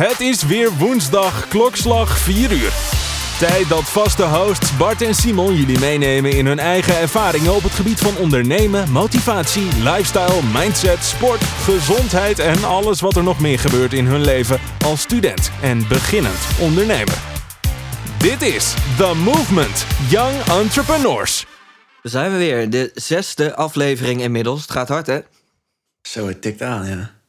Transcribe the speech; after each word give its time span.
Het 0.00 0.20
is 0.20 0.42
weer 0.42 0.70
woensdag, 0.72 1.48
klokslag 1.48 2.18
4 2.18 2.52
uur. 2.52 2.72
Tijd 3.38 3.68
dat 3.68 3.90
vaste 3.90 4.22
hosts 4.22 4.76
Bart 4.76 5.02
en 5.02 5.14
Simon 5.14 5.54
jullie 5.54 5.78
meenemen 5.78 6.30
in 6.30 6.46
hun 6.46 6.58
eigen 6.58 6.98
ervaringen 6.98 7.54
op 7.54 7.62
het 7.62 7.72
gebied 7.72 8.00
van 8.00 8.16
ondernemen, 8.16 8.90
motivatie, 8.90 9.82
lifestyle, 9.82 10.42
mindset, 10.52 11.04
sport, 11.04 11.42
gezondheid 11.42 12.38
en 12.38 12.64
alles 12.64 13.00
wat 13.00 13.16
er 13.16 13.22
nog 13.22 13.40
meer 13.40 13.58
gebeurt 13.58 13.92
in 13.92 14.06
hun 14.06 14.20
leven 14.20 14.60
als 14.84 15.00
student 15.00 15.50
en 15.62 15.88
beginnend 15.88 16.38
ondernemer. 16.60 17.18
Dit 18.18 18.42
is 18.42 18.74
The 18.96 19.14
Movement 19.14 19.86
Young 20.08 20.36
Entrepreneurs. 20.48 21.46
Daar 22.02 22.12
zijn 22.12 22.32
we 22.32 22.38
weer. 22.38 22.70
De 22.70 22.90
zesde 22.94 23.54
aflevering 23.54 24.20
inmiddels. 24.20 24.60
Het 24.60 24.70
gaat 24.70 24.88
hard, 24.88 25.06
hè? 25.06 25.20
Zo, 26.02 26.26
het 26.26 26.42
tikt 26.42 26.62
aan, 26.62 26.86
ja. 26.86 27.19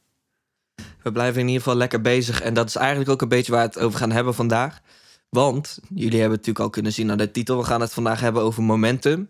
We 1.04 1.12
blijven 1.12 1.42
in 1.42 1.48
ieder 1.48 1.62
geval 1.62 1.78
lekker 1.78 2.02
bezig. 2.02 2.42
En 2.42 2.54
dat 2.54 2.68
is 2.68 2.76
eigenlijk 2.76 3.10
ook 3.10 3.22
een 3.22 3.28
beetje 3.28 3.52
waar 3.52 3.68
we 3.68 3.74
het 3.74 3.80
over 3.80 4.00
gaan 4.00 4.12
hebben 4.12 4.34
vandaag. 4.34 4.82
Want 5.30 5.80
jullie 5.94 6.20
hebben 6.20 6.38
natuurlijk 6.38 6.66
al 6.66 6.70
kunnen 6.70 6.94
zien 6.94 7.12
aan 7.12 7.18
de 7.18 7.32
titel. 7.32 7.58
We 7.58 7.64
gaan 7.64 7.82
het 7.82 7.94
vandaag 7.94 8.20
hebben 8.20 8.42
over 8.42 8.64
momentum. 8.64 9.30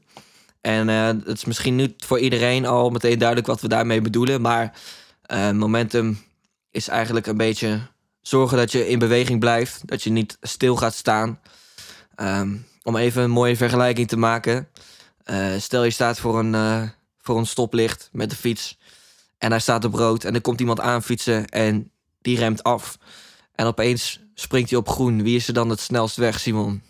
En 0.62 0.88
uh, 0.88 1.05
het 1.05 1.38
is 1.38 1.45
misschien 1.45 1.76
niet 1.76 2.05
voor 2.05 2.20
iedereen 2.20 2.66
al 2.66 2.90
meteen 2.90 3.18
duidelijk 3.18 3.48
wat 3.48 3.62
we 3.62 3.68
daarmee 3.68 4.02
bedoelen. 4.02 4.42
Maar 4.42 4.73
uh, 5.34 5.52
momentum 5.52 6.23
is 6.72 6.88
eigenlijk 6.88 7.28
een 7.28 7.38
beetje 7.38 7.80
zorgen 8.22 8.58
dat 8.58 8.72
je 8.72 8.88
in 8.88 9.00
beweging 9.00 9.40
blijft. 9.40 9.81
Dat 9.86 10.03
je 10.03 10.09
niet 10.09 10.38
stil 10.42 10.76
gaat 10.76 10.94
staan. 10.94 11.40
Um, 12.16 12.66
om 12.84 12.95
even 12.95 13.23
een 13.23 13.31
mooie 13.31 13.56
vergelijking 13.58 14.08
te 14.08 14.17
maken. 14.17 14.67
Uh, 15.26 15.45
stel 15.58 15.84
je 15.84 15.92
staat 15.92 16.20
voor 16.20 16.40
een, 16.40 16.92
voor 17.17 17.38
een 17.38 17.45
stoplicht 17.45 18.09
met 18.12 18.30
de 18.30 18.36
fiets. 18.36 18.78
En 19.41 19.52
hij 19.52 19.59
staat 19.59 19.86
op 19.86 19.94
rood 19.94 20.23
en 20.23 20.34
er 20.34 20.41
komt 20.41 20.59
iemand 20.59 20.80
aanfietsen 20.80 21.48
en 21.48 21.91
die 22.22 22.38
remt 22.38 22.63
af. 22.63 22.98
En 23.55 23.66
opeens 23.66 24.20
springt 24.34 24.70
hij 24.70 24.80
op 24.80 24.90
groen. 24.90 25.23
Wie 25.23 25.36
is 25.36 25.48
er 25.48 25.54
dan 25.54 25.70
het 25.70 25.80
snelst 25.80 26.16
weg, 26.16 26.40
Simon? 26.40 26.81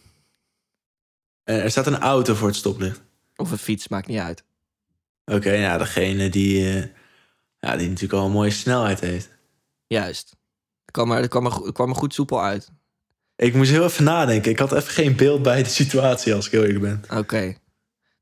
Uh, 1.46 1.64
er 1.64 1.72
staat 1.72 1.88
een 1.88 2.00
auto 2.00 2.34
voor 2.34 2.48
het 2.48 2.58
stoplicht. 2.58 3.02
Of 3.36 3.52
een 3.52 3.58
fiets, 3.58 3.88
maakt 3.88 4.08
niet 4.08 4.20
uit. 4.20 4.44
Oké, 5.26 5.36
okay, 5.36 5.60
ja, 5.60 5.78
degene 5.78 6.30
die, 6.30 6.76
uh, 6.76 6.86
ja, 7.60 7.76
die 7.76 7.88
natuurlijk 7.88 8.20
al 8.20 8.26
een 8.26 8.32
mooie 8.32 8.52
snelheid 8.52 9.00
heeft. 9.00 9.30
Juist. 9.88 10.30
Dat 10.86 10.92
kwam 10.92 11.12
er, 11.12 11.22
dat 11.22 11.30
kwam 11.30 11.46
er, 11.46 11.72
kwam 11.72 11.90
er 11.90 11.96
goed 11.96 12.14
soepel 12.14 12.42
uit. 12.42 12.72
Ik 13.36 13.54
moest 13.54 13.72
heel 13.72 13.84
even 13.84 14.04
nadenken. 14.04 14.52
Ik 14.52 14.60
had 14.60 14.72
even 14.72 14.94
geen 14.94 15.16
beeld 15.16 15.42
bij 15.42 15.64
de 15.64 15.70
situatie, 15.70 16.34
als 16.34 16.46
ik 16.46 16.52
heel 16.52 16.64
eerlijk 16.64 16.82
ben. 16.82 17.02
Oké. 17.04 17.18
Okay. 17.18 17.58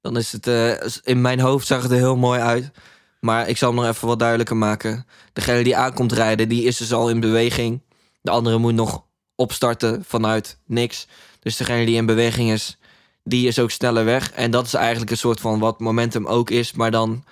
Dan 0.02 0.18
is 0.18 0.32
het... 0.32 0.48
Uh, 0.48 0.72
in 1.04 1.22
mijn 1.22 1.40
hoofd 1.40 1.68
zag 1.68 1.82
het 1.82 1.92
er 1.92 1.98
heel 1.98 2.18
mooi 2.18 2.40
uit. 2.40 2.72
Maar 3.20 3.48
ik 3.48 3.58
zal 3.58 3.70
hem 3.74 3.82
nog 3.82 3.90
even 3.90 4.08
wat 4.08 4.20
duidelijker 4.20 4.58
maken. 4.58 5.06
Degene 5.34 5.64
die 5.64 5.78
aankomt 5.78 6.12
rijden, 6.12 6.50
die 6.50 6.64
is 6.64 6.78
dus 6.78 6.94
al 6.94 7.10
in 7.10 7.20
beweging. 7.20 7.82
De 8.22 8.32
andere 8.32 8.58
moet 8.58 8.74
nog 8.74 9.04
opstarten 9.36 10.04
vanuit 10.06 10.60
niks. 10.66 11.08
Dus 11.40 11.58
degene 11.58 11.86
die 11.86 11.96
in 11.96 12.06
beweging 12.06 12.52
is, 12.52 12.78
die 13.24 13.48
is 13.48 13.60
ook 13.60 13.72
sneller 13.72 14.06
weg. 14.06 14.32
En 14.32 14.52
dat 14.52 14.66
is 14.66 14.74
eigenlijk 14.74 15.12
een 15.12 15.18
soort 15.18 15.40
van 15.40 15.60
wat 15.60 15.80
momentum 15.80 16.26
ook 16.26 16.50
is, 16.50 16.74
maar 16.74 16.92
dan 16.92 17.24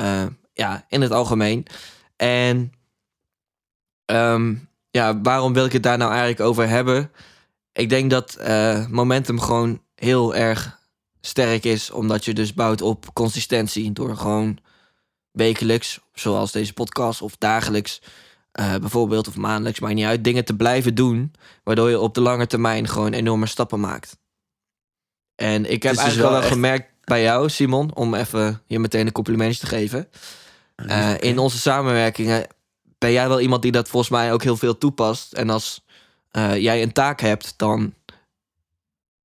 uh, 0.00 0.26
ja, 0.52 0.84
in 0.88 1.00
het 1.00 1.12
algemeen. 1.12 1.66
En 2.16 2.72
um, 4.06 4.68
ja, 4.90 5.20
waarom 5.20 5.52
wil 5.52 5.64
ik 5.64 5.72
het 5.72 5.82
daar 5.82 5.98
nou 5.98 6.10
eigenlijk 6.10 6.40
over 6.40 6.68
hebben? 6.68 7.10
Ik 7.72 7.88
denk 7.88 8.10
dat 8.10 8.38
uh, 8.40 8.86
momentum 8.86 9.40
gewoon 9.40 9.82
heel 9.94 10.34
erg 10.34 10.78
sterk 11.20 11.64
is, 11.64 11.90
omdat 11.90 12.24
je 12.24 12.34
dus 12.34 12.54
bouwt 12.54 12.82
op 12.82 13.14
consistentie. 13.14 13.92
Door 13.92 14.16
gewoon 14.16 14.58
wekelijks, 15.38 16.00
zoals 16.14 16.52
deze 16.52 16.72
podcast, 16.72 17.22
of 17.22 17.36
dagelijks 17.38 18.00
uh, 18.60 18.76
bijvoorbeeld, 18.76 19.28
of 19.28 19.36
maandelijks, 19.36 19.80
maakt 19.80 19.94
niet 19.94 20.04
uit, 20.04 20.24
dingen 20.24 20.44
te 20.44 20.56
blijven 20.56 20.94
doen, 20.94 21.32
waardoor 21.64 21.90
je 21.90 22.00
op 22.00 22.14
de 22.14 22.20
lange 22.20 22.46
termijn 22.46 22.88
gewoon 22.88 23.12
enorme 23.12 23.46
stappen 23.46 23.80
maakt. 23.80 24.18
En 25.34 25.70
ik 25.70 25.82
heb 25.82 25.92
dus 25.92 26.02
eigenlijk 26.02 26.30
wel, 26.30 26.40
wel 26.40 26.50
gemerkt 26.50 26.90
bij 27.04 27.22
jou, 27.22 27.48
Simon, 27.48 27.94
om 27.94 28.14
even 28.14 28.62
je 28.66 28.78
meteen 28.78 29.06
een 29.06 29.12
complimentje 29.12 29.60
te 29.60 29.66
geven. 29.66 30.08
Uh, 30.76 31.20
in 31.20 31.38
onze 31.38 31.58
samenwerkingen 31.58 32.46
ben 32.98 33.12
jij 33.12 33.28
wel 33.28 33.40
iemand 33.40 33.62
die 33.62 33.72
dat 33.72 33.88
volgens 33.88 34.12
mij 34.12 34.32
ook 34.32 34.42
heel 34.42 34.56
veel 34.56 34.78
toepast. 34.78 35.32
En 35.32 35.50
als 35.50 35.84
uh, 36.32 36.56
jij 36.56 36.82
een 36.82 36.92
taak 36.92 37.20
hebt, 37.20 37.54
dan 37.56 37.94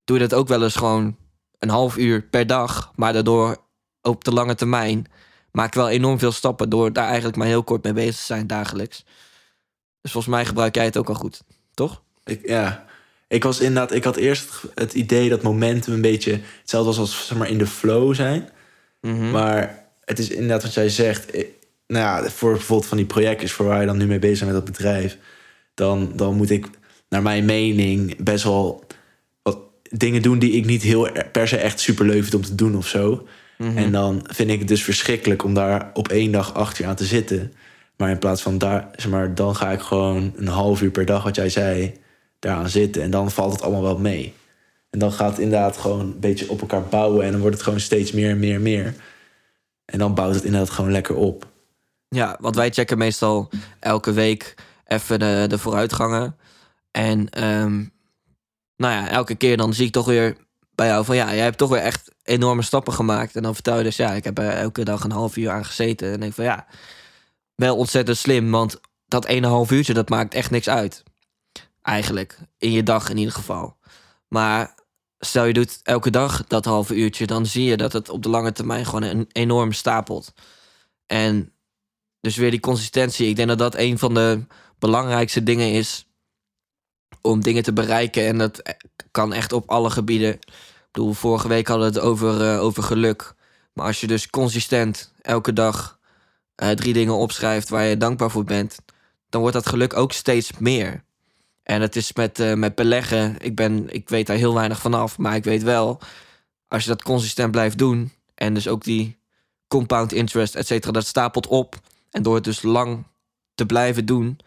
doe 0.03 0.17
je 0.17 0.27
dat 0.27 0.39
ook 0.39 0.47
wel 0.47 0.63
eens 0.63 0.75
gewoon 0.75 1.15
een 1.59 1.69
half 1.69 1.97
uur 1.97 2.21
per 2.21 2.47
dag. 2.47 2.91
Maar 2.95 3.13
daardoor 3.13 3.57
op 4.01 4.23
de 4.23 4.31
lange 4.31 4.55
termijn 4.55 5.05
maak 5.53 5.73
wel 5.73 5.89
enorm 5.89 6.19
veel 6.19 6.31
stappen 6.31 6.69
door 6.69 6.93
daar 6.93 7.07
eigenlijk 7.07 7.37
maar 7.37 7.47
heel 7.47 7.63
kort 7.63 7.83
mee 7.83 7.93
bezig 7.93 8.15
te 8.15 8.25
zijn 8.25 8.47
dagelijks. 8.47 9.05
Dus 10.01 10.11
volgens 10.11 10.33
mij 10.33 10.45
gebruik 10.45 10.75
jij 10.75 10.85
het 10.85 10.97
ook 10.97 11.09
al 11.09 11.15
goed, 11.15 11.41
toch? 11.73 12.01
Ik, 12.23 12.47
ja, 12.47 12.85
ik 13.27 13.43
was 13.43 13.59
inderdaad, 13.59 13.93
ik 13.93 14.03
had 14.03 14.15
eerst 14.15 14.49
het 14.75 14.93
idee 14.93 15.29
dat 15.29 15.41
momentum 15.41 15.93
een 15.93 16.01
beetje 16.01 16.39
hetzelfde 16.59 16.89
was 16.89 16.99
als 16.99 17.27
zeg 17.27 17.37
maar 17.37 17.49
in 17.49 17.57
de 17.57 17.67
flow 17.67 18.15
zijn. 18.15 18.49
Mm 19.01 19.15
-hmm. 19.15 19.31
Maar 19.31 19.85
het 20.05 20.19
is 20.19 20.29
inderdaad 20.29 20.63
wat 20.63 20.73
jij 20.73 20.89
zegt. 20.89 21.35
Ik, 21.35 21.47
nou 21.87 22.23
ja, 22.23 22.29
voor 22.29 22.51
bijvoorbeeld 22.51 22.89
van 22.89 22.97
die 22.97 23.05
projectjes 23.05 23.51
voor 23.51 23.65
waar 23.65 23.79
je 23.79 23.85
dan 23.85 23.97
nu 23.97 24.05
mee 24.05 24.19
bezig 24.19 24.39
bent 24.39 24.51
met 24.51 24.65
dat 24.65 24.75
bedrijf, 24.75 25.17
dan, 25.73 26.11
dan 26.15 26.35
moet 26.35 26.49
ik 26.49 26.67
naar 27.09 27.21
mijn 27.21 27.45
mening 27.45 28.23
best 28.23 28.43
wel 28.43 28.83
wat 29.41 29.57
dingen 29.89 30.21
doen 30.21 30.39
die 30.39 30.51
ik 30.51 30.65
niet 30.65 30.81
heel 30.81 31.09
per 31.31 31.47
se 31.47 31.57
echt 31.57 31.79
super 31.79 32.05
leuk 32.05 32.21
vind 32.21 32.33
om 32.33 32.41
te 32.41 32.55
doen 32.55 32.75
of 32.75 32.87
zo. 32.87 33.27
Mm 33.63 33.69
-hmm. 33.69 33.77
En 33.77 33.91
dan 33.91 34.25
vind 34.29 34.49
ik 34.49 34.59
het 34.59 34.67
dus 34.67 34.83
verschrikkelijk 34.83 35.43
om 35.43 35.53
daar 35.53 35.91
op 35.93 36.07
één 36.07 36.31
dag 36.31 36.53
achter 36.53 36.83
je 36.83 36.89
aan 36.89 36.95
te 36.95 37.05
zitten. 37.05 37.53
Maar 37.97 38.09
in 38.09 38.19
plaats 38.19 38.41
van 38.41 38.57
daar, 38.57 38.89
zeg 38.95 39.11
maar, 39.11 39.35
dan 39.35 39.55
ga 39.55 39.71
ik 39.71 39.79
gewoon 39.79 40.33
een 40.35 40.47
half 40.47 40.81
uur 40.81 40.91
per 40.91 41.05
dag, 41.05 41.23
wat 41.23 41.35
jij 41.35 41.49
zei, 41.49 41.93
daaraan 42.39 42.69
zitten. 42.69 43.01
En 43.01 43.11
dan 43.11 43.31
valt 43.31 43.51
het 43.51 43.61
allemaal 43.61 43.81
wel 43.81 43.97
mee. 43.97 44.33
En 44.89 44.99
dan 44.99 45.11
gaat 45.11 45.29
het 45.29 45.39
inderdaad 45.39 45.77
gewoon 45.77 45.99
een 45.99 46.19
beetje 46.19 46.49
op 46.49 46.61
elkaar 46.61 46.83
bouwen. 46.83 47.25
En 47.25 47.31
dan 47.31 47.39
wordt 47.39 47.55
het 47.55 47.63
gewoon 47.63 47.79
steeds 47.79 48.11
meer 48.11 48.29
en 48.29 48.39
meer 48.39 48.55
en 48.55 48.61
meer. 48.61 48.95
En 49.85 49.99
dan 49.99 50.13
bouwt 50.13 50.35
het 50.35 50.43
inderdaad 50.43 50.69
gewoon 50.69 50.91
lekker 50.91 51.15
op. 51.15 51.47
Ja, 52.07 52.37
want 52.39 52.55
wij 52.55 52.69
checken 52.69 52.97
meestal 52.97 53.49
elke 53.79 54.11
week 54.11 54.55
even 54.87 55.19
de, 55.19 55.45
de 55.47 55.57
vooruitgangen. 55.57 56.35
En 56.91 57.43
um, 57.43 57.91
nou 58.77 58.93
ja, 58.93 59.09
elke 59.09 59.35
keer 59.35 59.57
dan 59.57 59.73
zie 59.73 59.85
ik 59.85 59.91
toch 59.91 60.05
weer 60.05 60.37
bij 60.75 60.87
jou 60.87 61.05
van 61.05 61.15
ja, 61.15 61.33
jij 61.33 61.43
hebt 61.43 61.57
toch 61.57 61.69
weer 61.69 61.79
echt 61.79 62.12
enorme 62.23 62.61
stappen 62.61 62.93
gemaakt. 62.93 63.35
En 63.35 63.43
dan 63.43 63.53
vertel 63.53 63.77
je 63.77 63.83
dus 63.83 63.95
ja, 63.95 64.11
ik 64.11 64.23
heb 64.23 64.37
er 64.37 64.49
elke 64.49 64.83
dag 64.83 65.03
een 65.03 65.11
half 65.11 65.37
uur 65.37 65.49
aan 65.49 65.65
gezeten. 65.65 66.11
En 66.11 66.19
denk 66.19 66.33
van 66.33 66.43
ja, 66.43 66.67
wel 67.55 67.77
ontzettend 67.77 68.17
slim, 68.17 68.51
want 68.51 68.79
dat 69.07 69.25
ene 69.25 69.47
half 69.47 69.71
uurtje, 69.71 69.93
dat 69.93 70.09
maakt 70.09 70.33
echt 70.33 70.51
niks 70.51 70.69
uit. 70.69 71.03
Eigenlijk, 71.81 72.37
in 72.57 72.71
je 72.71 72.83
dag 72.83 73.09
in 73.09 73.17
ieder 73.17 73.33
geval. 73.33 73.77
Maar 74.27 74.75
stel 75.19 75.45
je 75.45 75.53
doet 75.53 75.79
elke 75.83 76.09
dag 76.09 76.47
dat 76.47 76.65
halve 76.65 76.95
uurtje, 76.95 77.25
dan 77.25 77.45
zie 77.45 77.63
je 77.63 77.77
dat 77.77 77.93
het 77.93 78.09
op 78.09 78.23
de 78.23 78.29
lange 78.29 78.51
termijn 78.51 78.85
gewoon 78.85 79.03
een 79.03 79.29
enorm 79.31 79.71
stapelt. 79.71 80.33
En 81.05 81.53
dus 82.21 82.35
weer 82.35 82.51
die 82.51 82.59
consistentie. 82.59 83.27
Ik 83.27 83.35
denk 83.35 83.47
dat 83.47 83.57
dat 83.57 83.75
een 83.75 83.99
van 83.99 84.13
de 84.13 84.45
belangrijkste 84.79 85.43
dingen 85.43 85.71
is 85.71 86.07
om 87.21 87.41
dingen 87.41 87.63
te 87.63 87.73
bereiken. 87.73 88.27
En 88.27 88.37
dat 88.37 88.61
kan 89.11 89.33
echt 89.33 89.53
op 89.53 89.69
alle 89.69 89.89
gebieden. 89.89 90.39
Bedoel, 90.93 91.13
vorige 91.13 91.47
week 91.47 91.67
hadden 91.67 91.91
we 91.91 91.93
het 91.93 92.03
over, 92.03 92.53
uh, 92.53 92.61
over 92.61 92.83
geluk. 92.83 93.33
Maar 93.73 93.85
als 93.85 94.01
je 94.01 94.07
dus 94.07 94.29
consistent 94.29 95.13
elke 95.21 95.53
dag 95.53 95.99
uh, 96.63 96.69
drie 96.69 96.93
dingen 96.93 97.13
opschrijft 97.13 97.69
waar 97.69 97.83
je 97.83 97.97
dankbaar 97.97 98.31
voor 98.31 98.43
bent, 98.43 98.77
dan 99.29 99.41
wordt 99.41 99.55
dat 99.55 99.67
geluk 99.67 99.95
ook 99.95 100.11
steeds 100.11 100.51
meer. 100.57 101.03
En 101.63 101.81
het 101.81 101.95
is 101.95 102.13
met, 102.13 102.39
uh, 102.39 102.53
met 102.53 102.75
beleggen, 102.75 103.35
ik, 103.39 103.55
ben, 103.55 103.93
ik 103.93 104.09
weet 104.09 104.27
daar 104.27 104.37
heel 104.37 104.53
weinig 104.53 104.79
vanaf, 104.79 105.17
maar 105.17 105.35
ik 105.35 105.43
weet 105.43 105.63
wel, 105.63 105.99
als 106.67 106.83
je 106.83 106.89
dat 106.89 107.03
consistent 107.03 107.51
blijft 107.51 107.77
doen 107.77 108.11
en 108.35 108.53
dus 108.53 108.67
ook 108.67 108.83
die 108.83 109.17
compound 109.67 110.11
interest, 110.11 110.55
et 110.55 110.67
cetera, 110.67 110.91
dat 110.91 111.05
stapelt 111.05 111.47
op. 111.47 111.79
En 112.11 112.23
door 112.23 112.35
het 112.35 112.43
dus 112.43 112.61
lang 112.61 113.03
te 113.55 113.65
blijven 113.65 114.05
doen, 114.05 114.39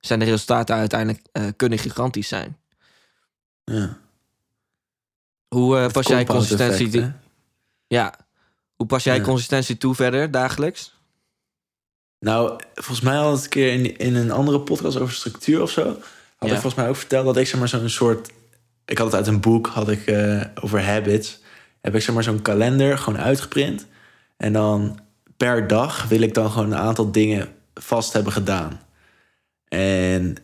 zijn 0.00 0.18
de 0.18 0.24
resultaten 0.24 0.76
uiteindelijk 0.76 1.26
kunnen 1.56 1.78
gigantisch 1.78 2.28
zijn. 2.28 2.56
Ja. 3.64 4.02
Hoe 5.48 5.76
uh, 5.76 5.88
pas 5.88 6.06
jij 6.06 6.24
consistentie 6.24 6.88
toe? 6.88 7.12
Ja. 7.86 8.14
Hoe 8.76 8.86
pas 8.86 9.04
jij 9.04 9.16
ja. 9.16 9.22
consistentie 9.22 9.76
toe 9.76 9.94
verder 9.94 10.30
dagelijks? 10.30 10.94
Nou, 12.18 12.60
volgens 12.74 13.00
mij 13.00 13.16
had 13.16 13.32
het 13.34 13.44
een 13.44 13.50
keer 13.50 13.72
in, 13.72 13.96
in 13.96 14.14
een 14.14 14.30
andere 14.30 14.60
podcast 14.60 14.98
over 14.98 15.14
structuur 15.14 15.62
of 15.62 15.70
zo. 15.70 15.84
Had 15.84 16.48
ja. 16.48 16.54
ik 16.54 16.60
volgens 16.60 16.74
mij 16.74 16.88
ook 16.88 16.96
verteld 16.96 17.24
dat 17.24 17.36
ik 17.36 17.46
zeg 17.46 17.58
maar 17.58 17.68
zo'n 17.68 17.88
soort. 17.88 18.30
Ik 18.84 18.98
had 18.98 19.06
het 19.06 19.16
uit 19.16 19.26
een 19.26 19.40
boek, 19.40 19.66
had 19.66 19.88
ik 19.88 20.10
uh, 20.10 20.44
over 20.60 20.84
habits. 20.84 21.38
Heb 21.80 21.94
ik 21.94 22.02
zeg 22.02 22.14
maar 22.14 22.24
zo'n 22.24 22.42
kalender 22.42 22.98
gewoon 22.98 23.20
uitgeprint. 23.20 23.86
En 24.36 24.52
dan 24.52 24.98
per 25.36 25.66
dag 25.66 26.08
wil 26.08 26.20
ik 26.20 26.34
dan 26.34 26.50
gewoon 26.50 26.72
een 26.72 26.78
aantal 26.78 27.12
dingen 27.12 27.48
vast 27.74 28.12
hebben 28.12 28.32
gedaan. 28.32 28.80
En 29.68 30.36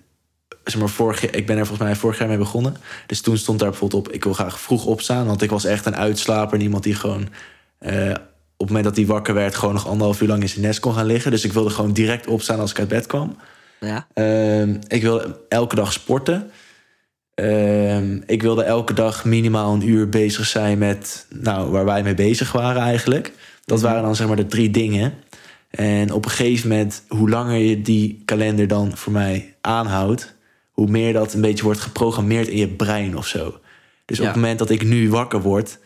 zeg 0.64 0.80
maar, 0.80 0.88
vorig, 0.88 1.30
ik 1.30 1.46
ben 1.46 1.56
er 1.58 1.66
volgens 1.66 1.88
mij 1.88 1.96
vorig 1.96 2.18
jaar 2.18 2.28
mee 2.28 2.38
begonnen. 2.38 2.76
Dus 3.06 3.20
toen 3.20 3.36
stond 3.36 3.58
daar 3.58 3.70
bijvoorbeeld 3.70 4.06
op: 4.06 4.12
ik 4.12 4.24
wil 4.24 4.32
graag 4.32 4.60
vroeg 4.60 4.84
opstaan. 4.84 5.26
Want 5.26 5.42
ik 5.42 5.50
was 5.50 5.64
echt 5.64 5.86
een 5.86 5.96
uitslaper 5.96 6.58
en 6.58 6.64
iemand 6.64 6.82
die 6.82 6.94
gewoon. 6.94 7.28
Uh, 7.80 8.10
op 8.56 8.66
het 8.66 8.76
moment 8.76 8.84
dat 8.84 8.96
hij 8.96 9.14
wakker 9.14 9.34
werd, 9.34 9.54
gewoon 9.54 9.74
nog 9.74 9.86
anderhalf 9.88 10.20
uur 10.20 10.28
lang 10.28 10.42
in 10.42 10.48
zijn 10.48 10.64
nest 10.64 10.80
kon 10.80 10.94
gaan 10.94 11.06
liggen. 11.06 11.30
Dus 11.30 11.44
ik 11.44 11.52
wilde 11.52 11.70
gewoon 11.70 11.92
direct 11.92 12.26
opstaan 12.26 12.60
als 12.60 12.70
ik 12.70 12.78
uit 12.78 12.88
bed 12.88 13.06
kwam. 13.06 13.36
Ja. 13.80 14.06
Ehm, 14.14 14.76
ik 14.86 15.02
wilde 15.02 15.40
elke 15.48 15.74
dag 15.74 15.92
sporten. 15.92 16.50
Ehm, 17.34 18.20
ik 18.26 18.42
wilde 18.42 18.62
elke 18.62 18.92
dag 18.92 19.24
minimaal 19.24 19.74
een 19.74 19.88
uur 19.88 20.08
bezig 20.08 20.46
zijn 20.46 20.78
met 20.78 21.26
nou, 21.28 21.70
waar 21.70 21.84
wij 21.84 22.02
mee 22.02 22.14
bezig 22.14 22.52
waren 22.52 22.82
eigenlijk. 22.82 23.32
Dat 23.64 23.78
Mhm. 23.78 23.86
waren 23.86 24.02
dan 24.02 24.16
zeg 24.16 24.26
maar 24.26 24.36
de 24.36 24.46
drie 24.46 24.70
dingen. 24.70 25.14
En 25.70 26.12
op 26.12 26.24
een 26.24 26.30
gegeven 26.30 26.68
moment, 26.68 27.02
hoe 27.08 27.28
langer 27.30 27.58
je 27.58 27.82
die 27.82 28.22
kalender 28.24 28.68
dan 28.68 28.96
voor 28.96 29.12
mij 29.12 29.54
aanhoudt, 29.60 30.34
hoe 30.80 30.90
meer 30.90 31.12
dat 31.12 31.32
een 31.34 31.40
beetje 31.40 31.64
wordt 31.64 31.80
geprogrammeerd 31.80 32.48
in 32.48 32.56
je 32.56 32.68
brein 32.68 33.16
of 33.16 33.26
zo. 33.26 33.58
Dus 34.04 34.20
op 34.20 34.26
het 34.26 34.34
moment 34.34 34.58
dat 34.58 34.70
ik 34.70 34.84
nu 34.84 35.10
wakker 35.10 35.40
word, 35.40 35.78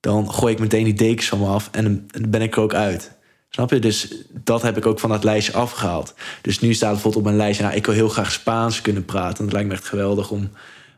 dan 0.00 0.32
gooi 0.32 0.52
ik 0.52 0.58
meteen 0.60 0.84
die 0.84 0.94
dekens 0.94 1.28
van 1.28 1.38
me 1.38 1.46
af 1.46 1.68
en 1.72 1.84
dan- 1.84 2.30
ben 2.30 2.42
ik 2.42 2.56
er 2.56 2.62
ook 2.62 2.74
uit. 2.74 3.12
Snap 3.50 3.70
je? 3.70 3.78
Dus 3.78 4.14
dat 4.44 4.62
heb 4.62 4.76
ik 4.76 4.86
ook 4.86 5.00
van 5.00 5.10
dat 5.10 5.24
lijstje 5.24 5.52
afgehaald. 5.52 6.14
Dus 6.42 6.60
nu 6.60 6.74
staat 6.74 6.90
bijvoorbeeld 6.92 7.16
op 7.22 7.28
mijn 7.30 7.36
lijstje... 7.36 7.64
Nou, 7.64 7.76
ik 7.76 7.86
wil 7.86 7.94
heel 7.94 8.08
graag 8.08 8.32
Spaans 8.32 8.80
kunnen 8.80 9.04
praten. 9.04 9.44
Het 9.44 9.52
lijkt 9.52 9.68
me 9.68 9.74
echt 9.74 9.84
geweldig 9.88 10.30
om 10.30 10.50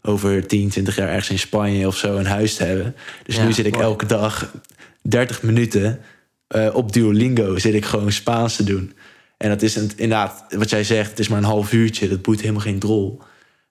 over 0.02 0.46
10, 0.46 0.68
20 0.68 0.96
jaar... 0.96 1.08
ergens 1.08 1.30
in 1.30 1.38
Spanje 1.38 1.86
of 1.86 1.96
zo 1.96 2.16
een 2.16 2.26
huis 2.26 2.54
te 2.54 2.64
hebben. 2.64 2.94
Dus 3.24 3.36
Ja, 3.36 3.44
nu 3.44 3.52
zit 3.52 3.66
ik 3.66 3.72
mooi. 3.74 3.84
elke 3.84 4.06
dag 4.06 4.52
30 5.02 5.42
minuten... 5.42 6.00
eh, 6.46 6.68
op 6.72 6.92
Duolingo 6.92 7.58
zit 7.58 7.74
ik 7.74 7.84
gewoon 7.84 8.12
Spaans 8.12 8.56
te 8.56 8.64
doen. 8.64 8.92
En 9.36 9.48
dat 9.48 9.62
is 9.62 9.76
een, 9.76 9.90
inderdaad, 9.96 10.44
wat 10.50 10.70
jij 10.70 10.84
zegt, 10.84 11.10
het 11.10 11.18
is 11.18 11.28
maar 11.28 11.38
een 11.38 11.44
half 11.44 11.72
uurtje. 11.72 12.08
Dat 12.08 12.22
boeit 12.22 12.40
helemaal 12.40 12.60
geen 12.62 12.78
drol. 12.78 13.20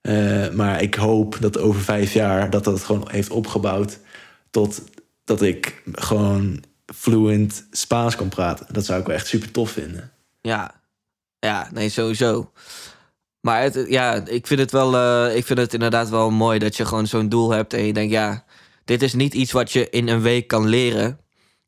Eh, 0.05 0.49
maar 0.49 0.81
ik 0.81 0.95
hoop 0.95 1.37
dat 1.39 1.57
over 1.57 1.81
vijf 1.81 2.13
jaar... 2.13 2.49
dat 2.49 2.63
dat 2.63 2.83
gewoon 2.83 3.07
heeft 3.11 3.29
opgebouwd... 3.29 3.99
tot 4.49 4.81
dat 5.23 5.41
ik 5.41 5.81
gewoon 5.91 6.63
fluent 6.95 7.67
Spaans 7.71 8.15
kan 8.15 8.29
praten. 8.29 8.65
Dat 8.71 8.85
zou 8.85 8.99
ik 8.99 9.05
wel 9.05 9.15
echt 9.15 9.27
super 9.27 9.51
tof 9.51 9.71
vinden. 9.71 10.11
Ja, 10.41 10.81
ja, 11.39 11.69
nee, 11.73 11.89
sowieso. 11.89 12.51
Maar 13.41 13.61
het, 13.61 13.85
ja, 13.87 14.25
ik 14.25 14.47
vind 14.47 14.59
het 14.59 14.71
wel, 14.71 14.95
eh, 14.95 15.35
ik 15.35 15.45
vind 15.45 15.59
het 15.59 15.73
inderdaad 15.73 16.09
wel 16.09 16.29
mooi 16.31 16.59
dat 16.59 16.75
je 16.75 16.85
gewoon 16.85 17.07
zo'n 17.07 17.29
doel 17.29 17.51
hebt 17.51 17.73
en 17.73 17.85
je 17.85 17.93
denkt, 17.93 18.11
ja, 18.11 18.45
dit 18.83 19.01
is 19.01 19.13
niet 19.13 19.33
iets 19.33 19.51
wat 19.51 19.71
je 19.71 19.89
in 19.89 20.07
een 20.07 20.21
week 20.21 20.47
kan 20.47 20.67
leren. 20.67 21.19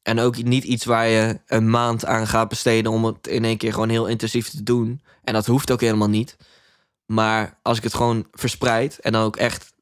En 0.01 0.19
ook 0.19 0.43
niet 0.43 0.63
iets 0.63 0.85
waar 0.85 1.07
je 1.07 1.39
een 1.47 1.69
maand 1.69 2.05
aan 2.05 2.27
gaat 2.27 2.49
besteden 2.49 2.91
om 2.91 3.05
het 3.05 3.27
in 3.27 3.45
één 3.45 3.57
keer 3.57 3.73
gewoon 3.73 3.89
heel 3.89 4.07
intensief 4.07 4.49
te 4.49 4.63
doen. 4.63 5.01
En 5.23 5.33
dat 5.33 5.45
hoeft 5.45 5.71
ook 5.71 5.81
helemaal 5.81 6.09
niet. 6.09 6.37
Maar 7.07 7.59
als 7.61 7.77
ik 7.77 7.83
het 7.83 7.93
gewoon 7.93 8.27
verspreid 8.31 8.99
en 8.99 9.11
dan 9.11 9.23
ook 9.23 9.35
echt 9.35 9.73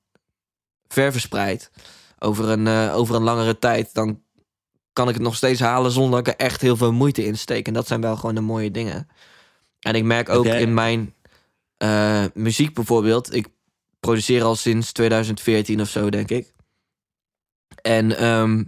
ver 0.88 1.12
verspreid 1.12 1.72
over 2.20 2.50
een, 2.50 2.68
eh, 2.68 2.96
over 2.96 3.16
een 3.16 3.24
langere 3.24 3.60
tijd, 3.60 3.94
dan 3.94 4.22
kan 4.94 5.08
ik 5.08 5.14
het 5.14 5.24
nog 5.24 5.36
steeds 5.36 5.60
halen 5.60 5.92
zonder 5.92 6.12
dat 6.24 6.28
ik 6.28 6.40
er 6.40 6.46
echt 6.46 6.62
heel 6.62 6.78
veel 6.78 6.94
moeite 6.94 7.26
in 7.26 7.38
steek. 7.38 7.68
En 7.68 7.74
dat 7.74 7.88
zijn 7.88 8.02
wel 8.02 8.16
gewoon 8.16 8.36
de 8.36 8.42
mooie 8.42 8.72
dingen. 8.72 9.08
En 9.80 9.96
ik 9.96 10.04
merk 10.04 10.30
ook 10.30 10.46
in 10.46 10.74
mijn 10.74 11.14
eh, 11.78 12.24
muziek 12.34 12.74
bijvoorbeeld. 12.74 13.34
Ik 13.34 13.48
produceer 14.00 14.44
al 14.44 14.56
sinds 14.56 14.92
2014 14.92 15.82
of 15.82 15.90
zo, 15.90 16.10
denk 16.10 16.30
ik. 16.30 16.54
En 17.82 18.18
ehm, 18.18 18.64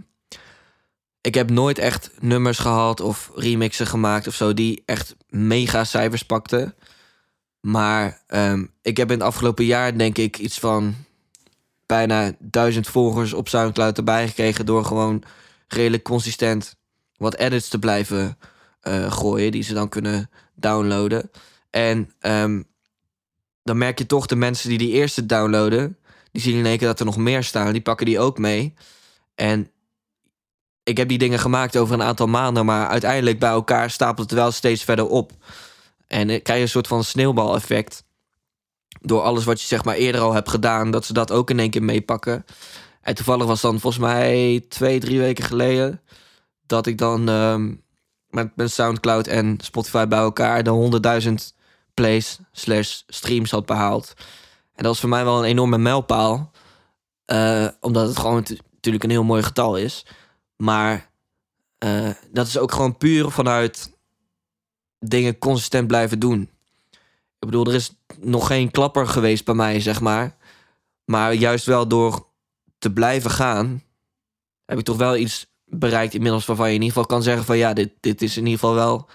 ik 1.20 1.34
heb 1.34 1.50
nooit 1.50 1.78
echt 1.78 2.10
nummers 2.20 2.58
gehad 2.58 3.00
of 3.00 3.30
remixen 3.34 3.86
gemaakt 3.86 4.26
of 4.26 4.34
zo 4.34 4.54
die 4.54 4.82
echt 4.84 5.16
mega 5.28 5.84
cijfers 5.84 6.22
pakten. 6.22 6.74
Maar 7.60 8.22
ehm, 8.26 8.64
ik 8.82 8.96
heb 8.96 9.10
in 9.10 9.18
het 9.18 9.26
afgelopen 9.26 9.64
jaar 9.64 9.98
denk 9.98 10.18
ik 10.18 10.38
iets 10.38 10.58
van 10.58 10.94
bijna 11.86 12.32
duizend 12.38 12.88
volgers 12.88 13.32
op 13.32 13.48
Soundcloud 13.48 13.96
erbij 13.96 14.28
gekregen 14.28 14.66
door 14.66 14.84
gewoon 14.84 15.22
redelijk 15.68 16.02
consistent 16.02 16.76
wat 17.16 17.36
edits 17.36 17.68
te 17.68 17.78
blijven 17.78 18.38
eh, 18.80 19.12
gooien 19.12 19.52
die 19.52 19.62
ze 19.62 19.74
dan 19.74 19.88
kunnen 19.88 20.30
downloaden. 20.54 21.30
En 21.70 22.12
ehm, 22.20 22.62
dan 23.62 23.78
merk 23.78 23.98
je 23.98 24.06
toch 24.06 24.26
de 24.26 24.36
mensen 24.36 24.68
die 24.68 24.78
die 24.78 24.92
eerste 24.92 25.26
downloaden, 25.26 25.98
die 26.32 26.42
zien 26.42 26.58
in 26.58 26.66
één 26.66 26.78
keer 26.78 26.86
dat 26.86 27.00
er 27.00 27.06
nog 27.06 27.16
meer 27.16 27.44
staan, 27.44 27.72
die 27.72 27.80
pakken 27.82 28.06
die 28.06 28.18
ook 28.18 28.38
mee. 28.38 28.74
En 29.34 29.70
ik 30.82 30.96
heb 30.96 31.08
die 31.08 31.18
dingen 31.18 31.38
gemaakt 31.38 31.76
over 31.76 31.94
een 31.94 32.02
aantal 32.02 32.26
maanden, 32.26 32.64
maar 32.64 32.88
uiteindelijk 32.88 33.38
bij 33.38 33.50
elkaar 33.50 33.90
stapelt 33.90 34.30
het 34.30 34.38
wel 34.38 34.50
steeds 34.50 34.84
verder 34.84 35.06
op. 35.06 35.32
En 36.08 36.30
ik 36.30 36.42
krijg 36.42 36.58
je 36.58 36.64
een 36.64 36.70
soort 36.70 36.86
van 36.86 37.04
sneeuwbaleffect. 37.04 38.04
Door 39.00 39.22
alles 39.22 39.44
wat 39.44 39.60
je 39.60 39.66
zeg 39.66 39.84
maar 39.84 39.94
eerder 39.94 40.20
al 40.20 40.32
hebt 40.32 40.48
gedaan, 40.48 40.90
dat 40.90 41.04
ze 41.04 41.12
dat 41.12 41.32
ook 41.32 41.50
in 41.50 41.58
één 41.58 41.70
keer 41.70 41.82
meepakken. 41.82 42.44
En 43.00 43.14
toevallig 43.14 43.46
was 43.46 43.60
dan 43.60 43.80
volgens 43.80 44.02
mij 44.02 44.64
twee, 44.68 45.00
drie 45.00 45.18
weken 45.18 45.44
geleden 45.44 46.00
dat 46.66 46.86
ik 46.86 46.98
dan 46.98 47.28
ehm, 47.28 47.74
met 48.28 48.56
mijn 48.56 48.70
Soundcloud 48.70 49.26
en 49.26 49.58
Spotify 49.62 50.06
bij 50.06 50.18
elkaar 50.18 50.62
de 50.62 51.00
100.000 51.22 51.56
plays 51.94 52.38
slash 52.52 53.00
streams 53.06 53.50
had 53.50 53.66
behaald. 53.66 54.12
En 54.74 54.84
dat 54.84 54.86
was 54.86 55.00
voor 55.00 55.08
mij 55.08 55.24
wel 55.24 55.38
een 55.38 55.44
enorme 55.44 55.78
mijlpaal. 55.78 56.50
eh, 57.24 57.68
omdat 57.80 58.08
het 58.08 58.18
gewoon 58.18 58.44
natuurlijk 58.72 59.04
een 59.04 59.10
heel 59.10 59.24
mooi 59.24 59.42
getal 59.42 59.76
is. 59.76 60.06
Maar 60.56 61.10
eh, 61.78 62.10
dat 62.32 62.46
is 62.46 62.58
ook 62.58 62.72
gewoon 62.72 62.96
puur 62.96 63.30
vanuit 63.30 63.97
dingen 64.98 65.38
consistent 65.38 65.86
blijven 65.86 66.18
doen. 66.18 66.40
Ik 67.38 67.46
bedoel, 67.46 67.66
er 67.66 67.74
is 67.74 67.92
nog 68.20 68.46
geen 68.46 68.70
klapper 68.70 69.06
geweest 69.06 69.44
bij 69.44 69.54
mij, 69.54 69.80
zeg 69.80 70.00
maar. 70.00 70.36
Maar 71.04 71.32
juist 71.34 71.66
wel 71.66 71.88
door 71.88 72.26
te 72.78 72.92
blijven 72.92 73.30
gaan, 73.30 73.82
heb 74.64 74.78
ik 74.78 74.84
toch 74.84 74.96
wel 74.96 75.16
iets 75.16 75.46
bereikt 75.64 76.14
inmiddels 76.14 76.46
waarvan 76.46 76.68
je 76.68 76.74
in 76.74 76.82
ieder 76.82 76.94
geval 76.96 77.08
kan 77.16 77.22
zeggen 77.22 77.44
van 77.44 77.56
ja, 77.56 77.72
dit, 77.72 77.90
dit 78.00 78.22
is 78.22 78.36
in 78.36 78.44
ieder 78.46 78.58
geval 78.58 78.74
wel 78.74 79.08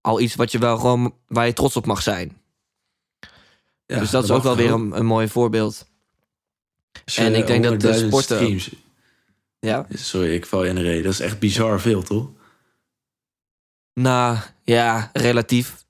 al 0.00 0.20
iets 0.20 0.34
wat 0.34 0.52
je 0.52 0.58
wel 0.58 0.76
gewoon 0.78 1.14
waar 1.28 1.46
je 1.46 1.52
trots 1.52 1.76
op 1.76 1.86
mag 1.86 2.02
zijn. 2.02 2.38
Ja, 3.86 3.98
dus 3.98 4.10
dat 4.10 4.24
is 4.24 4.30
ook 4.30 4.42
wel 4.42 4.56
weer 4.56 4.72
een, 4.72 4.96
een 4.96 5.06
mooi 5.06 5.28
voorbeeld. 5.28 5.86
En 7.14 7.34
ik 7.34 7.46
denk 7.46 7.64
dat 7.64 7.80
de 7.80 7.92
100.000 8.00 8.06
sporten- 8.06 8.36
streams- 8.36 8.70
Ja. 9.58 9.86
Sorry, 9.92 10.34
ik 10.34 10.46
val 10.46 10.62
je 10.62 10.68
in 10.68 10.74
de 10.74 10.80
reden. 10.82 11.02
Dat 11.02 11.12
is 11.12 11.20
echt 11.20 11.38
bizar 11.38 11.80
veel, 11.80 12.02
toch? 12.02 12.28
Nou, 13.94 14.38
ja, 14.70 15.10
relatief. 15.12 15.84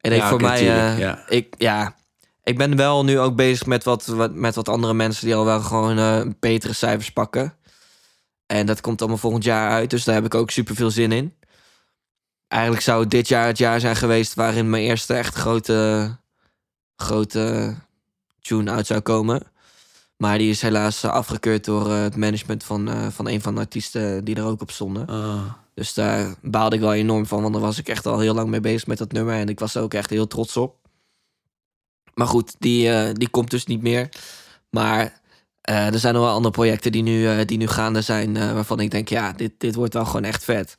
Ik 0.00 0.10
denk 0.10 0.22
Ja, 0.22 0.28
voor 0.28 0.40
mij, 0.40 0.58
tuurlijk, 0.58 0.78
eh, 0.78 0.98
ja. 0.98 1.28
ik, 1.28 1.54
ja, 1.58 1.96
ik 2.42 2.58
ben 2.58 2.76
wel 2.76 3.04
nu 3.04 3.18
ook 3.18 3.36
bezig 3.36 3.66
met 3.66 3.84
wat, 3.84 4.06
wat, 4.06 4.34
met 4.34 4.54
wat 4.54 4.68
andere 4.68 4.94
mensen 4.94 5.26
die 5.26 5.34
al 5.34 5.44
wel 5.44 5.60
gewoon 5.60 5.98
eh, 5.98 6.22
betere 6.40 6.72
cijfers 6.72 7.10
pakken. 7.10 7.56
En 8.46 8.66
dat 8.66 8.80
komt 8.80 9.00
allemaal 9.00 9.18
volgend 9.18 9.44
jaar 9.44 9.70
uit, 9.70 9.90
dus 9.90 10.04
daar 10.04 10.14
heb 10.14 10.24
ik 10.24 10.34
ook 10.34 10.50
super 10.50 10.74
veel 10.74 10.90
zin 10.90 11.12
in. 11.12 11.34
Eigenlijk 12.48 12.82
zou 12.82 13.08
dit 13.08 13.28
jaar 13.28 13.46
het 13.46 13.58
jaar 13.58 13.80
zijn 13.80 13.96
geweest 13.96 14.34
waarin 14.34 14.70
mijn 14.70 14.82
eerste 14.82 15.14
echt 15.14 15.34
grote, 15.34 16.10
grote 16.96 17.74
tune 18.40 18.70
uit 18.70 18.86
zou 18.86 19.00
komen. 19.00 19.42
Maar 20.16 20.38
die 20.38 20.50
is 20.50 20.62
helaas 20.62 21.02
eh, 21.02 21.10
afgekeurd 21.10 21.64
door 21.64 21.90
het 21.90 22.16
management 22.16 22.64
van, 22.64 23.12
van 23.12 23.28
een 23.28 23.40
van 23.40 23.54
de 23.54 23.60
artiesten 23.60 24.24
die 24.24 24.36
er 24.36 24.44
ook 24.44 24.60
op 24.60 24.70
stonden. 24.70 25.06
Ah, 25.06 25.61
Dus 25.74 25.94
daar 25.94 26.34
baalde 26.42 26.76
ik 26.76 26.82
wel 26.82 26.94
enorm 26.94 27.26
van, 27.26 27.42
want 27.42 27.52
daar 27.52 27.62
was 27.62 27.78
ik 27.78 27.88
echt 27.88 28.06
al 28.06 28.18
heel 28.18 28.34
lang 28.34 28.48
mee 28.48 28.60
bezig 28.60 28.86
met 28.86 28.98
dat 28.98 29.12
nummer. 29.12 29.34
En 29.34 29.48
ik 29.48 29.60
was 29.60 29.74
er 29.74 29.82
ook 29.82 29.94
echt 29.94 30.10
heel 30.10 30.26
trots 30.26 30.56
op. 30.56 30.76
Maar 32.14 32.26
goed, 32.26 32.54
die, 32.58 32.90
eh, 32.90 33.10
die 33.12 33.28
komt 33.28 33.50
dus 33.50 33.66
niet 33.66 33.82
meer. 33.82 34.08
Maar 34.70 35.20
eh, 35.60 35.86
er 35.86 35.98
zijn 35.98 36.14
nog 36.14 36.22
wel 36.22 36.32
andere 36.32 36.54
projecten 36.54 36.92
die 36.92 37.02
nu, 37.02 37.26
eh, 37.26 37.46
die 37.46 37.58
nu 37.58 37.66
gaande 37.66 38.00
zijn, 38.00 38.34
waarvan 38.54 38.80
ik 38.80 38.90
denk, 38.90 39.08
ja, 39.08 39.32
dit, 39.32 39.52
dit 39.58 39.74
wordt 39.74 39.94
wel 39.94 40.04
gewoon 40.04 40.24
echt 40.24 40.44
vet. 40.44 40.76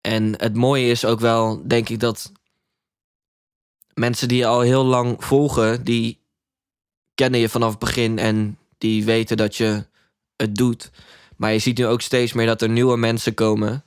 En 0.00 0.34
het 0.36 0.54
mooie 0.54 0.86
is 0.86 1.04
ook 1.04 1.20
wel, 1.20 1.62
denk 1.66 1.88
ik, 1.88 2.00
dat 2.00 2.32
mensen 3.94 4.28
die 4.28 4.38
je 4.38 4.46
al 4.46 4.60
heel 4.60 4.84
lang 4.84 5.24
volgen, 5.24 5.84
die 5.84 6.20
kennen 7.14 7.40
je 7.40 7.48
vanaf 7.48 7.70
het 7.70 7.78
begin 7.78 8.18
en 8.18 8.58
die 8.78 9.04
weten 9.04 9.36
dat 9.36 9.56
je 9.56 9.86
het 10.36 10.54
doet. 10.54 10.90
Maar 11.36 11.52
je 11.52 11.58
ziet 11.58 11.78
nu 11.78 11.86
ook 11.86 12.00
steeds 12.00 12.32
meer 12.32 12.46
dat 12.46 12.62
er 12.62 12.68
nieuwe 12.68 12.96
mensen 12.96 13.34
komen 13.34 13.84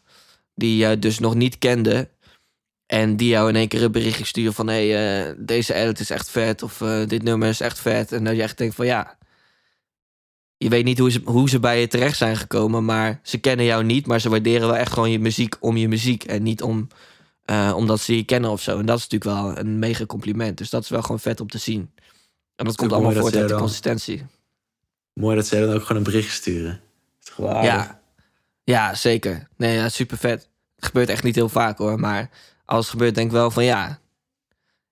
die 0.55 0.87
je 0.87 0.99
dus 0.99 1.19
nog 1.19 1.35
niet 1.35 1.57
kende. 1.57 2.09
En 2.85 3.17
die 3.17 3.29
jou 3.29 3.49
in 3.49 3.55
één 3.55 3.67
keer 3.67 3.83
een 3.83 3.91
berichtje 3.91 4.25
sturen 4.25 4.53
van... 4.53 4.67
hé, 4.67 4.89
hey, 4.89 5.27
eh, 5.27 5.35
deze 5.37 5.73
edit 5.73 5.99
is 5.99 6.09
echt 6.09 6.29
vet 6.29 6.63
of 6.63 6.81
eh, 6.81 7.07
dit 7.07 7.23
nummer 7.23 7.49
is 7.49 7.59
echt 7.59 7.79
vet. 7.79 8.11
En 8.11 8.23
dat 8.23 8.35
je 8.35 8.41
echt 8.41 8.57
denkt 8.57 8.75
van 8.75 8.85
ja... 8.85 9.17
Je 10.57 10.69
weet 10.69 10.83
niet 10.83 10.99
hoe 10.99 11.11
ze, 11.11 11.21
hoe 11.23 11.49
ze 11.49 11.59
bij 11.59 11.79
je 11.79 11.87
terecht 11.87 12.17
zijn 12.17 12.37
gekomen, 12.37 12.85
maar 12.85 13.19
ze 13.23 13.37
kennen 13.37 13.65
jou 13.65 13.83
niet. 13.83 14.07
Maar 14.07 14.21
ze 14.21 14.29
waarderen 14.29 14.67
wel 14.67 14.77
echt 14.77 14.93
gewoon 14.93 15.11
je 15.11 15.19
muziek 15.19 15.55
om 15.59 15.77
je 15.77 15.87
muziek. 15.87 16.23
En 16.23 16.43
niet 16.43 16.61
om, 16.61 16.87
eh, 17.45 17.73
omdat 17.75 17.99
ze 17.99 18.15
je 18.15 18.23
kennen 18.23 18.49
of 18.49 18.61
zo. 18.61 18.79
En 18.79 18.85
dat 18.85 18.97
is 18.97 19.07
natuurlijk 19.07 19.41
wel 19.41 19.57
een 19.57 19.79
mega 19.79 20.05
compliment. 20.05 20.57
Dus 20.57 20.69
dat 20.69 20.83
is 20.83 20.89
wel 20.89 21.01
gewoon 21.01 21.19
vet 21.19 21.39
om 21.39 21.49
te 21.49 21.57
zien. 21.57 21.91
En 22.55 22.65
dat 22.65 22.75
komt 22.75 22.93
allemaal 22.93 23.11
voort 23.11 23.35
uit 23.35 23.49
de 23.49 23.55
consistentie. 23.55 24.25
mooi 25.13 25.35
dat 25.35 25.47
zij 25.47 25.59
dan 25.59 25.73
ook 25.73 25.81
gewoon 25.81 25.97
een 25.97 26.11
bericht 26.11 26.33
sturen. 26.33 26.81
Ja, 27.38 28.00
ja 28.63 28.96
zeker. 28.96 29.48
Nee, 29.57 29.75
ja, 29.75 29.89
super 29.89 30.17
vet. 30.17 30.50
Het 30.75 30.86
gebeurt 30.86 31.10
echt 31.10 31.24
niet 31.24 31.36
heel 31.36 31.50
vaak 31.50 31.77
hoor. 31.77 32.00
Maar 32.00 32.29
als 32.65 32.79
het 32.79 32.89
gebeurt, 32.89 33.15
denk 33.15 33.27
ik 33.27 33.34
wel 33.34 33.51
van 33.51 33.63
ja. 33.63 34.00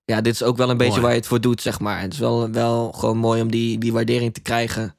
Ja, 0.05 0.21
dit 0.21 0.33
is 0.33 0.43
ook 0.43 0.57
wel 0.57 0.69
een 0.69 0.77
beetje 0.77 1.01
waar 1.01 1.11
je 1.11 1.17
het 1.17 1.27
voor 1.27 1.41
doet, 1.41 1.61
zeg 1.61 1.79
maar. 1.79 2.01
Het 2.01 2.13
is 2.13 2.19
wel, 2.19 2.51
wel 2.51 2.91
gewoon 2.91 3.17
mooi 3.17 3.41
om 3.41 3.51
die, 3.51 3.77
die 3.77 3.93
waardering 3.93 4.33
te 4.33 4.41
krijgen. 4.41 4.95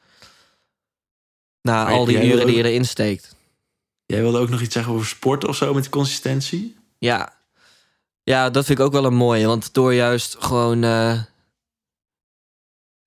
Na 1.62 1.84
Maar 1.84 1.92
al 1.92 2.04
die 2.04 2.24
uren 2.24 2.46
die 2.46 2.56
je 2.56 2.64
erin 2.64 2.84
steekt. 2.84 3.34
Jij 4.06 4.20
wilde 4.20 4.38
ook 4.38 4.48
nog 4.48 4.60
iets 4.60 4.74
zeggen 4.74 4.92
over 4.92 5.06
sport 5.06 5.44
of 5.44 5.56
zo 5.56 5.74
met 5.74 5.88
consistentie? 5.88 6.76
Ja. 6.98 7.34
Ja, 8.22 8.50
dat 8.50 8.64
vind 8.64 8.78
ik 8.78 8.84
ook 8.84 8.92
wel 8.92 9.04
een 9.04 9.14
mooie. 9.14 9.46
Want 9.46 9.74
door 9.74 9.94
juist 9.94 10.36
gewoon 10.38 10.84
eh, 10.84 11.22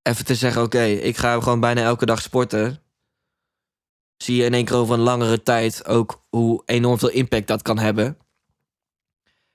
even 0.02 0.26
te 0.26 0.36
zeggen: 0.36 0.62
oké, 0.62 0.84
ik 0.84 1.18
ga 1.18 1.40
gewoon 1.42 1.60
bijna 1.60 1.82
elke 1.82 2.06
dag 2.06 2.22
sporten. 2.22 2.82
Zie 4.24 4.36
je 4.36 4.44
in 4.44 4.54
één 4.54 4.66
keer 4.66 4.76
over 4.76 4.94
een 4.94 5.00
langere 5.00 5.44
tijd 5.44 5.86
ook 5.86 6.26
hoe 6.30 6.62
enorm 6.66 7.00
veel 7.00 7.10
impact 7.10 7.48
dat 7.48 7.62
kan 7.62 7.78
hebben. 7.78 8.18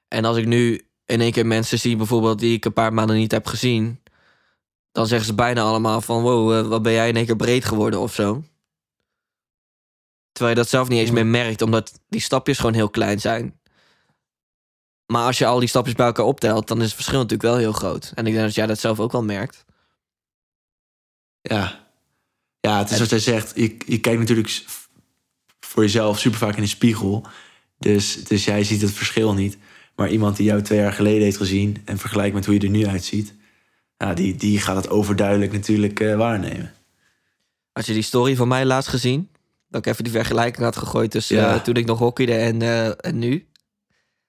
En 0.09 0.25
als 0.25 0.37
ik 0.37 0.47
nu 0.47 0.89
in 1.05 1.21
één 1.21 1.33
keer 1.33 1.47
mensen 1.47 1.79
zie, 1.79 1.97
bijvoorbeeld, 1.97 2.39
die 2.39 2.57
ik 2.57 2.65
een 2.65 2.73
paar 2.73 2.93
maanden 2.93 3.17
niet 3.17 3.31
heb 3.31 3.47
gezien. 3.47 4.03
Dan 4.93 5.07
zeggen 5.07 5.27
ze 5.27 5.35
bijna 5.35 5.63
allemaal 5.63 6.01
van 6.01 6.23
wow, 6.23 6.53
eh, 6.53 6.69
wat 6.69 6.83
ben 6.83 6.93
jij 6.93 7.09
in 7.09 7.17
één 7.17 7.27
keer 7.27 7.37
breed 7.37 7.65
geworden 7.65 8.01
of 8.01 8.15
zo. 8.15 8.45
Terwijl 10.33 10.57
je 10.57 10.63
dat 10.63 10.71
zelf 10.71 10.89
niet 10.89 10.99
eens 10.99 11.11
meer 11.11 11.27
merkt, 11.27 11.63
omdat 11.63 12.01
die 12.09 12.21
stapjes 12.21 12.59
gewoon 12.59 12.75
heel 12.75 12.91
klein 12.91 13.21
zijn. 13.21 13.61
Maar 15.07 15.27
als 15.27 15.39
je 15.39 15.47
al 15.47 15.59
die 15.59 15.69
stapjes 15.69 15.95
bij 15.95 16.07
elkaar 16.07 16.25
optelt, 16.25 16.69
dan 16.69 16.79
is 16.79 16.85
het 16.85 16.95
verschil 16.95 17.19
natuurlijk 17.19 17.43
wel 17.43 17.57
heel 17.57 17.73
groot. 17.73 18.13
En 18.15 18.27
ik 18.27 18.33
denk 18.33 18.45
dat 18.45 18.55
jij 18.55 18.67
dat 18.67 18.79
zelf 18.79 19.01
ook 19.01 19.13
wel 19.13 19.25
merkt. 19.25 19.65
Ja, 21.41 21.84
ja 22.65 22.79
het 22.79 22.91
is 22.91 22.99
wat 22.99 23.11
jij 23.11 23.19
zegt. 23.19 23.53
Je, 23.55 23.77
je 23.87 24.01
kijkt 24.01 24.19
natuurlijk 24.19 24.65
voor 25.61 25.83
jezelf 25.83 26.19
super 26.19 26.39
vaak 26.39 26.57
in 26.57 26.63
de 26.63 26.69
spiegel. 26.69 27.27
Dus, 27.79 28.25
dus 28.25 28.45
jij 28.45 28.65
ziet 28.65 28.81
het 28.81 28.93
verschil 28.93 29.35
niet. 29.35 29.57
Maar 29.97 30.11
iemand 30.11 30.37
die 30.37 30.47
jou 30.47 30.63
twee 30.63 30.79
jaar 30.79 30.93
geleden 30.93 31.23
heeft 31.23 31.37
gezien 31.37 31.83
en 31.85 31.99
vergelijkt 31.99 32.35
met 32.35 32.45
hoe 32.45 32.55
je 32.55 32.61
er 32.61 32.69
nu 32.69 32.87
uitziet, 32.87 33.35
die, 34.15 34.37
die 34.37 34.61
gaat 34.61 34.77
het 34.77 34.89
overduidelijk 34.89 35.53
natuurlijk 35.53 36.01
eh, 36.01 36.17
waarnemen. 36.17 36.73
Had 37.73 37.87
je 37.87 37.93
die 37.93 38.03
story 38.03 38.37
van 38.37 38.49
mij 38.49 38.65
laatst 38.65 38.89
gezien? 38.91 39.29
Dat 39.69 39.87
ik 39.87 39.93
even 39.93 40.05
die 40.05 40.13
vergelijking 40.13 40.65
had 40.65 40.77
gegooid 40.77 41.11
tussen 41.11 41.37
Ja. 41.37 41.55
eh, 41.55 41.61
toen 41.63 41.75
ik 41.75 41.87
nog 41.87 41.99
hockeyde 41.99 42.35
en, 42.35 42.63
eh, 42.63 42.89
en 42.97 43.19
nu. 43.19 43.47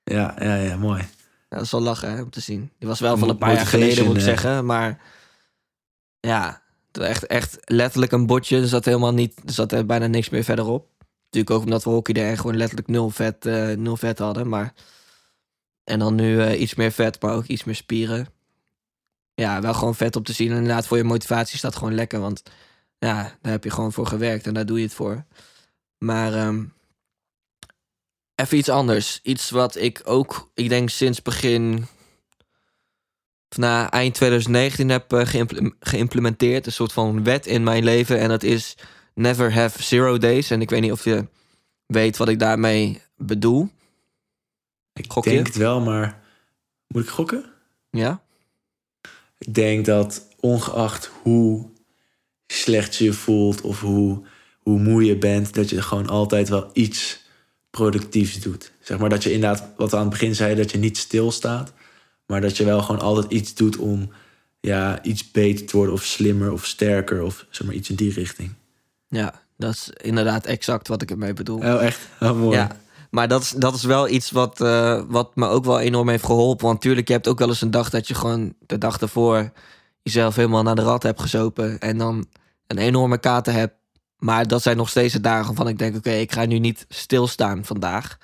Ja, 0.03 0.35
ja, 0.39 0.55
ja, 0.55 0.77
mooi. 0.77 1.01
Ja, 1.49 1.55
dat 1.57 1.61
is 1.61 1.71
wel 1.71 1.81
lachen 1.81 2.11
hè, 2.11 2.21
om 2.21 2.29
te 2.29 2.39
zien. 2.39 2.71
Die 2.79 2.87
was 2.87 2.99
wel 2.99 3.17
van 3.17 3.29
een 3.29 3.37
paar 3.37 3.53
jaar 3.53 3.65
geleden, 3.65 4.05
moet 4.05 4.15
ik 4.15 4.21
zeggen. 4.21 4.65
Maar 4.65 5.01
ja, 6.19 6.61
echt, 6.97 7.25
echt 7.25 7.57
letterlijk 7.61 8.11
een 8.11 8.25
botje. 8.25 8.61
Er 8.61 8.67
zat 8.67 8.85
helemaal 8.85 9.13
niet, 9.13 9.41
er 9.45 9.53
zat 9.53 9.71
er 9.71 9.85
bijna 9.85 10.07
niks 10.07 10.29
meer 10.29 10.43
verderop. 10.43 10.87
Natuurlijk 11.23 11.55
ook 11.55 11.63
omdat 11.63 11.83
we 11.83 11.89
hockeyden 11.89 12.23
en 12.23 12.37
gewoon 12.37 12.57
letterlijk 12.57 12.87
nul 12.87 13.09
vet, 13.09 13.45
eh, 13.45 13.69
nul 13.69 13.97
vet 13.97 14.19
hadden. 14.19 14.49
Maar... 14.49 14.73
En 15.85 15.99
dan 15.99 16.15
nu 16.15 16.41
eh, 16.41 16.61
iets 16.61 16.75
meer 16.75 16.91
vet, 16.91 17.21
maar 17.21 17.35
ook 17.35 17.45
iets 17.45 17.63
meer 17.63 17.75
spieren. 17.75 18.27
Ja, 19.33 19.61
wel 19.61 19.73
gewoon 19.73 19.95
vet 19.95 20.15
om 20.15 20.23
te 20.23 20.33
zien. 20.33 20.51
En 20.51 20.57
inderdaad, 20.57 20.87
voor 20.87 20.97
je 20.97 21.03
motivatie 21.03 21.59
dat 21.61 21.75
gewoon 21.75 21.95
lekker. 21.95 22.19
Want 22.19 22.43
ja, 22.97 23.37
daar 23.41 23.51
heb 23.51 23.63
je 23.63 23.69
gewoon 23.69 23.93
voor 23.93 24.07
gewerkt 24.07 24.47
en 24.47 24.53
daar 24.53 24.65
doe 24.65 24.77
je 24.77 24.83
het 24.83 24.93
voor. 24.93 25.25
Maar 25.97 26.33
ehm, 26.33 26.63
even 28.35 28.57
iets 28.57 28.69
anders. 28.69 29.19
Iets 29.23 29.49
wat 29.49 29.75
ik 29.75 30.01
ook, 30.03 30.49
ik 30.53 30.69
denk 30.69 30.89
sinds 30.89 31.21
begin, 31.21 31.87
na 33.57 33.91
eind 33.91 34.13
2019 34.13 34.89
heb 34.89 35.05
geïmple- 35.13 35.73
geïmplementeerd. 35.79 36.65
Een 36.65 36.71
soort 36.71 36.93
van 36.93 37.23
wet 37.23 37.45
in 37.45 37.63
mijn 37.63 37.83
leven. 37.83 38.19
En 38.19 38.29
dat 38.29 38.43
is 38.43 38.77
never 39.13 39.53
have 39.53 39.83
zero 39.83 40.17
days. 40.17 40.49
En 40.49 40.61
ik 40.61 40.69
weet 40.69 40.81
niet 40.81 40.91
of 40.91 41.03
je 41.03 41.27
weet 41.85 42.17
wat 42.17 42.29
ik 42.29 42.39
daarmee 42.39 43.01
bedoel. 43.17 43.69
Ik 44.93 45.11
Gok 45.11 45.23
je? 45.23 45.29
denk 45.29 45.47
het 45.47 45.55
wel, 45.55 45.81
maar 45.81 46.21
moet 46.87 47.03
ik 47.03 47.09
gokken? 47.09 47.45
Ja? 47.89 48.21
Ik 49.37 49.53
denk 49.53 49.85
dat 49.85 50.27
ongeacht 50.39 51.11
hoe 51.21 51.69
slecht 52.47 52.95
je 52.95 53.03
je 53.03 53.13
voelt 53.13 53.61
of 53.61 53.81
hoe, 53.81 54.23
hoe 54.59 54.79
moe 54.79 55.05
je 55.05 55.17
bent, 55.17 55.53
dat 55.53 55.69
je 55.69 55.81
gewoon 55.81 56.07
altijd 56.07 56.49
wel 56.49 56.69
iets 56.73 57.23
productiefs 57.69 58.39
doet. 58.39 58.71
Zeg 58.79 58.97
maar 58.97 59.09
dat 59.09 59.23
je 59.23 59.31
inderdaad, 59.33 59.67
wat 59.77 59.91
we 59.91 59.95
aan 59.95 60.01
het 60.01 60.11
begin 60.11 60.35
zeiden, 60.35 60.57
dat 60.63 60.71
je 60.71 60.77
niet 60.77 60.97
stilstaat, 60.97 61.73
maar 62.25 62.41
dat 62.41 62.57
je 62.57 62.65
wel 62.65 62.81
gewoon 62.81 63.01
altijd 63.01 63.31
iets 63.31 63.53
doet 63.53 63.77
om 63.77 64.09
ja, 64.59 65.03
iets 65.03 65.31
beter 65.31 65.65
te 65.65 65.77
worden 65.77 65.95
of 65.95 66.03
slimmer 66.03 66.51
of 66.51 66.65
sterker 66.65 67.23
of 67.23 67.45
zeg 67.49 67.67
maar 67.67 67.75
iets 67.75 67.89
in 67.89 67.95
die 67.95 68.13
richting. 68.13 68.53
Ja, 69.07 69.41
dat 69.57 69.73
is 69.73 69.89
inderdaad 70.01 70.45
exact 70.45 70.87
wat 70.87 71.01
ik 71.01 71.11
ermee 71.11 71.33
bedoel. 71.33 71.57
Oh, 71.57 71.83
echt? 71.83 71.99
Oh, 72.19 72.37
mooi. 72.37 72.57
Ja, 72.57 72.77
maar 73.09 73.27
dat 73.27 73.41
is, 73.41 73.49
dat 73.49 73.75
is 73.75 73.83
wel 73.83 74.09
iets 74.09 74.31
wat, 74.31 74.61
eh, 74.61 75.01
wat 75.07 75.35
me 75.35 75.47
ook 75.47 75.65
wel 75.65 75.79
enorm 75.79 76.09
heeft 76.09 76.25
geholpen. 76.25 76.65
Want 76.65 76.81
tuurlijk, 76.81 77.07
je 77.07 77.13
hebt 77.13 77.27
ook 77.27 77.39
wel 77.39 77.47
eens 77.47 77.61
een 77.61 77.71
dag 77.71 77.89
dat 77.89 78.07
je 78.07 78.13
gewoon 78.13 78.53
de 78.59 78.77
dag 78.77 78.99
ervoor 78.99 79.51
jezelf 80.01 80.35
helemaal 80.35 80.63
naar 80.63 80.75
de 80.75 80.81
rat 80.81 81.03
hebt 81.03 81.21
gezopen. 81.21 81.79
En 81.79 81.97
dan 81.97 82.25
een 82.67 82.77
enorme 82.77 83.17
kater 83.17 83.53
hebt. 83.53 83.73
Maar 84.17 84.47
dat 84.47 84.61
zijn 84.61 84.77
nog 84.77 84.89
steeds 84.89 85.13
de 85.13 85.21
dagen 85.21 85.45
waarvan 85.45 85.67
ik 85.67 85.77
denk, 85.77 85.95
oké, 85.95 86.11
ik 86.11 86.31
ga 86.31 86.45
nu 86.45 86.59
niet 86.59 86.85
stilstaan 86.89 87.65
vandaag. 87.65 88.17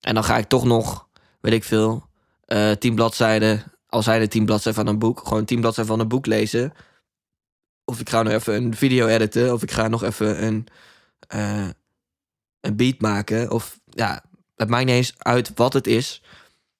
En 0.00 0.14
dan 0.14 0.24
ga 0.24 0.38
ik 0.38 0.48
toch 0.48 0.64
nog, 0.64 1.08
weet 1.40 1.52
ik 1.52 1.64
veel, 1.64 2.07
eh 2.48 2.70
tien 2.70 2.94
bladzijden, 2.94 3.62
al 3.86 4.02
zijn 4.02 4.20
het 4.20 4.30
tien 4.30 4.44
bladzijden 4.44 4.84
van 4.84 4.92
een 4.92 4.98
boek, 4.98 5.20
gewoon 5.26 5.44
tien 5.44 5.60
bladzijden 5.60 5.92
van 5.92 6.02
een 6.02 6.08
boek 6.08 6.26
lezen. 6.26 6.72
Of 7.84 8.00
ik 8.00 8.08
ga 8.08 8.22
nog 8.22 8.32
even 8.32 8.54
een 8.54 8.76
video 8.76 9.06
editen, 9.06 9.52
of 9.52 9.62
ik 9.62 9.70
ga 9.70 9.88
nog 9.88 10.02
even 10.02 10.44
een, 10.44 10.66
eh, 11.28 11.68
een 12.60 12.76
beat 12.76 13.00
maken. 13.00 13.50
Of 13.50 13.80
ja, 13.84 14.24
het 14.56 14.68
maakt 14.68 14.84
niet 14.84 14.94
eens 14.94 15.14
uit 15.18 15.52
wat 15.54 15.72
het 15.72 15.86
is. 15.86 16.22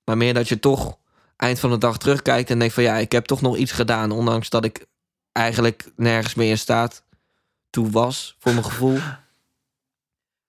Maar 0.04 0.16
meer 0.16 0.34
dat 0.34 0.48
je 0.48 0.58
toch 0.58 0.98
eind 1.37 1.60
van 1.60 1.70
de 1.70 1.78
dag 1.78 1.98
terugkijkt 1.98 2.50
en 2.50 2.58
denkt 2.58 2.75
van 2.75 2.82
ja, 2.82 2.96
ik 2.96 3.12
heb 3.12 3.25
toch 3.25 3.40
nog 3.40 3.56
iets 3.56 3.72
gedaan. 3.72 4.10
Ondanks 4.10 4.50
dat 4.50 4.64
ik 4.64 4.87
eigenlijk 5.32 5.90
nergens 5.96 6.34
meer 6.34 6.50
in 6.50 6.58
staat 6.58 7.02
toe 7.70 7.90
was, 7.90 8.37
voor 8.38 8.52
mijn 8.52 8.64
gevoel. 8.64 8.98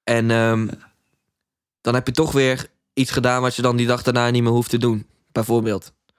En 0.03 0.31
ehm, 0.31 0.67
dan 1.81 1.93
heb 1.93 2.07
je 2.07 2.13
toch 2.13 2.31
weer 2.31 2.69
iets 2.99 3.11
gedaan 3.11 3.41
wat 3.41 3.55
je 3.55 3.61
dan 3.61 3.75
die 3.75 3.87
dag 3.87 4.03
daarna 4.03 4.29
niet 4.29 4.43
meer 4.43 4.51
hoeft 4.51 4.69
te 4.69 4.77
doen. 4.77 5.07
Bijvoorbeeld. 5.31 5.85
Ik 5.85 6.13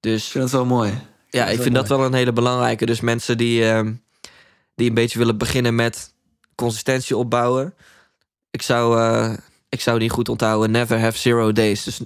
Dus 0.00 0.28
vind 0.28 0.44
dat 0.44 0.52
wel 0.52 0.64
mooi. 0.66 1.00
ja, 1.30 1.46
ik 1.46 1.60
vind 1.60 1.74
dat 1.74 1.88
mooi. 1.88 2.00
wel 2.00 2.08
een 2.08 2.14
hele 2.16 2.32
belangrijke. 2.32 2.86
Dus 2.86 3.00
mensen 3.00 3.36
die, 3.38 3.68
ehm, 3.70 3.92
die 4.74 4.88
een 4.88 4.94
beetje 4.94 5.18
willen 5.18 5.38
beginnen 5.38 5.74
met 5.74 6.14
consistentie 6.54 7.16
opbouwen. 7.16 7.74
Ik 8.50 8.62
zou, 8.62 9.00
eh, 9.00 9.34
ik 9.68 9.80
zou 9.80 9.98
die 9.98 10.10
goed 10.10 10.28
onthouden. 10.28 10.70
Never 10.70 11.00
have 11.00 11.18
zero 11.18 11.52
days. 11.52 11.84
Dus 11.84 12.00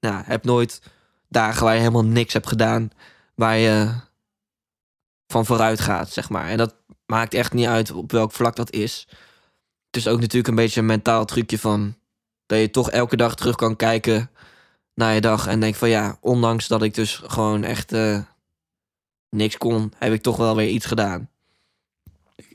nou, 0.00 0.22
heb 0.26 0.44
nooit 0.44 0.80
dagen 1.28 1.64
waar 1.64 1.74
je 1.74 1.80
helemaal 1.80 2.04
niks 2.04 2.32
hebt 2.32 2.48
gedaan. 2.48 2.90
Waar 3.34 3.56
je 3.56 3.90
van 5.26 5.46
vooruit 5.46 5.80
gaat, 5.80 6.10
zeg 6.10 6.28
maar. 6.28 6.48
En 6.48 6.56
dat 6.56 6.74
maakt 7.06 7.34
echt 7.34 7.52
niet 7.52 7.66
uit 7.66 7.90
op 7.92 8.12
welk 8.12 8.32
vlak 8.32 8.56
dat 8.56 8.72
is. 8.72 9.06
Het 9.86 9.96
is 9.96 10.08
ook 10.08 10.20
natuurlijk 10.20 10.48
een 10.48 10.54
beetje 10.54 10.80
een 10.80 10.86
mentaal 10.86 11.24
trucje 11.24 11.58
van... 11.58 11.94
dat 12.52 12.60
je 12.60 12.70
toch 12.70 12.90
elke 12.90 13.16
dag 13.16 13.34
terug 13.34 13.56
kan 13.56 13.76
kijken 13.76 14.30
naar 14.94 15.14
je 15.14 15.20
dag... 15.20 15.46
en 15.46 15.60
denk 15.60 15.74
van 15.74 15.88
ja, 15.88 16.18
ondanks 16.20 16.68
dat 16.68 16.82
ik 16.82 16.94
dus 16.94 17.22
gewoon 17.26 17.64
echt 17.64 17.92
eh, 17.92 18.18
niks 19.30 19.58
kon... 19.58 19.92
heb 19.98 20.12
ik 20.12 20.22
toch 20.22 20.36
wel 20.36 20.56
weer 20.56 20.68
iets 20.68 20.86
gedaan. 20.86 21.28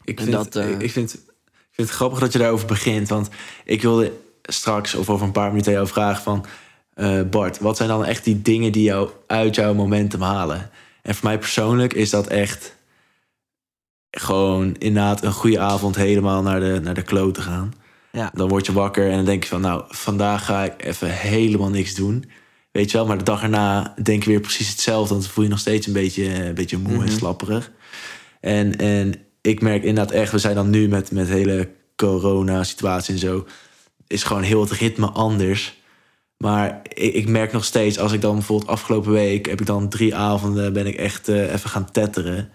Ik 0.03 0.19
vind, 0.19 0.31
dat, 0.31 0.55
eh, 0.55 0.79
ik, 0.79 0.91
vind, 0.91 1.13
ik 1.13 1.71
vind 1.71 1.87
het 1.87 1.89
grappig 1.89 2.19
dat 2.19 2.33
je 2.33 2.39
daarover 2.39 2.67
begint. 2.67 3.09
Want 3.09 3.29
ik 3.65 3.81
wilde 3.81 4.13
straks 4.43 4.95
of 4.95 5.09
over 5.09 5.25
een 5.25 5.31
paar 5.31 5.49
minuten 5.49 5.71
jou 5.71 5.87
vragen 5.87 6.23
van... 6.23 6.45
eh, 6.93 7.21
Bart, 7.21 7.59
wat 7.59 7.77
zijn 7.77 7.89
dan 7.89 8.05
echt 8.05 8.23
die 8.23 8.41
dingen 8.41 8.71
die 8.71 8.83
jou 8.83 9.09
uit 9.27 9.55
jouw 9.55 9.73
momentum 9.73 10.21
halen? 10.21 10.69
En 11.01 11.15
voor 11.15 11.27
mij 11.27 11.39
persoonlijk 11.39 11.93
is 11.93 12.09
dat 12.09 12.27
echt... 12.27 12.75
gewoon 14.11 14.75
inderdaad 14.77 15.23
een 15.23 15.31
goede 15.31 15.59
avond 15.59 15.95
helemaal 15.95 16.41
naar 16.41 16.59
de, 16.59 16.79
naar 16.83 16.93
de 16.93 17.03
kloot 17.03 17.33
te 17.33 17.41
gaan. 17.41 17.73
Ja. 18.17 18.31
Dan 18.33 18.47
word 18.47 18.65
je 18.65 18.73
wakker 18.73 19.09
en 19.09 19.15
dan 19.15 19.25
denk 19.25 19.43
je 19.43 19.49
van... 19.49 19.61
nou, 19.61 19.83
vandaag 19.87 20.45
ga 20.45 20.63
ik 20.63 20.83
even 20.83 21.11
helemaal 21.11 21.69
niks 21.69 21.95
doen. 21.95 22.29
Weet 22.71 22.91
je 22.91 22.97
wel, 22.97 23.05
maar 23.05 23.17
de 23.17 23.23
dag 23.23 23.41
erna 23.43 23.93
denk 24.03 24.23
je 24.23 24.29
weer 24.29 24.39
precies 24.39 24.69
hetzelfde. 24.69 25.09
Want 25.09 25.23
dan 25.23 25.31
voel 25.31 25.43
je 25.43 25.49
nog 25.49 25.59
steeds 25.59 25.87
een 25.87 25.93
beetje, 25.93 26.45
een 26.45 26.53
beetje 26.53 26.77
moe 26.77 26.93
en 26.93 26.99
Mhm. 26.99 27.17
slapperig. 27.17 27.71
En, 28.39 28.75
en 28.77 29.13
ik 29.41 29.61
merk 29.61 29.83
inderdaad 29.83 30.13
echt, 30.13 30.31
we 30.31 30.37
zijn 30.37 30.55
dan 30.55 30.69
nu 30.69 30.87
met, 30.87 31.11
met 31.11 31.27
hele 31.27 31.69
corona-situatie 31.95 33.13
en 33.13 33.19
zo, 33.19 33.45
is 34.07 34.23
gewoon 34.23 34.43
heel 34.43 34.61
het 34.61 34.71
ritme 34.71 35.09
anders. 35.09 35.81
Maar 36.37 36.81
ik, 36.93 37.13
ik 37.13 37.27
merk 37.27 37.51
nog 37.51 37.65
steeds, 37.65 37.99
als 37.99 38.11
ik 38.11 38.21
dan 38.21 38.33
bijvoorbeeld 38.35 38.69
afgelopen 38.69 39.11
week 39.11 39.45
heb 39.45 39.59
ik 39.59 39.65
dan 39.65 39.89
drie 39.89 40.15
avonden, 40.15 40.73
ben 40.73 40.87
ik 40.87 40.95
echt 40.95 41.27
eh, 41.27 41.53
even 41.53 41.69
gaan 41.69 41.91
tetteren. 41.91 42.49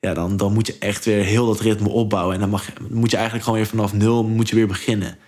Ja, 0.00 0.14
dan, 0.14 0.36
dan 0.36 0.52
moet 0.52 0.66
je 0.66 0.76
echt 0.78 1.04
weer 1.04 1.24
heel 1.24 1.46
dat 1.46 1.60
ritme 1.60 1.88
opbouwen. 1.88 2.34
En 2.34 2.40
dan 2.40 2.50
mag, 2.50 2.66
moet 2.88 3.10
je 3.10 3.16
eigenlijk 3.16 3.44
gewoon 3.44 3.60
weer 3.60 3.68
vanaf 3.68 3.92
nul 3.92 4.24
moet 4.24 4.48
je 4.48 4.54
weer 4.54 4.66
beginnen. 4.66 5.18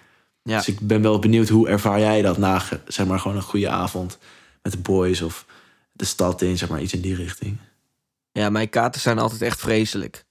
Ja. 0.42 0.56
Dus 0.56 0.68
ik 0.68 0.80
ben 0.80 1.02
wel 1.02 1.18
benieuwd, 1.18 1.48
hoe 1.48 1.68
ervaar 1.68 1.98
jij 1.98 2.22
dat 2.22 2.38
na 2.38 2.62
zeg 2.86 3.06
maar, 3.06 3.18
gewoon 3.18 3.36
een 3.36 3.42
goede 3.42 3.68
avond 3.68 4.18
met 4.62 4.72
de 4.72 4.78
boys 4.78 5.22
of 5.22 5.46
de 5.92 6.04
stad 6.04 6.42
in, 6.42 6.58
zeg 6.58 6.68
maar, 6.68 6.82
iets 6.82 6.92
in 6.92 7.00
die 7.00 7.14
richting? 7.14 7.56
Ja, 8.32 8.50
mijn 8.50 8.68
katen 8.68 9.00
zijn 9.00 9.18
altijd 9.18 9.42
echt 9.42 9.60
vreselijk. 9.60 10.24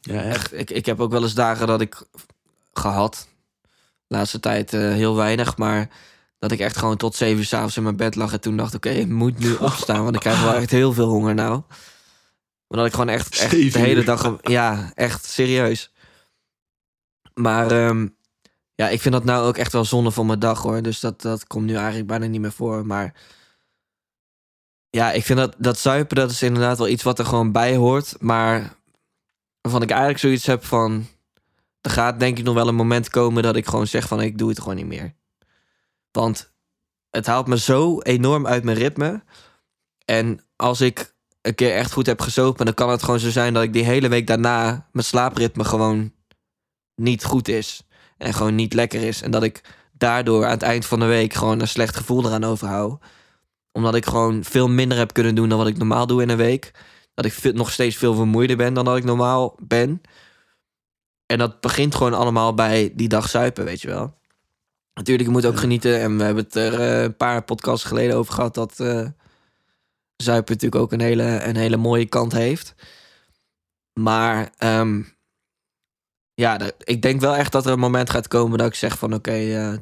Ja, 0.00 0.22
echt. 0.22 0.36
Echt, 0.36 0.52
ik, 0.52 0.70
ik 0.70 0.86
heb 0.86 1.00
ook 1.00 1.10
wel 1.10 1.22
eens 1.22 1.34
dagen 1.34 1.66
dat 1.66 1.80
ik 1.80 2.02
gehad. 2.72 3.28
Laatste 4.06 4.40
tijd 4.40 4.72
eh, 4.72 4.80
heel 4.80 5.16
weinig, 5.16 5.56
maar 5.56 5.88
dat 6.38 6.52
ik 6.52 6.60
echt 6.60 6.76
gewoon 6.76 6.96
tot 6.96 7.14
zeven 7.14 7.38
uur 7.38 7.44
s'avonds 7.44 7.76
in 7.76 7.82
mijn 7.82 7.96
bed 7.96 8.14
lag 8.14 8.32
en 8.32 8.40
toen 8.40 8.56
dacht, 8.56 8.74
oké, 8.74 8.90
ik 8.90 9.08
moet 9.08 9.38
nu 9.38 9.54
opstaan, 9.70 10.02
want 10.02 10.14
ik 10.14 10.20
krijg 10.20 10.42
wel 10.42 10.54
echt 10.54 10.70
heel 10.70 10.92
veel 10.92 11.08
honger 11.08 11.34
nou. 11.34 11.62
Maar 12.70 12.78
dat 12.78 12.88
ik 12.88 12.92
gewoon 12.92 13.08
echt, 13.08 13.38
echt 13.38 13.72
de 13.72 13.78
hele 13.78 14.04
dag, 14.04 14.36
ja, 14.42 14.92
echt 14.94 15.24
serieus. 15.24 15.92
Maar 17.34 17.70
ehm, 17.70 18.08
ja, 18.74 18.88
ik 18.88 19.00
vind 19.00 19.14
dat 19.14 19.24
nou 19.24 19.46
ook 19.46 19.56
echt 19.56 19.72
wel 19.72 19.84
zonde 19.84 20.10
van 20.10 20.26
mijn 20.26 20.38
dag 20.38 20.62
hoor. 20.62 20.82
Dus 20.82 21.00
dat, 21.00 21.20
dat 21.20 21.46
komt 21.46 21.66
nu 21.66 21.74
eigenlijk 21.74 22.06
bijna 22.06 22.26
niet 22.26 22.40
meer 22.40 22.52
voor. 22.52 22.86
Maar 22.86 23.14
Ja, 24.90 25.12
ik 25.12 25.24
vind 25.24 25.38
dat, 25.38 25.54
dat 25.58 25.78
zuipen, 25.78 26.16
dat 26.16 26.30
is 26.30 26.42
inderdaad 26.42 26.78
wel 26.78 26.88
iets 26.88 27.02
wat 27.02 27.18
er 27.18 27.24
gewoon 27.24 27.52
bij 27.52 27.76
hoort. 27.76 28.16
Maar 28.20 28.76
waarvan 29.60 29.82
ik 29.82 29.90
eigenlijk 29.90 30.20
zoiets 30.20 30.46
heb 30.46 30.64
van... 30.64 31.06
Er 31.80 31.90
gaat 31.90 32.20
denk 32.20 32.38
ik 32.38 32.44
nog 32.44 32.54
wel 32.54 32.68
een 32.68 32.74
moment 32.74 33.08
komen 33.10 33.42
dat 33.42 33.56
ik 33.56 33.66
gewoon 33.66 33.86
zeg 33.86 34.08
van... 34.08 34.20
Ik 34.20 34.38
doe 34.38 34.48
het 34.48 34.60
gewoon 34.60 34.76
niet 34.76 34.86
meer. 34.86 35.14
Want 36.10 36.52
het 37.10 37.26
haalt 37.26 37.46
me 37.46 37.58
zo 37.58 38.00
enorm 38.00 38.46
uit 38.46 38.64
mijn 38.64 38.76
ritme. 38.76 39.22
En 40.04 40.40
als 40.56 40.80
ik 40.80 41.14
een 41.42 41.54
keer 41.54 41.74
echt 41.74 41.92
goed 41.92 42.06
heb 42.06 42.20
gezopen... 42.20 42.64
dan 42.64 42.74
kan 42.74 42.90
het 42.90 43.02
gewoon 43.02 43.20
zo 43.20 43.30
zijn 43.30 43.54
dat 43.54 43.62
ik 43.62 43.72
die 43.72 43.84
hele 43.84 44.08
week 44.08 44.26
daarna... 44.26 44.88
mijn 44.92 45.06
slaapritme 45.06 45.64
gewoon 45.64 46.12
niet 46.94 47.24
goed 47.24 47.48
is. 47.48 47.86
En 48.18 48.34
gewoon 48.34 48.54
niet 48.54 48.74
lekker 48.74 49.02
is. 49.02 49.22
En 49.22 49.30
dat 49.30 49.42
ik 49.42 49.60
daardoor 49.92 50.44
aan 50.44 50.50
het 50.50 50.62
eind 50.62 50.86
van 50.86 50.98
de 50.98 51.06
week... 51.06 51.34
gewoon 51.34 51.60
een 51.60 51.68
slecht 51.68 51.96
gevoel 51.96 52.26
eraan 52.26 52.44
overhoud 52.44 53.00
omdat 53.72 53.94
ik 53.94 54.06
gewoon 54.06 54.44
veel 54.44 54.68
minder 54.68 54.98
heb 54.98 55.12
kunnen 55.12 55.34
doen 55.34 55.48
dan 55.48 55.58
wat 55.58 55.66
ik 55.66 55.78
normaal 55.78 56.06
doe 56.06 56.22
in 56.22 56.28
een 56.28 56.36
week. 56.36 56.70
Dat 57.14 57.24
ik 57.24 57.54
nog 57.54 57.70
steeds 57.70 57.96
veel 57.96 58.14
vermoeider 58.14 58.56
ben 58.56 58.74
dan 58.74 58.84
dat 58.84 58.96
ik 58.96 59.04
normaal 59.04 59.56
ben. 59.58 60.00
En 61.26 61.38
dat 61.38 61.60
begint 61.60 61.94
gewoon 61.94 62.14
allemaal 62.14 62.54
bij 62.54 62.92
die 62.94 63.08
dag 63.08 63.28
zuipen, 63.28 63.64
weet 63.64 63.80
je 63.80 63.88
wel. 63.88 64.18
Natuurlijk, 64.94 65.28
je 65.28 65.34
moet 65.34 65.46
ook 65.46 65.58
genieten. 65.58 66.00
En 66.00 66.16
we 66.16 66.22
hebben 66.22 66.44
het 66.44 66.54
er 66.54 66.80
uh, 66.80 67.02
een 67.02 67.16
paar 67.16 67.42
podcasts 67.42 67.84
geleden 67.84 68.16
over 68.16 68.34
gehad... 68.34 68.54
dat 68.54 68.78
uh, 68.80 69.06
zuipen 70.22 70.52
natuurlijk 70.54 70.82
ook 70.82 70.92
een 70.92 71.00
hele, 71.00 71.42
een 71.42 71.56
hele 71.56 71.76
mooie 71.76 72.06
kant 72.06 72.32
heeft. 72.32 72.74
Maar 73.92 74.52
um, 74.58 75.16
ja, 76.34 76.60
ik 76.78 77.02
denk 77.02 77.20
wel 77.20 77.36
echt 77.36 77.52
dat 77.52 77.66
er 77.66 77.72
een 77.72 77.78
moment 77.78 78.10
gaat 78.10 78.28
komen... 78.28 78.58
dat 78.58 78.66
ik 78.66 78.74
zeg 78.74 78.98
van 78.98 79.14
oké, 79.14 79.30
okay, 79.30 79.72
uh, 79.72 79.78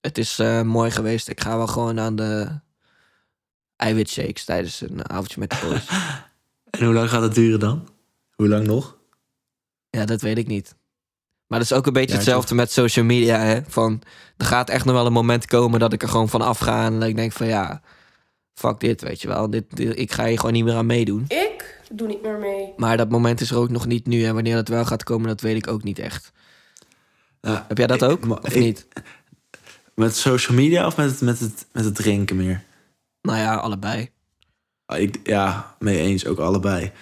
het 0.00 0.18
is 0.18 0.36
mooi 0.62 0.90
geweest. 0.90 1.28
Ik 1.28 1.40
ga 1.40 1.56
wel 1.56 1.66
gewoon 1.66 2.00
aan 2.00 2.16
de 2.16 2.60
eiwitshakes 3.76 4.44
tijdens 4.44 4.80
een 4.80 5.10
avondje 5.10 5.40
met 5.40 5.50
de 5.50 5.56
boys. 5.62 5.86
en 6.70 6.84
hoe 6.84 6.94
lang 6.94 7.10
gaat 7.10 7.22
het 7.22 7.34
duren 7.34 7.60
dan? 7.60 7.88
Hoe 8.34 8.48
lang 8.48 8.66
nog? 8.66 8.96
Ja, 9.90 10.04
dat 10.04 10.20
weet 10.20 10.38
ik 10.38 10.46
niet. 10.46 10.76
Maar 11.46 11.58
dat 11.58 11.70
is 11.70 11.76
ook 11.76 11.86
een 11.86 11.92
beetje 11.92 12.14
hetzelfde 12.14 12.54
met 12.54 12.72
social 12.72 13.04
media. 13.04 13.38
Hè? 13.38 13.60
Van, 13.68 14.02
er 14.36 14.46
gaat 14.46 14.70
echt 14.70 14.84
nog 14.84 14.94
wel 14.94 15.06
een 15.06 15.12
moment 15.12 15.46
komen 15.46 15.80
dat 15.80 15.92
ik 15.92 16.02
er 16.02 16.08
gewoon 16.08 16.28
van 16.28 16.40
afga. 16.40 16.84
En 16.84 17.00
dat 17.00 17.08
ik 17.08 17.16
denk 17.16 17.32
van 17.32 17.46
ja, 17.46 17.82
fuck 18.58 18.80
dit, 18.80 19.02
weet 19.02 19.22
je 19.22 19.28
wel. 19.28 19.50
Dit, 19.50 19.64
ik 19.78 20.12
ga 20.12 20.26
hier 20.26 20.38
gewoon 20.38 20.52
niet 20.52 20.64
meer 20.64 20.74
aan 20.74 20.86
meedoen. 20.86 21.24
Ik 21.28 21.80
doe 21.92 22.08
niet 22.08 22.22
meer 22.22 22.38
mee. 22.38 22.72
Maar 22.76 22.96
dat 22.96 23.08
moment 23.08 23.40
is 23.40 23.50
er 23.50 23.56
ook 23.56 23.70
nog 23.70 23.86
niet 23.86 24.06
nu. 24.06 24.24
En 24.24 24.34
wanneer 24.34 24.54
dat 24.54 24.68
wel 24.68 24.84
gaat 24.84 25.04
komen, 25.04 25.28
dat 25.28 25.40
weet 25.40 25.56
ik 25.56 25.66
ook 25.66 25.82
niet 25.82 25.98
echt. 25.98 26.32
Heb 27.40 27.78
jij 27.78 27.86
dat 27.86 28.04
ook? 28.04 28.24
Ik, 28.24 28.30
of 28.30 28.54
niet? 28.54 28.86
Met 29.94 30.16
social 30.16 30.56
media 30.56 30.86
of 30.86 30.96
met 30.96 31.10
het, 31.10 31.20
met, 31.20 31.40
het, 31.40 31.66
met 31.72 31.84
het 31.84 31.94
drinken 31.94 32.36
meer? 32.36 32.62
Nou 33.22 33.38
ja, 33.38 33.54
allebei. 33.54 34.10
Ah, 34.86 35.00
ik, 35.00 35.18
ja, 35.24 35.76
mee 35.78 35.98
eens, 35.98 36.26
ook 36.26 36.38
allebei. 36.38 36.92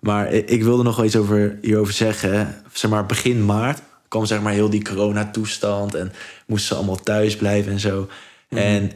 Maar 0.00 0.32
ik, 0.32 0.48
ik 0.48 0.62
wilde 0.62 0.82
nog 0.82 0.96
wel 0.96 1.04
iets 1.04 1.16
over, 1.16 1.58
hierover 1.60 1.92
zeggen. 1.92 2.62
Zeg 2.72 2.90
maar, 2.90 3.06
begin 3.06 3.44
maart 3.44 3.82
kwam 4.12 4.26
zeg 4.26 4.40
maar 4.40 4.52
heel 4.52 4.70
die 4.70 4.84
coronatoestand... 4.84 5.94
en 5.94 6.12
moesten 6.46 6.68
ze 6.68 6.74
allemaal 6.74 7.02
thuis 7.02 7.36
blijven 7.36 7.72
en 7.72 7.80
zo. 7.80 8.08
Mhm. 8.48 8.60
En 8.60 8.92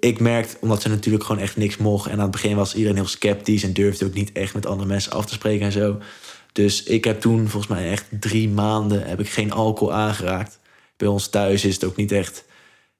ik, 0.00 0.20
merkte, 0.20 0.56
omdat 0.60 0.82
ze 0.82 0.88
natuurlijk 0.88 1.24
gewoon 1.24 1.42
echt 1.42 1.56
niks 1.56 1.76
mochten... 1.76 2.10
en 2.10 2.16
aan 2.16 2.22
het 2.22 2.32
begin 2.32 2.56
was 2.56 2.74
iedereen 2.74 2.96
heel 2.96 3.06
sceptisch... 3.06 3.62
en 3.62 3.72
durfde 3.72 4.04
ook 4.04 4.14
niet 4.14 4.32
echt 4.32 4.54
met 4.54 4.66
andere 4.66 4.88
mensen 4.88 5.12
af 5.12 5.26
te 5.26 5.34
spreken 5.34 5.66
en 5.66 5.72
zo. 5.72 5.98
Dus 6.52 6.82
ik 6.82 7.04
heb 7.04 7.20
toen 7.20 7.48
volgens 7.48 7.72
mij 7.72 7.90
echt 7.90 8.06
drie 8.20 8.48
maanden... 8.48 9.08
heb 9.08 9.20
ik 9.20 9.28
geen 9.28 9.52
alcohol 9.52 9.94
aangeraakt. 9.94 10.58
Bij 10.96 11.08
ons 11.08 11.28
thuis 11.28 11.64
is 11.64 11.74
het 11.74 11.84
ook 11.84 11.96
niet 11.96 12.12
echt 12.12 12.44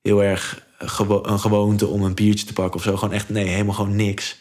heel 0.02 0.22
erg 0.22 0.68
een 1.22 1.40
gewoonte 1.40 1.86
om 1.86 2.02
een 2.02 2.14
biertje 2.14 2.46
te 2.46 2.52
pakken 2.52 2.74
of 2.74 2.82
zo. 2.82 2.96
Gewoon 2.96 3.14
echt, 3.14 3.28
nee, 3.28 3.46
helemaal 3.46 3.74
gewoon 3.74 3.96
niks. 3.96 4.38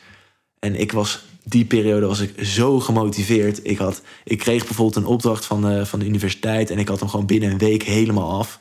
En 0.59 0.75
ik 0.75 0.91
was, 0.91 1.19
die 1.43 1.65
periode 1.65 2.05
was 2.05 2.19
ik 2.19 2.43
zo 2.45 2.79
gemotiveerd. 2.79 3.59
Ik, 3.63 3.77
had, 3.77 4.01
ik 4.23 4.37
kreeg 4.37 4.65
bijvoorbeeld 4.65 4.95
een 4.95 5.11
opdracht 5.11 5.45
van 5.45 5.61
de, 5.61 5.85
van 5.85 5.99
de 5.99 6.05
universiteit... 6.05 6.69
en 6.69 6.79
ik 6.79 6.87
had 6.87 6.99
hem 6.99 7.09
gewoon 7.09 7.25
binnen 7.25 7.51
een 7.51 7.57
week 7.57 7.83
helemaal 7.83 8.39
af. 8.39 8.59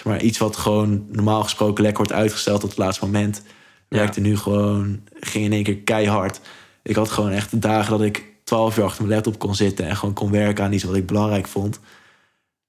Zeg 0.00 0.12
maar 0.12 0.22
iets 0.22 0.38
wat 0.38 0.56
gewoon 0.56 1.06
normaal 1.08 1.42
gesproken 1.42 1.82
lekker 1.82 2.04
wordt 2.04 2.20
uitgesteld 2.20 2.60
tot 2.60 2.70
het 2.70 2.78
laatste 2.78 3.04
moment. 3.04 3.42
Werkte 3.88 4.20
nu 4.20 4.36
gewoon, 4.36 5.00
ging 5.20 5.44
in 5.44 5.52
één 5.52 5.62
keer 5.62 5.76
keihard. 5.76 6.40
Ik 6.82 6.96
had 6.96 7.10
gewoon 7.10 7.30
echt 7.30 7.60
dagen 7.60 7.90
dat 7.90 8.06
ik 8.06 8.24
twaalf 8.44 8.78
uur 8.78 8.84
achter 8.84 9.02
mijn 9.02 9.14
laptop 9.14 9.38
kon 9.38 9.54
zitten... 9.54 9.86
en 9.86 9.96
gewoon 9.96 10.14
kon 10.14 10.30
werken 10.30 10.64
aan 10.64 10.72
iets 10.72 10.84
wat 10.84 10.94
ik 10.94 11.06
belangrijk 11.06 11.48
vond. 11.48 11.80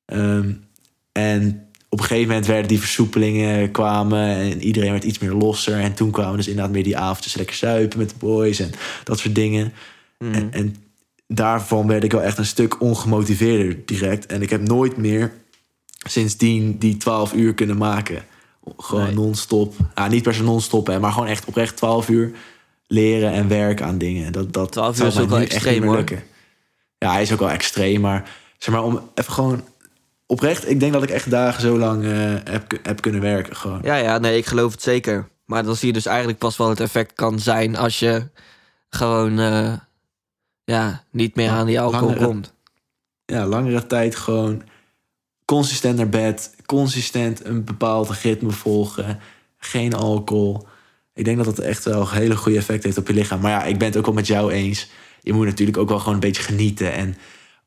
Ehm, 0.05 0.53
en 1.11 1.67
op 1.89 1.99
een 1.99 2.05
gegeven 2.05 2.27
moment 2.27 2.45
werden 2.45 2.67
die 2.67 2.79
versoepelingen 2.79 3.71
kwamen 3.71 4.27
en 4.27 4.61
iedereen 4.61 4.91
werd 4.91 5.03
iets 5.03 5.19
meer 5.19 5.33
losser. 5.33 5.79
En 5.79 5.93
toen 5.93 6.11
kwamen 6.11 6.37
dus 6.37 6.47
inderdaad 6.47 6.73
meer 6.73 6.83
die 6.83 6.97
avondjes 6.97 7.35
lekker 7.35 7.55
zuipen 7.55 7.99
met 7.99 8.09
de 8.09 8.15
boys 8.19 8.59
en 8.59 8.71
dat 9.03 9.19
soort 9.19 9.35
dingen. 9.35 9.73
Mhm. 10.17 10.33
En, 10.33 10.51
en, 10.51 10.75
daarvan 11.27 11.87
werd 11.87 12.03
ik 12.03 12.11
wel 12.11 12.21
echt 12.21 12.37
een 12.37 12.45
stuk 12.45 12.81
ongemotiveerder 12.81 13.77
direct. 13.85 14.25
En 14.25 14.41
ik 14.41 14.49
heb 14.49 14.61
nooit 14.61 14.97
meer 14.97 15.31
sindsdien 16.09 16.77
die 16.77 16.97
12 16.97 17.33
uur 17.33 17.53
kunnen 17.53 17.77
maken. 17.77 18.23
Gewoon 18.77 19.13
non-stop. 19.13 19.75
Niet 20.09 20.23
per 20.23 20.33
se 20.33 20.43
non-stop, 20.43 20.87
hè, 20.87 20.99
maar 20.99 21.11
gewoon 21.11 21.27
echt 21.27 21.45
oprecht 21.45 21.77
12 21.77 22.09
uur 22.09 22.31
leren 22.87 23.31
en 23.31 23.47
werken 23.47 23.85
aan 23.85 23.97
dingen. 23.97 24.31
Dat, 24.31 24.53
dat 24.53 24.71
12 24.71 24.99
uur 24.99 25.05
is 25.05 25.19
ook 25.19 25.29
wel 25.29 25.39
extreem 25.39 25.83
hoor. 25.83 25.95
Lukken. 25.95 26.23
Ja, 26.97 27.11
hij 27.11 27.21
is 27.21 27.33
ook 27.33 27.39
wel 27.39 27.49
extreem, 27.49 28.01
maar 28.01 28.29
zeg 28.57 28.73
maar 28.73 28.83
om 28.83 29.09
even 29.15 29.33
gewoon 29.33 29.63
oprecht, 30.25 30.69
ik 30.69 30.79
denk 30.79 30.93
dat 30.93 31.03
ik 31.03 31.09
echt 31.09 31.29
dagen 31.29 31.61
zo 31.61 31.77
lang 31.77 32.03
uh, 32.03 32.11
heb, 32.43 32.79
heb 32.83 33.01
kunnen 33.01 33.21
werken. 33.21 33.55
Gewoon. 33.55 33.79
Ja, 33.83 33.95
ja, 33.95 34.17
nee, 34.17 34.37
ik 34.37 34.45
geloof 34.45 34.71
het 34.71 34.81
zeker. 34.81 35.29
Maar 35.45 35.63
dan 35.63 35.75
zie 35.75 35.87
je 35.87 35.93
dus 35.93 36.05
eigenlijk 36.05 36.37
pas 36.37 36.57
wel 36.57 36.69
het 36.69 36.79
effect 36.79 37.13
kan 37.13 37.39
zijn 37.39 37.77
als 37.77 37.99
je 37.99 38.29
gewoon 38.89 39.39
uh, 39.39 39.73
ja, 40.63 41.03
niet 41.11 41.35
meer 41.35 41.49
aan 41.49 41.65
die 41.65 41.79
alcohol 41.79 42.13
komt. 42.13 42.53
Ja, 43.25 43.45
langere 43.45 43.87
tijd 43.87 44.15
gewoon 44.15 44.63
consistent 45.55 45.97
naar 45.97 46.09
bed, 46.09 46.55
consistent 46.65 47.45
een 47.45 47.63
bepaald 47.63 48.09
ritme 48.09 48.51
volgen, 48.51 49.19
geen 49.57 49.93
alcohol. 49.93 50.67
Ik 51.13 51.25
denk 51.25 51.37
dat 51.37 51.45
dat 51.45 51.59
echt 51.59 51.83
wel 51.83 52.01
een 52.01 52.07
hele 52.09 52.35
goede 52.35 52.57
effect 52.57 52.83
heeft 52.83 52.97
op 52.97 53.07
je 53.07 53.13
lichaam. 53.13 53.41
Maar 53.41 53.51
ja, 53.51 53.63
ik 53.63 53.77
ben 53.77 53.87
het 53.87 53.97
ook 53.97 54.05
wel 54.05 54.13
met 54.13 54.27
jou 54.27 54.51
eens. 54.51 54.87
Je 55.21 55.33
moet 55.33 55.45
natuurlijk 55.45 55.77
ook 55.77 55.89
wel 55.89 55.99
gewoon 55.99 56.13
een 56.13 56.19
beetje 56.19 56.43
genieten 56.43 56.93
en 56.93 57.17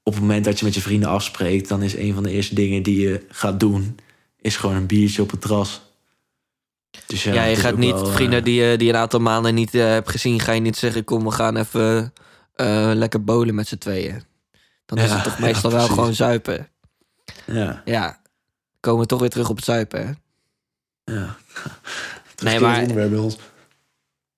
op 0.03 0.13
het 0.13 0.23
moment 0.23 0.45
dat 0.45 0.59
je 0.59 0.65
met 0.65 0.75
je 0.75 0.81
vrienden 0.81 1.09
afspreekt, 1.09 1.69
dan 1.69 1.83
is 1.83 1.97
een 1.97 2.15
van 2.15 2.23
de 2.23 2.31
eerste 2.31 2.55
dingen 2.55 2.83
die 2.83 3.01
je 3.01 3.25
gaat 3.29 3.61
doen, 3.61 3.97
is 4.41 4.57
gewoon 4.57 4.77
een 4.77 4.87
biertje 4.87 5.23
op 5.23 5.31
het 5.31 5.41
terras. 5.41 5.81
Dus 7.07 7.23
ja, 7.23 7.33
ja 7.33 7.45
je 7.45 7.57
gaat 7.57 7.77
niet 7.77 7.97
vrienden 8.05 8.39
uh, 8.39 8.45
die, 8.45 8.77
die 8.77 8.89
een 8.89 8.97
aantal 8.97 9.21
maanden 9.21 9.55
niet 9.55 9.75
uh, 9.75 9.85
hebt 9.85 10.11
gezien, 10.11 10.41
ga 10.41 10.53
je 10.53 10.61
niet 10.61 10.77
zeggen: 10.77 11.05
kom, 11.05 11.25
we 11.25 11.31
gaan 11.31 11.57
even 11.57 12.13
uh, 12.57 12.91
lekker 12.95 13.25
bolen 13.25 13.55
met 13.55 13.69
z'n 13.69 13.79
tweeën. 13.79 14.23
Dan 14.87 14.99
is 14.99 15.13
het 15.13 15.25
toch 15.25 15.39
meestal 15.47 15.71
wel 15.71 15.87
gewoon 15.87 16.15
zuipen. 16.15 16.69
Ja. 17.47 17.83
Ja, 17.85 18.21
komen 18.81 19.01
we 19.01 19.07
toch 19.07 19.21
weer 19.21 19.31
terug 19.31 19.49
op 19.49 19.57
het 19.57 19.65
zuipen. 19.65 20.07
Hè? 20.07 20.13
Ja. 21.15 21.37
nee, 22.45 22.61
maar. 22.61 22.87
bij 22.87 23.17
ons. 23.17 23.37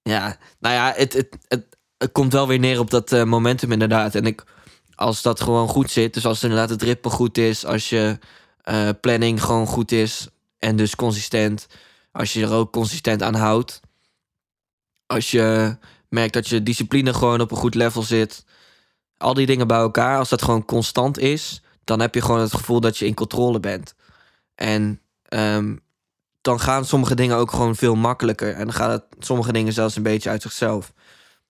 Ja, 0.02 0.36
nou 0.58 0.74
ja, 0.74 0.92
het, 0.96 1.12
het, 1.12 1.36
het, 1.48 1.64
het 1.98 2.12
komt 2.12 2.32
wel 2.32 2.46
weer 2.46 2.58
neer 2.58 2.78
op 2.78 2.90
dat 2.90 3.10
momentum 3.10 3.72
inderdaad. 3.72 4.14
En 4.14 4.26
ik 4.26 4.44
als 4.96 5.22
dat 5.22 5.40
gewoon 5.40 5.68
goed 5.68 5.90
zit, 5.90 6.14
dus 6.14 6.26
als 6.26 6.42
inderdaad 6.42 6.70
het 6.70 6.82
ritme 6.82 7.10
goed 7.10 7.38
is, 7.38 7.64
als 7.64 7.88
je 7.88 8.18
uh, 8.64 8.88
planning 9.00 9.42
gewoon 9.42 9.66
goed 9.66 9.92
is 9.92 10.28
en 10.58 10.76
dus 10.76 10.96
consistent, 10.96 11.66
als 12.12 12.32
je 12.32 12.42
er 12.42 12.52
ook 12.52 12.72
consistent 12.72 13.22
aan 13.22 13.34
houdt, 13.34 13.80
als 15.06 15.30
je 15.30 15.76
merkt 16.08 16.32
dat 16.32 16.48
je 16.48 16.62
discipline 16.62 17.14
gewoon 17.14 17.40
op 17.40 17.50
een 17.50 17.56
goed 17.56 17.74
level 17.74 18.02
zit, 18.02 18.44
al 19.16 19.34
die 19.34 19.46
dingen 19.46 19.66
bij 19.66 19.78
elkaar, 19.78 20.18
als 20.18 20.28
dat 20.28 20.42
gewoon 20.42 20.64
constant 20.64 21.18
is, 21.18 21.62
dan 21.86 22.00
heb 22.00 22.14
je 22.14 22.22
gewoon 22.22 22.40
het 22.40 22.54
gevoel 22.54 22.80
dat 22.80 22.98
je 22.98 23.06
in 23.06 23.14
controle 23.14 23.60
bent. 23.60 23.94
En 24.54 25.00
um, 25.28 25.80
dan 26.40 26.60
gaan 26.60 26.84
sommige 26.84 27.14
dingen 27.14 27.36
ook 27.36 27.50
gewoon 27.50 27.76
veel 27.76 27.94
makkelijker. 27.94 28.54
En 28.54 28.64
dan 28.64 28.72
gaan 28.72 28.90
het, 28.90 29.04
sommige 29.18 29.52
dingen 29.52 29.72
zelfs 29.72 29.96
een 29.96 30.02
beetje 30.02 30.30
uit 30.30 30.42
zichzelf. 30.42 30.92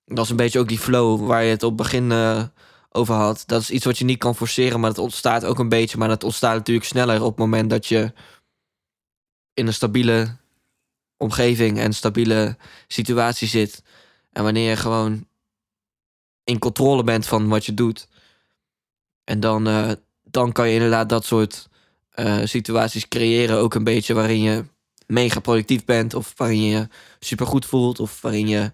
Dat 0.05 0.25
is 0.25 0.31
een 0.31 0.37
beetje 0.37 0.59
ook 0.59 0.69
die 0.69 0.79
flow 0.79 1.27
waar 1.27 1.45
je 1.45 1.51
het 1.51 1.63
op 1.63 1.77
begin 1.77 2.11
uh, 2.11 2.43
over 2.91 3.15
had. 3.15 3.43
Dat 3.47 3.61
is 3.61 3.71
iets 3.71 3.85
wat 3.85 3.99
je 3.99 4.05
niet 4.05 4.19
kan 4.19 4.37
forceren, 4.37 4.81
maar 4.81 4.91
het 4.91 4.99
ontstaat 4.99 5.45
ook 5.45 5.59
een 5.59 5.69
beetje. 5.69 5.99
Maar 5.99 6.09
dat 6.09 6.25
ontstaat 6.25 6.55
natuurlijk 6.55 6.87
sneller 6.87 7.23
op 7.23 7.29
het 7.29 7.39
moment 7.39 7.71
dat 7.71 7.87
je 7.87 8.13
in 9.55 9.67
een 9.67 9.75
stabiele 9.75 10.37
omgeving 11.17 11.79
en 11.79 11.93
stabiele 11.93 12.57
situatie 12.87 13.49
zit. 13.49 13.83
En 14.33 14.43
wanneer 14.43 14.69
je 14.69 14.77
gewoon 14.77 15.27
in 16.45 16.59
controle 16.59 17.05
bent 17.05 17.27
van 17.27 17.49
wat 17.49 17.67
je 17.67 17.75
doet. 17.75 18.09
En 19.25 19.41
dan, 19.41 19.69
uh, 19.69 19.93
dan 20.31 20.53
kan 20.53 20.69
je 20.69 20.75
inderdaad 20.75 21.09
dat 21.09 21.25
soort 21.25 21.69
uh, 22.15 22.41
situaties 22.45 23.09
creëren. 23.09 23.57
Ook 23.57 23.75
een 23.75 23.85
beetje 23.85 24.15
waarin 24.15 24.41
je 24.41 24.65
mega 25.07 25.41
productief 25.41 25.85
bent. 25.85 26.15
Of 26.15 26.33
waarin 26.37 26.63
je 26.63 26.71
je 26.71 26.89
super 27.19 27.47
goed 27.47 27.67
voelt. 27.67 28.01
Of 28.01 28.21
waarin 28.21 28.49
je 28.49 28.73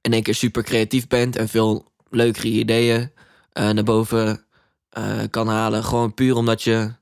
in 0.00 0.12
één 0.12 0.22
keer 0.22 0.34
super 0.34 0.62
creatief 0.62 1.06
bent 1.06 1.36
en 1.36 1.48
veel 1.48 1.92
leukere 2.10 2.48
ideeën 2.48 3.00
uh, 3.00 3.70
naar 3.70 3.84
boven 3.84 4.46
uh, 4.98 5.22
kan 5.30 5.48
halen. 5.48 5.84
Gewoon 5.84 6.14
puur 6.14 6.36
omdat 6.36 6.62
je 6.62 6.92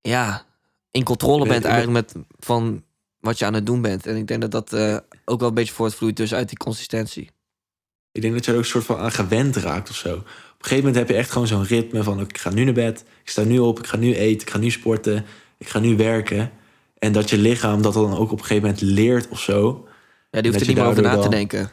ja, 0.00 0.46
in 0.90 1.04
controle 1.04 1.48
bent 1.48 1.64
eigenlijk 1.64 1.92
met 1.92 2.24
van 2.38 2.84
wat 3.20 3.38
je 3.38 3.44
aan 3.44 3.54
het 3.54 3.66
doen 3.66 3.80
bent. 3.80 4.06
En 4.06 4.16
ik 4.16 4.26
denk 4.26 4.40
dat 4.40 4.50
dat 4.50 5.02
ook 5.24 5.40
wel 5.40 5.48
een 5.48 5.54
beetje 5.54 5.74
voortvloeit 5.74 6.16
dus 6.16 6.34
uit 6.34 6.48
die 6.48 6.58
consistentie. 6.58 7.30
Ik 8.12 8.22
denk 8.22 8.34
dat 8.34 8.44
je 8.44 8.50
er 8.50 8.56
ook 8.56 8.62
een 8.62 8.70
soort 8.70 8.84
van 8.84 8.98
aan 8.98 9.12
gewend 9.12 9.56
raakt 9.56 9.90
of 9.90 9.96
zo. 9.96 10.22
Op 10.64 10.70
een 10.70 10.76
gegeven 10.76 10.92
moment 10.92 11.08
heb 11.08 11.16
je 11.16 11.22
echt 11.22 11.32
gewoon 11.32 11.46
zo'n 11.46 11.64
ritme 11.64 12.02
van... 12.02 12.20
ik 12.20 12.38
ga 12.38 12.50
nu 12.50 12.64
naar 12.64 12.72
bed, 12.74 13.04
ik 13.22 13.28
sta 13.30 13.42
nu 13.42 13.58
op, 13.58 13.78
ik 13.78 13.86
ga 13.86 13.96
nu 13.96 14.14
eten, 14.14 14.46
ik 14.46 14.50
ga 14.52 14.58
nu 14.58 14.70
sporten... 14.70 15.24
ik 15.58 15.68
ga 15.68 15.78
nu 15.78 15.96
werken. 15.96 16.50
En 16.98 17.12
dat 17.12 17.30
je 17.30 17.38
lichaam 17.38 17.82
dat 17.82 17.92
dan 17.94 18.16
ook 18.16 18.32
op 18.32 18.38
een 18.38 18.44
gegeven 18.44 18.62
moment 18.62 18.80
leert 18.80 19.28
of 19.28 19.40
zo. 19.40 19.88
Ja, 20.30 20.40
die 20.40 20.50
hoeft 20.50 20.52
dat 20.52 20.60
er 20.60 20.66
niet 20.66 20.76
meer 20.76 20.86
over 20.86 21.02
na 21.02 21.14
te 21.14 21.20
dan- 21.20 21.30
denken. 21.30 21.70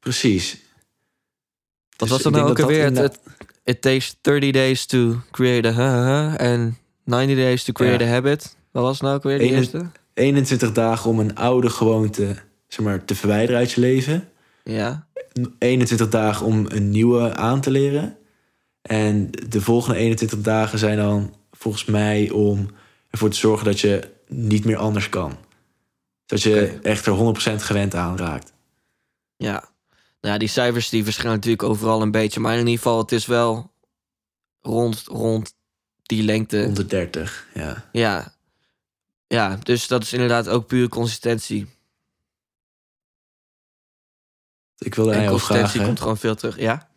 Precies. 0.00 0.58
Dus 1.96 2.08
was 2.08 2.18
ik 2.18 2.24
dan 2.24 2.32
denk 2.32 2.44
nou 2.44 2.50
ook 2.50 2.56
dat 2.56 2.68
dat 2.68 2.76
alweer? 2.86 3.02
Het, 3.02 3.12
het- 3.12 3.20
it 3.64 3.80
takes 3.80 4.16
30 4.20 4.50
days 4.52 4.86
to 4.86 5.16
create 5.30 5.68
a 5.68 5.72
ha 5.72 6.02
ha 6.04 6.36
en 6.36 6.78
90 7.04 7.36
days 7.36 7.64
to 7.64 7.72
create 7.72 8.04
Ja. 8.04 8.10
a 8.10 8.12
habit. 8.12 8.56
Wat 8.72 8.82
was 8.82 9.00
nou 9.00 9.14
ook 9.14 9.22
weer 9.22 9.38
de 9.38 9.44
Ene- 9.44 9.56
eerste? 9.56 9.90
21 10.14 10.72
dagen 10.72 11.10
om 11.10 11.18
een 11.18 11.34
oude 11.36 11.70
gewoonte 11.70 12.36
zeg 12.68 12.84
maar, 12.84 13.04
te 13.04 13.14
verwijderen 13.14 13.60
uit 13.60 13.72
je 13.72 13.80
leven. 13.80 14.28
Ja. 14.64 15.06
21 15.58 16.08
dagen 16.08 16.46
om 16.46 16.66
een 16.68 16.90
nieuwe 16.90 17.34
aan 17.34 17.60
te 17.60 17.70
leren. 17.70 18.16
En 18.82 19.30
de 19.48 19.60
volgende 19.60 19.98
21 19.98 20.40
dagen 20.40 20.78
zijn 20.78 20.96
dan 20.96 21.34
volgens 21.50 21.84
mij 21.84 22.30
om 22.30 22.70
ervoor 23.10 23.30
te 23.30 23.36
zorgen 23.36 23.64
dat 23.64 23.80
je 23.80 24.10
niet 24.26 24.64
meer 24.64 24.76
anders 24.76 25.08
kan. 25.08 25.36
Dat 26.26 26.42
je 26.42 26.72
Oké. 26.76 26.88
echt 26.88 27.06
er 27.06 27.16
100% 27.58 27.62
gewend 27.62 27.94
aan 27.94 28.16
raakt. 28.18 28.52
Ja. 29.36 29.68
Nou 30.20 30.34
ja, 30.34 30.38
die 30.38 30.48
cijfers 30.48 30.88
die 30.88 31.04
verschillen 31.04 31.32
natuurlijk 31.32 31.62
overal 31.62 32.02
een 32.02 32.10
beetje. 32.10 32.40
Maar 32.40 32.52
in 32.52 32.58
ieder 32.58 32.74
geval, 32.74 32.98
het 32.98 33.12
is 33.12 33.26
wel 33.26 33.70
rond, 34.60 35.02
rond 35.06 35.54
die 36.02 36.22
lengte. 36.22 36.62
Rond 36.62 36.76
de 36.76 36.86
30, 36.86 37.46
ja. 37.54 37.88
Ja. 37.92 38.34
Ja, 39.26 39.58
dus 39.62 39.86
dat 39.86 40.02
is 40.02 40.12
inderdaad 40.12 40.48
ook 40.48 40.66
puur 40.66 40.88
consistentie. 40.88 41.66
Ik 44.78 44.94
wilde 44.94 45.12
En 45.12 45.22
jou 45.22 45.30
consistentie 45.30 45.82
komt 45.82 46.00
gewoon 46.00 46.16
veel 46.16 46.34
terug. 46.34 46.58
Ja? 46.58 46.88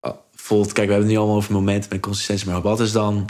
Oh, 0.00 0.16
Bijvoorbeeld, 0.30 0.72
kijk, 0.72 0.86
we 0.86 0.92
hebben 0.92 1.08
het 1.10 1.16
nu 1.16 1.16
allemaal 1.16 1.36
over 1.36 1.52
momenten 1.52 1.90
met 1.90 2.00
consistentie. 2.00 2.48
Maar 2.48 2.62
wat 2.62 2.80
is 2.80 2.92
dan, 2.92 3.28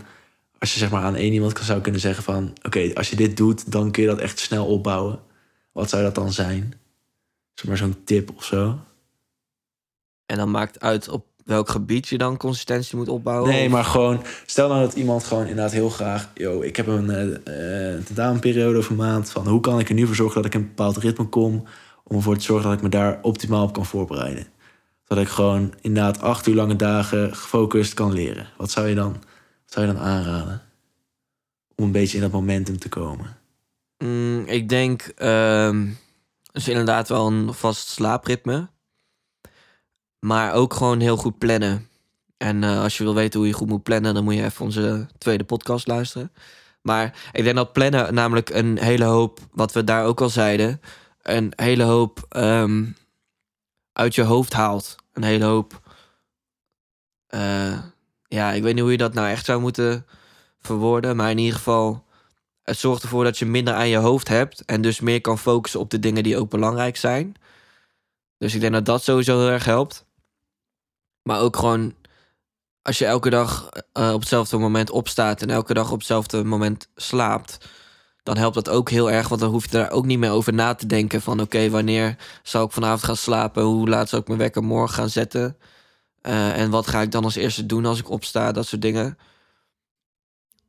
als 0.58 0.72
je 0.72 0.78
zeg 0.78 0.90
maar 0.90 1.02
aan 1.02 1.16
één 1.16 1.32
iemand 1.32 1.58
zou 1.62 1.80
kunnen 1.80 2.00
zeggen 2.00 2.24
van... 2.24 2.52
Oké, 2.62 2.90
als 2.94 3.10
je 3.10 3.16
dit 3.16 3.36
doet, 3.36 3.72
dan 3.72 3.90
kun 3.90 4.02
je 4.02 4.08
dat 4.08 4.18
echt 4.18 4.38
snel 4.38 4.66
opbouwen. 4.66 5.20
Wat 5.72 5.88
zou 5.88 6.02
dat 6.02 6.14
dan 6.14 6.32
zijn? 6.32 6.74
Zeg 7.54 7.66
maar 7.66 7.76
zo'n 7.76 8.04
tip 8.04 8.30
of 8.36 8.44
zo. 8.44 8.78
En 10.26 10.36
dan 10.36 10.50
maakt 10.50 10.80
uit 10.80 11.08
op 11.08 11.26
welk 11.44 11.68
gebied 11.68 12.08
je 12.08 12.18
dan 12.18 12.36
consistentie 12.36 12.96
moet 12.96 13.08
opbouwen. 13.08 13.50
Nee, 13.50 13.68
maar 13.68 13.84
gewoon, 13.84 14.22
stel 14.46 14.68
nou 14.68 14.80
dat 14.80 14.94
iemand 14.94 15.24
gewoon 15.24 15.46
inderdaad 15.46 15.72
heel 15.72 15.88
graag, 15.88 16.28
yo, 16.34 16.60
ik 16.60 16.76
heb 16.76 16.86
een 16.86 17.10
eh, 17.10 17.94
eh, 17.94 18.04
tentamenperiode 18.04 18.78
of 18.78 18.88
een 18.88 18.96
maand 18.96 19.30
van 19.30 19.48
hoe 19.48 19.60
kan 19.60 19.78
ik 19.78 19.88
er 19.88 19.94
nu 19.94 20.06
voor 20.06 20.14
zorgen 20.14 20.36
dat 20.36 20.44
ik 20.44 20.54
in 20.54 20.60
een 20.60 20.66
bepaald 20.66 20.96
ritme 20.96 21.24
kom, 21.24 21.64
om 22.02 22.16
ervoor 22.16 22.36
te 22.36 22.44
zorgen 22.44 22.68
dat 22.68 22.78
ik 22.78 22.84
me 22.84 22.88
daar 22.88 23.18
optimaal 23.22 23.62
op 23.62 23.72
kan 23.72 23.86
voorbereiden. 23.86 24.46
Dat 25.06 25.18
ik 25.18 25.28
gewoon 25.28 25.74
inderdaad 25.80 26.20
acht 26.20 26.46
uur 26.46 26.54
lange 26.54 26.76
dagen 26.76 27.36
gefocust 27.36 27.94
kan 27.94 28.12
leren. 28.12 28.48
Wat 28.56 28.70
zou 28.70 28.88
je 28.88 28.94
dan, 28.94 29.22
zou 29.64 29.86
je 29.86 29.92
dan 29.92 30.02
aanraden? 30.02 30.62
Om 31.76 31.84
een 31.84 31.92
beetje 31.92 32.16
in 32.16 32.22
dat 32.22 32.32
momentum 32.32 32.78
te 32.78 32.88
komen. 32.88 33.36
Mm, 33.98 34.44
ik 34.46 34.68
denk 34.68 35.02
ehm 35.02 35.86
dus 36.52 36.68
inderdaad 36.68 37.08
wel 37.08 37.26
een 37.26 37.54
vast 37.54 37.88
slaapritme. 37.88 38.68
Maar 40.18 40.52
ook 40.52 40.74
gewoon 40.74 41.00
heel 41.00 41.16
goed 41.16 41.38
plannen. 41.38 41.88
En 42.36 42.64
eh, 42.64 42.82
als 42.82 42.98
je 42.98 43.04
wil 43.04 43.14
weten 43.14 43.38
hoe 43.38 43.48
je 43.48 43.54
goed 43.54 43.68
moet 43.68 43.82
plannen, 43.82 44.14
dan 44.14 44.24
moet 44.24 44.34
je 44.34 44.44
even 44.44 44.64
onze 44.64 45.06
tweede 45.18 45.44
podcast 45.44 45.86
luisteren. 45.86 46.32
Maar 46.82 47.30
ik 47.32 47.44
denk 47.44 47.56
dat 47.56 47.72
plannen 47.72 48.14
namelijk 48.14 48.50
een 48.50 48.78
hele 48.78 49.04
hoop, 49.04 49.40
wat 49.52 49.72
we 49.72 49.84
daar 49.84 50.04
ook 50.04 50.20
al 50.20 50.28
zeiden, 50.28 50.80
een 51.22 51.52
hele 51.56 51.82
hoop 51.82 52.26
ehm, 52.28 52.86
uit 53.92 54.14
je 54.14 54.22
hoofd 54.22 54.52
haalt. 54.52 54.96
Een 55.12 55.22
hele 55.22 55.44
hoop. 55.44 55.80
eh, 57.26 57.78
ja, 58.28 58.52
ik 58.52 58.62
weet 58.62 58.74
niet 58.74 58.82
hoe 58.82 58.92
je 58.92 58.98
dat 58.98 59.14
nou 59.14 59.28
echt 59.28 59.44
zou 59.44 59.60
moeten 59.60 60.06
verwoorden. 60.60 61.16
Maar 61.16 61.30
in 61.30 61.38
ieder 61.38 61.56
geval, 61.56 62.04
het 62.62 62.78
zorgt 62.78 63.02
ervoor 63.02 63.24
dat 63.24 63.38
je 63.38 63.46
minder 63.46 63.74
aan 63.74 63.88
je 63.88 63.96
hoofd 63.96 64.28
hebt. 64.28 64.64
En 64.64 64.80
dus 64.80 65.00
meer 65.00 65.20
kan 65.20 65.38
focussen 65.38 65.80
op 65.80 65.90
de 65.90 65.98
dingen 65.98 66.22
die 66.22 66.38
ook 66.38 66.50
belangrijk 66.50 66.96
zijn. 66.96 67.34
Dus 68.38 68.54
ik 68.54 68.60
denk 68.60 68.72
dat 68.72 68.84
dat 68.84 69.02
sowieso 69.02 69.38
heel 69.38 69.48
erg 69.50 69.64
helpt. 69.64 70.04
Maar 71.22 71.40
ook 71.40 71.56
gewoon, 71.56 71.94
als 72.82 72.98
je 72.98 73.06
elke 73.06 73.30
dag 73.30 73.68
eh, 73.92 74.12
op 74.12 74.20
hetzelfde 74.20 74.58
moment 74.58 74.90
opstaat 74.90 75.42
en 75.42 75.50
elke 75.50 75.74
dag 75.74 75.90
op 75.90 75.98
hetzelfde 75.98 76.44
moment 76.44 76.88
slaapt, 76.96 77.68
dan 78.22 78.36
helpt 78.36 78.54
dat 78.54 78.68
ook 78.68 78.90
heel 78.90 79.10
erg. 79.10 79.28
Want 79.28 79.40
dan 79.40 79.50
hoef 79.50 79.64
je 79.64 79.70
daar 79.70 79.90
ook 79.90 80.06
niet 80.06 80.18
meer 80.18 80.30
over 80.30 80.52
na 80.54 80.74
te 80.74 80.86
denken 80.86 81.22
van 81.22 81.40
oké, 81.40 81.70
wanneer 81.70 82.16
zal 82.42 82.64
ik 82.64 82.72
vanavond 82.72 83.02
gaan 83.04 83.16
slapen? 83.16 83.62
Hoe 83.62 83.88
laat 83.88 84.08
zal 84.08 84.18
ik 84.18 84.26
mijn 84.26 84.38
wekker 84.38 84.62
morgen 84.64 84.94
gaan 84.94 85.08
zetten? 85.10 85.56
Eh, 86.20 86.58
en 86.58 86.70
wat 86.70 86.86
ga 86.86 87.00
ik 87.00 87.10
dan 87.10 87.24
als 87.24 87.34
eerste 87.34 87.66
doen 87.66 87.86
als 87.86 87.98
ik 87.98 88.10
opsta? 88.10 88.52
Dat 88.52 88.66
soort 88.66 88.82
dingen. 88.82 89.18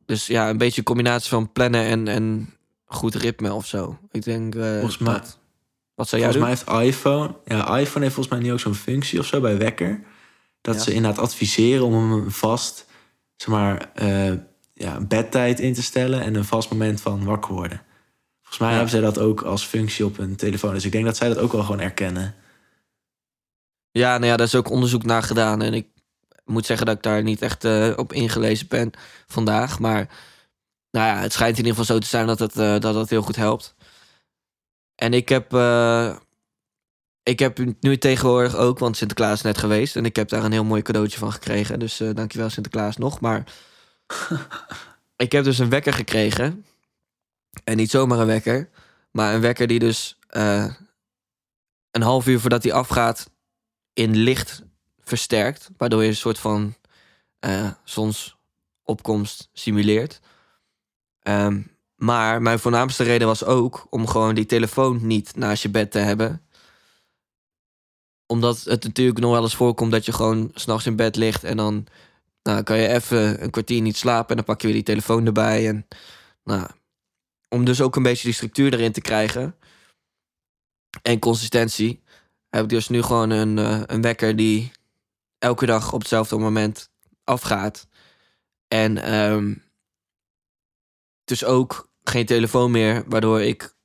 Dus 0.05 0.27
ja, 0.27 0.49
een 0.49 0.57
beetje 0.57 0.77
een 0.77 0.83
combinatie 0.85 1.29
van 1.29 1.51
plannen 1.51 1.83
en, 1.85 2.07
en 2.07 2.53
goed 2.85 3.15
ritme 3.15 3.53
of 3.53 3.65
zo. 3.65 3.97
Ik 4.11 4.23
denk. 4.23 4.55
eh, 4.55 4.73
Volgens 4.73 4.97
mij- 4.97 5.13
dat. 5.13 5.37
Wat 5.95 6.07
zou 6.09 6.21
jij 6.21 6.31
Volgens 6.31 6.59
doen? 6.63 6.73
mij 6.73 6.83
heeft 6.83 6.95
iPhone, 6.97 7.35
ja, 7.45 7.77
iPhone 7.77 8.03
heeft 8.03 8.13
volgens 8.15 8.27
mij 8.27 8.39
nu 8.39 8.51
ook 8.51 8.59
zo'n 8.59 8.75
functie 8.75 9.19
of 9.19 9.25
zo 9.25 9.41
bij 9.41 9.57
wekker. 9.57 10.03
Dat 10.61 10.75
Ja. 10.75 10.81
ze 10.81 10.93
inderdaad 10.93 11.23
adviseren 11.23 11.85
om 11.85 12.11
hem 12.11 12.31
vast, 12.31 12.85
zeg 13.35 13.47
maar, 13.47 13.91
eh, 13.93 14.31
ja, 14.73 14.95
een 14.95 15.07
bedtijd 15.07 15.59
in 15.59 15.73
te 15.73 15.83
stellen 15.83 16.21
en 16.21 16.35
een 16.35 16.45
vast 16.45 16.69
moment 16.71 17.01
van 17.01 17.23
wakker 17.25 17.53
worden. 17.53 17.81
Volgens 18.41 18.57
mij 18.59 18.69
Ja. 18.69 18.73
hebben 18.73 18.91
zij 18.91 19.01
dat 19.01 19.19
ook 19.19 19.41
als 19.41 19.65
functie 19.65 20.05
op 20.05 20.17
hun 20.17 20.35
telefoon. 20.35 20.73
Dus 20.73 20.85
ik 20.85 20.91
denk 20.91 21.05
dat 21.05 21.17
zij 21.17 21.27
dat 21.27 21.37
ook 21.37 21.51
wel 21.51 21.63
gewoon 21.63 21.79
erkennen. 21.79 22.35
Ja, 23.91 24.17
nou 24.17 24.25
ja, 24.31 24.37
daar 24.37 24.45
is 24.47 24.55
ook 24.55 24.69
onderzoek 24.69 25.03
naar 25.03 25.23
gedaan. 25.23 25.61
En 25.61 25.73
ik 25.73 25.87
moet 26.45 26.65
zeggen 26.65 26.85
dat 26.85 26.95
ik 26.95 27.03
daar 27.03 27.23
niet 27.23 27.41
echt 27.41 27.63
eh, 27.63 27.93
op 27.95 28.13
ingelezen 28.13 28.67
ben 28.67 28.91
vandaag. 29.27 29.79
Maar 29.79 30.07
nou 30.91 31.07
ja, 31.07 31.21
het 31.21 31.33
schijnt 31.33 31.57
in 31.57 31.65
ieder 31.65 31.79
geval 31.79 31.95
zo 31.95 32.01
te 32.01 32.07
zijn 32.07 32.27
dat 32.27 32.39
het, 32.39 32.57
eh, 32.57 32.79
dat 32.79 32.95
het 32.95 33.09
heel 33.09 33.21
goed 33.21 33.35
helpt. 33.35 33.75
En 34.95 35.13
ik 35.13 35.29
heb, 35.29 35.53
eh, 35.53 36.15
ik 37.23 37.39
heb 37.39 37.59
nu 37.79 37.97
tegenwoordig 37.97 38.55
ook, 38.55 38.79
want 38.79 38.97
Sinterklaas 38.97 39.33
is 39.33 39.41
net 39.41 39.57
geweest. 39.57 39.95
En 39.95 40.05
ik 40.05 40.15
heb 40.15 40.29
daar 40.29 40.43
een 40.43 40.51
heel 40.51 40.63
mooi 40.63 40.81
cadeautje 40.81 41.17
van 41.19 41.31
gekregen. 41.31 41.79
Dus 41.79 42.01
dankjewel 42.13 42.49
Sinterklaas 42.49 42.97
nog. 42.97 43.19
Maar 43.19 43.43
ik 45.15 45.31
heb 45.31 45.43
dus 45.43 45.59
een 45.59 45.69
wekker 45.69 45.93
gekregen. 45.93 46.65
En 47.63 47.77
niet 47.77 47.89
zomaar 47.89 48.19
een 48.19 48.25
wekker. 48.25 48.69
Maar 49.11 49.33
een 49.33 49.41
wekker 49.41 49.67
die 49.67 49.79
dus 49.79 50.19
eh, 50.27 50.73
een 51.91 52.01
half 52.01 52.27
uur 52.27 52.39
voordat 52.39 52.63
hij 52.63 52.73
afgaat 52.73 53.29
in 53.93 54.15
licht 54.15 54.63
versterkt. 54.99 55.69
Waardoor 55.77 56.01
je 56.01 56.09
een 56.09 56.15
soort 56.15 56.39
van 56.39 56.75
eh, 57.39 57.71
zonsopkomst 57.83 59.49
simuleert. 59.53 60.19
Ehm, 61.19 61.61
maar 61.95 62.41
mijn 62.41 62.59
voornaamste 62.59 63.03
reden 63.03 63.27
was 63.27 63.43
ook 63.43 63.87
om 63.89 64.07
gewoon 64.07 64.35
die 64.35 64.45
telefoon 64.45 65.07
niet 65.07 65.35
naast 65.35 65.63
je 65.63 65.69
bed 65.69 65.91
te 65.91 65.99
hebben. 65.99 66.41
Omdat 68.25 68.63
het 68.63 68.83
natuurlijk 68.83 69.19
nog 69.19 69.31
wel 69.31 69.41
eens 69.41 69.55
voorkomt 69.55 69.91
dat 69.91 70.05
je 70.05 70.13
gewoon 70.13 70.51
s'nachts 70.53 70.85
in 70.85 70.95
bed 70.95 71.15
ligt 71.15 71.43
en 71.43 71.57
dan 71.57 71.87
nou, 72.43 72.63
kan 72.63 72.77
je 72.77 72.87
even 72.87 73.43
een 73.43 73.49
kwartier 73.49 73.81
niet 73.81 73.97
slapen 73.97 74.29
en 74.29 74.35
dan 74.35 74.45
pak 74.45 74.61
je 74.61 74.67
weer 74.67 74.75
die 74.75 74.85
telefoon 74.85 75.25
erbij. 75.25 75.67
En, 75.67 75.87
nou, 76.43 76.67
om 77.49 77.65
dus 77.65 77.81
ook 77.81 77.95
een 77.95 78.03
beetje 78.03 78.23
die 78.23 78.33
structuur 78.33 78.73
erin 78.73 78.91
te 78.91 79.01
krijgen 79.01 79.55
en 81.01 81.19
consistentie, 81.19 82.03
heb 82.49 82.63
ik 82.63 82.69
dus 82.69 82.89
nu 82.89 83.01
gewoon 83.01 83.29
een, 83.29 83.57
eh, 83.57 83.81
een 83.85 84.01
wekker 84.01 84.35
die 84.35 84.71
elke 85.37 85.65
dag 85.65 85.93
op 85.93 85.99
hetzelfde 85.99 86.37
moment 86.37 86.91
afgaat. 87.23 87.87
En 88.67 88.97
ehm, 88.97 89.53
dus 91.23 91.43
ook 91.43 91.91
geen 92.03 92.25
telefoon 92.25 92.71
meer, 92.71 93.03
waardoor 93.07 93.41
ik 93.41 93.75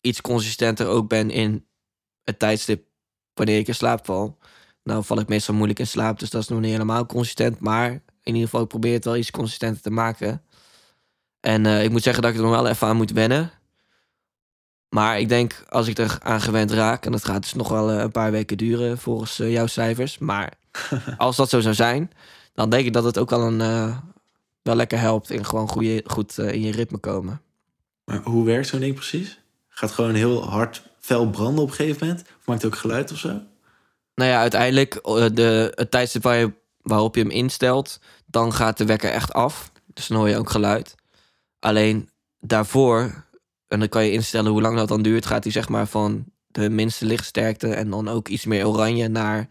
iets 0.00 0.20
consistenter 0.20 0.86
ook 0.86 1.08
ben 1.08 1.30
in 1.30 1.66
het 2.22 2.38
tijdstip 2.38 2.86
wanneer 3.34 3.58
ik 3.58 3.68
in 3.68 3.74
slaap 3.74 4.04
val. 4.04 4.38
Nou 4.82 5.04
val 5.04 5.18
ik 5.18 5.28
meestal 5.28 5.54
moeilijk 5.54 5.78
in 5.78 5.86
slaap, 5.86 6.18
dus 6.18 6.30
dat 6.30 6.42
is 6.42 6.48
nog 6.48 6.60
niet 6.60 6.70
helemaal 6.70 7.06
consistent. 7.06 7.60
Maar 7.60 8.02
in 8.26 8.34
ieder 8.34 8.48
geval, 8.48 8.62
ik 8.62 8.68
probeer 8.68 8.92
het 8.92 9.04
wel 9.04 9.16
iets 9.16 9.30
consistenter 9.30 9.82
te 9.82 9.90
maken. 9.90 10.42
En 11.40 11.66
eh, 11.66 11.84
ik 11.84 11.90
moet 11.90 12.02
zeggen 12.02 12.22
dat 12.22 12.30
ik 12.30 12.36
er 12.36 12.44
nog 12.44 12.54
wel 12.54 12.66
even 12.66 12.86
aan 12.86 12.96
moet 12.96 13.12
wennen. 13.12 13.50
Maar 14.88 15.20
ik 15.20 15.28
denk, 15.28 15.64
als 15.68 15.86
ik 15.86 15.98
er 15.98 16.18
aan 16.22 16.40
gewend 16.40 16.70
raak... 16.70 17.06
en 17.06 17.12
dat 17.12 17.24
gaat 17.24 17.42
dus 17.42 17.54
nog 17.54 17.68
wel 17.68 17.90
eh, 17.90 17.98
een 17.98 18.10
paar 18.10 18.30
weken 18.30 18.56
duren 18.56 18.98
volgens 18.98 19.38
eh, 19.38 19.52
jouw 19.52 19.66
cijfers... 19.66 20.18
maar 20.18 20.52
als 21.16 21.36
dat 21.36 21.48
zo 21.48 21.60
zou 21.60 21.74
zijn... 21.74 22.10
dan 22.54 22.70
denk 22.70 22.86
ik 22.86 22.92
dat 22.92 23.04
het 23.04 23.18
ook 23.18 23.30
wel, 23.30 23.40
een, 23.40 23.58
wel 24.62 24.74
lekker 24.74 24.98
helpt... 24.98 25.30
in 25.30 25.44
gewoon 25.44 25.68
goeie, 25.68 26.02
goed 26.06 26.38
in 26.38 26.60
je 26.60 26.72
ritme 26.72 26.98
komen. 26.98 27.40
Maar 28.04 28.20
hoe 28.22 28.44
werkt 28.44 28.68
zo'n 28.68 28.80
ding 28.80 28.94
precies? 28.94 29.40
Gaat 29.68 29.90
gewoon 29.90 30.14
heel 30.14 30.48
hard 30.48 30.82
fel 30.98 31.30
branden 31.30 31.62
op 31.62 31.68
een 31.68 31.74
gegeven 31.74 32.06
moment? 32.06 32.26
Of 32.38 32.46
maakt 32.46 32.62
het 32.62 32.72
ook 32.72 32.78
geluid 32.78 33.12
of 33.12 33.18
zo? 33.18 33.40
Nou 34.14 34.30
ja, 34.30 34.40
uiteindelijk 34.40 34.92
de, 35.34 35.72
het 35.74 35.90
tijdstip 35.90 36.22
waar 36.22 36.36
je, 36.36 36.52
waarop 36.82 37.14
je 37.14 37.20
hem 37.20 37.30
instelt... 37.30 38.00
dan 38.36 38.52
gaat 38.52 38.78
de 38.78 38.84
wekker 38.84 39.10
echt 39.10 39.32
af. 39.32 39.72
Dus 39.94 40.06
dan 40.06 40.16
hoor 40.16 40.28
je 40.28 40.38
ook 40.38 40.50
geluid. 40.50 40.94
Alleen 41.58 42.10
daarvoor 42.40 43.24
En 43.68 43.78
dan 43.78 43.88
kan 43.88 44.04
je 44.04 44.12
instellen 44.12 44.50
hoe 44.50 44.60
lang 44.60 44.76
dat 44.76 44.88
dan 44.88 45.02
duurt. 45.02 45.26
Gaat 45.26 45.42
hij 45.42 45.52
zeg 45.52 45.68
maar 45.68 45.86
van 45.86 46.24
de 46.46 46.70
minste 46.70 47.04
lichtsterkte 47.04 47.74
en 47.74 47.90
dan 47.90 48.08
ook 48.08 48.28
iets 48.28 48.44
meer 48.44 48.66
oranje 48.66 49.08
naar 49.08 49.48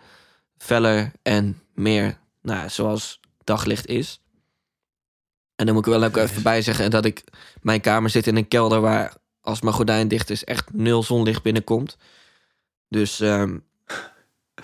feller 0.58 1.12
en 1.22 1.62
meer, 1.74 2.18
nou, 2.42 2.70
zoals 2.70 3.20
daglicht 3.44 3.88
is. 3.88 4.22
En 5.56 5.66
dan 5.66 5.76
moet 5.76 5.86
ik 5.86 5.94
wel 5.94 6.04
ook 6.04 6.18
even 6.18 6.44
bij 6.44 6.62
zeggen 6.62 6.92
dat 6.92 7.06
ik... 7.06 7.24
Mijn 7.62 7.82
kamer 7.82 8.10
zit 8.10 8.28
in 8.28 8.36
een 8.36 8.48
kelder 8.48 8.82
waar 8.82 9.14
als 9.42 9.62
mijn 9.62 9.76
gordijn 9.76 10.08
dicht 10.08 10.30
is 10.30 10.44
echt 10.44 10.74
nul 10.74 11.04
zonlicht 11.04 11.44
binnenkomt. 11.44 11.98
Dus 12.88 13.20
ehm, 13.20 13.58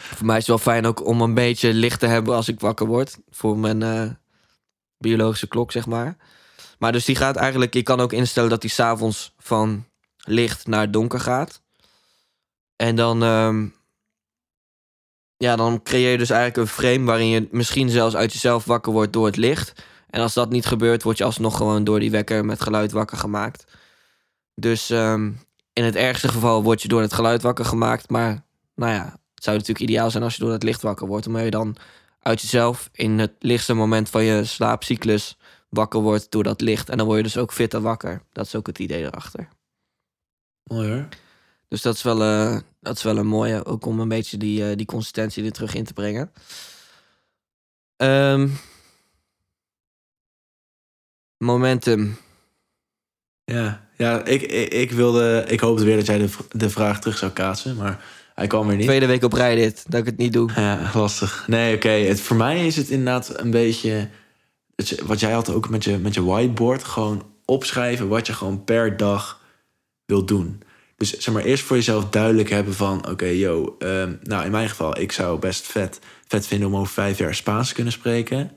voor 0.02 0.26
mij 0.26 0.38
is 0.38 0.48
het 0.48 0.64
wel 0.64 0.74
fijn 0.74 0.86
ook 0.86 1.06
om 1.06 1.22
een 1.22 1.34
beetje 1.34 1.74
licht 1.74 2.00
te 2.00 2.06
hebben 2.06 2.36
als 2.36 2.48
ik 2.48 2.60
wakker 2.60 2.88
word. 2.88 3.18
Voor 3.30 3.58
mijn 3.58 3.84
eh, 3.84 4.10
biologische 4.98 5.48
klok, 5.48 5.72
zeg 5.72 5.86
maar. 5.86 6.18
Maar 6.80 6.92
dus 6.92 7.06
die 7.06 7.16
gaat 7.16 7.36
eigenlijk... 7.36 7.74
Je 7.74 7.84
kan 7.84 8.00
ook 8.00 8.14
instellen 8.14 8.50
dat 8.50 8.62
die 8.62 8.70
s'avonds 8.70 9.34
van 9.38 9.86
licht 10.18 10.68
naar 10.68 10.92
donker 10.92 11.20
gaat. 11.20 11.62
En 12.76 12.96
dan... 12.96 13.24
ehm, 13.24 13.68
ja, 15.42 15.56
dan 15.56 15.84
creëer 15.84 16.12
je 16.12 16.18
dus 16.18 16.30
eigenlijk 16.30 16.62
een 16.62 16.74
frame 16.74 17.06
waarin 17.06 17.28
je 17.28 17.48
misschien 17.52 17.90
zelfs 17.90 18.16
uit 18.16 18.34
jezelf 18.34 18.66
wakker 18.66 18.92
wordt 18.92 19.14
door 19.14 19.26
het 19.26 19.38
licht. 19.38 19.74
En 20.10 20.22
als 20.22 20.34
dat 20.34 20.50
niet 20.50 20.66
gebeurt, 20.66 21.04
word 21.04 21.18
je 21.18 21.24
alsnog 21.24 21.58
gewoon 21.58 21.84
door 21.84 22.00
die 22.00 22.12
wekker 22.12 22.46
met 22.46 22.62
geluid 22.62 22.92
wakker 22.92 23.18
gemaakt. 23.18 23.64
Dus 24.56 24.90
ehm, 24.90 25.32
in 25.74 25.84
het 25.84 25.96
ergste 25.96 26.28
geval 26.28 26.64
word 26.64 26.82
je 26.82 26.88
door 26.88 27.02
het 27.02 27.14
geluid 27.14 27.42
wakker 27.42 27.66
gemaakt. 27.66 28.10
Maar 28.10 28.44
nou 28.76 28.94
ja, 28.94 29.18
het 29.42 29.50
zou 29.50 29.60
natuurlijk 29.60 29.90
ideaal 29.90 30.12
zijn 30.12 30.24
als 30.24 30.36
je 30.36 30.44
door 30.44 30.52
het 30.52 30.64
licht 30.64 30.82
wakker 30.82 31.08
wordt. 31.08 31.28
Omdat 31.28 31.44
je 31.44 31.52
dan 31.52 31.76
uit 32.20 32.42
jezelf 32.42 32.90
in 32.92 33.20
het 33.20 33.32
lichtste 33.40 33.74
moment 33.74 34.10
van 34.10 34.24
je 34.24 34.46
slaapcyclus 34.46 35.38
wakker 35.70 36.02
wordt 36.02 36.32
door 36.32 36.44
dat 36.44 36.62
licht. 36.62 36.90
En 36.90 36.98
dan 36.98 37.06
word 37.06 37.18
je 37.18 37.24
dus 37.24 37.38
ook 37.38 37.54
fitter 37.54 37.82
wakker. 37.82 38.22
Dat 38.32 38.46
is 38.46 38.56
ook 38.56 38.68
het 38.68 38.80
idee 38.80 39.04
erachter. 39.04 39.48
Mooi 40.64 40.90
hoor. 40.90 41.08
Dus 41.68 41.82
dat 41.82 41.96
is 41.96 42.02
wel, 42.02 42.22
eh, 42.22 42.58
dat 42.80 42.98
is 42.98 43.04
wel 43.04 43.18
een 43.18 43.28
mooie, 43.28 43.66
ook 43.66 43.86
om 43.86 44.00
een 44.00 44.08
beetje 44.08 44.38
die, 44.38 44.70
eh, 44.70 44.78
die 44.78 44.86
consistentie 44.86 45.46
er 45.46 45.52
terug 45.52 45.76
in 45.76 45.84
te 45.84 45.94
brengen. 45.94 46.32
Ehm, 47.96 48.50
momentum. 51.38 52.18
Ja, 53.44 53.88
ja 53.98 54.26
ik, 54.26 54.42
ik, 54.42 54.74
ik 54.74 54.92
wilde... 54.92 55.46
Ik 55.48 55.60
hoopte 55.60 55.84
weer 55.84 55.96
dat 55.96 56.06
jij 56.06 56.18
de, 56.18 56.30
de 56.50 56.70
vraag 56.70 57.00
terug 57.00 57.18
zou 57.18 57.32
kaatsen, 57.32 57.76
maar 57.76 58.04
hij 58.42 58.50
kwam 58.50 58.68
weer 58.68 58.76
niet. 58.76 58.86
Tweede 58.86 59.06
week 59.06 59.24
op 59.24 59.34
rij 59.34 59.56
dit, 59.56 59.84
dat 59.88 60.00
ik 60.00 60.06
het 60.06 60.18
niet 60.18 60.34
doe. 60.34 60.50
Ja, 60.56 60.92
lastig. 60.94 61.44
Nee, 61.48 61.76
oké. 61.76 62.16
Voor 62.16 62.36
mij 62.36 62.66
is 62.68 62.76
het 62.76 62.90
inderdaad 62.90 63.40
een 63.40 63.52
beetje... 63.52 64.08
Wat 65.06 65.20
jij 65.20 65.32
had 65.32 65.50
ook 65.54 65.70
met 65.70 65.84
je, 65.84 65.98
met 65.98 66.14
je 66.14 66.24
whiteboard. 66.24 66.84
Gewoon 66.84 67.26
opschrijven 67.46 68.08
wat 68.08 68.28
je 68.28 68.34
gewoon 68.34 68.64
per 68.64 68.98
dag 68.98 69.42
wil 70.06 70.26
doen. 70.26 70.62
Dus 70.98 71.18
zeg 71.18 71.34
maar 71.34 71.44
eerst 71.44 71.64
voor 71.64 71.76
jezelf 71.76 72.10
duidelijk 72.10 72.50
hebben 72.50 72.74
van... 72.74 73.10
Oké, 73.10 73.26
yo, 73.26 73.76
ehm, 73.80 74.14
nou 74.24 74.46
in 74.46 74.52
mijn 74.52 74.70
geval... 74.70 75.00
Ik 75.00 75.12
zou 75.12 75.40
best 75.40 75.66
vet, 75.68 76.00
vet 76.28 76.48
vinden 76.48 76.68
om 76.68 76.76
over 76.76 76.94
vijf 76.94 77.18
jaar 77.18 77.36
Spaans 77.36 77.68
te 77.68 77.74
kunnen 77.74 77.94
spreken. 77.94 78.52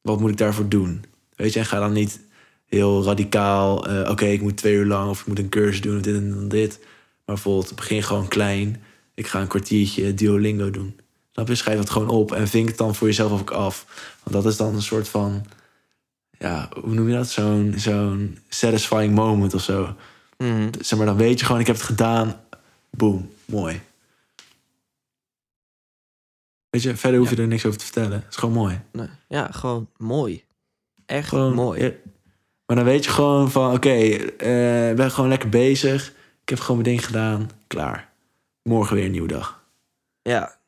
Wat 0.00 0.20
moet 0.20 0.30
ik 0.30 0.36
daarvoor 0.36 0.68
doen? 0.68 1.04
Weet 1.36 1.52
je, 1.52 1.58
en 1.58 1.66
ga 1.66 1.78
dan 1.78 1.92
niet 1.92 2.20
heel 2.66 3.04
radicaal... 3.04 3.86
eh, 3.88 4.10
Oké, 4.10 4.24
ik 4.24 4.40
moet 4.42 4.56
twee 4.56 4.74
uur 4.74 4.86
lang 4.86 5.10
of 5.10 5.20
ik 5.20 5.26
moet 5.26 5.38
een 5.38 5.48
cursus 5.48 5.80
doen 5.80 5.96
of 5.96 6.02
dit 6.02 6.14
en 6.14 6.48
dit. 6.48 6.78
Maar 6.78 7.34
bijvoorbeeld 7.34 7.74
begin 7.74 8.02
gewoon 8.02 8.28
klein. 8.28 8.82
Ik 9.16 9.26
ga 9.26 9.40
een 9.40 9.46
kwartiertje 9.46 10.14
Duolingo 10.14 10.70
doen. 10.70 11.00
Snap 11.32 11.48
je? 11.48 11.54
Schrijf 11.54 11.78
dat 11.78 11.90
gewoon 11.90 12.08
op 12.08 12.32
en 12.32 12.48
vink 12.48 12.68
het 12.68 12.76
dan 12.78 12.94
voor 12.94 13.06
jezelf 13.06 13.40
ook 13.40 13.50
af. 13.50 13.86
Want 14.22 14.36
dat 14.36 14.52
is 14.52 14.56
dan 14.56 14.74
een 14.74 14.82
soort 14.82 15.08
van... 15.08 15.46
Ja, 16.38 16.68
hoe 16.80 16.94
noem 16.94 17.08
je 17.08 17.14
dat? 17.14 17.28
Zo'n 17.28 17.74
zo'n 17.76 18.38
satisfying 18.48 19.14
moment 19.14 19.54
of 19.54 19.62
zo. 19.62 19.94
Mhm. 20.38 20.68
Zeg 20.80 20.98
maar, 20.98 21.06
dan 21.06 21.16
weet 21.16 21.38
je 21.40 21.46
gewoon, 21.46 21.60
ik 21.60 21.66
heb 21.66 21.76
het 21.76 21.84
gedaan. 21.84 22.40
Boom, 22.90 23.30
mooi. 23.44 23.80
Weet 26.70 26.82
je, 26.82 26.96
verder 26.96 27.20
hoef 27.20 27.30
je 27.30 27.36
er 27.36 27.46
niks 27.46 27.66
over 27.66 27.78
te 27.78 27.84
vertellen. 27.84 28.12
Het 28.12 28.30
is 28.30 28.36
gewoon 28.36 28.54
mooi. 28.54 28.80
Nee. 28.92 29.08
Ja, 29.28 29.48
gewoon 29.50 29.88
mooi. 29.96 30.44
Echt 31.06 31.28
Gewoon 31.28 31.54
mooi. 31.54 31.82
ja. 31.82 31.90
Maar 32.66 32.76
dan 32.76 32.84
weet 32.84 33.04
je 33.04 33.10
gewoon 33.10 33.50
van, 33.50 33.72
oké, 33.74 33.88
eh, 33.88 34.90
ik 34.90 34.96
ben 34.96 35.10
gewoon 35.10 35.28
lekker 35.28 35.48
bezig. 35.48 36.08
Ik 36.42 36.48
heb 36.48 36.60
gewoon 36.60 36.80
mijn 36.82 36.88
ding 36.96 37.06
gedaan. 37.06 37.50
Klaar. 37.66 38.10
Morgen 38.66 38.96
weer 38.96 39.04
een 39.04 39.10
nieuwe 39.10 39.28
dag. 39.28 39.64
Ja. 40.22 40.58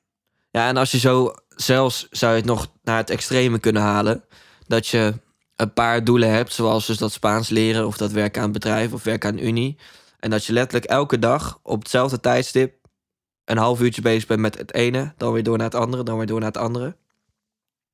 Ja, 0.50 0.68
en 0.68 0.76
als 0.76 0.90
je 0.90 0.98
zo 0.98 1.34
zelfs 1.48 2.06
zou 2.10 2.32
je 2.32 2.38
het 2.38 2.48
nog 2.48 2.72
naar 2.82 2.96
het 2.96 3.10
extreme 3.10 3.58
kunnen 3.58 3.82
halen. 3.82 4.24
Dat 4.66 4.86
je 4.86 5.14
een 5.56 5.72
paar 5.72 6.04
doelen 6.04 6.30
hebt, 6.30 6.52
zoals 6.52 6.86
dus 6.86 6.98
dat 6.98 7.12
Spaans 7.12 7.48
leren 7.48 7.86
of 7.86 7.96
dat 7.96 8.12
werken 8.12 8.42
aan 8.42 8.50
het 8.50 8.60
bedrijf 8.60 8.92
of 8.92 9.02
werken 9.04 9.30
aan 9.30 9.38
Unie. 9.38 9.78
En 10.18 10.30
dat 10.30 10.44
je 10.44 10.52
letterlijk 10.52 10.90
elke 10.90 11.18
dag 11.18 11.60
op 11.62 11.78
hetzelfde 11.78 12.20
tijdstip 12.20 12.74
een 13.44 13.58
half 13.58 13.80
uurtje 13.80 14.02
bezig 14.02 14.26
bent 14.26 14.40
met 14.40 14.58
het 14.58 14.74
ene, 14.74 15.12
dan 15.16 15.32
weer 15.32 15.42
door 15.42 15.56
naar 15.56 15.66
het 15.66 15.80
andere, 15.80 16.02
dan 16.02 16.16
weer 16.16 16.26
door 16.26 16.40
naar 16.40 16.48
het 16.48 16.56
andere. 16.56 16.96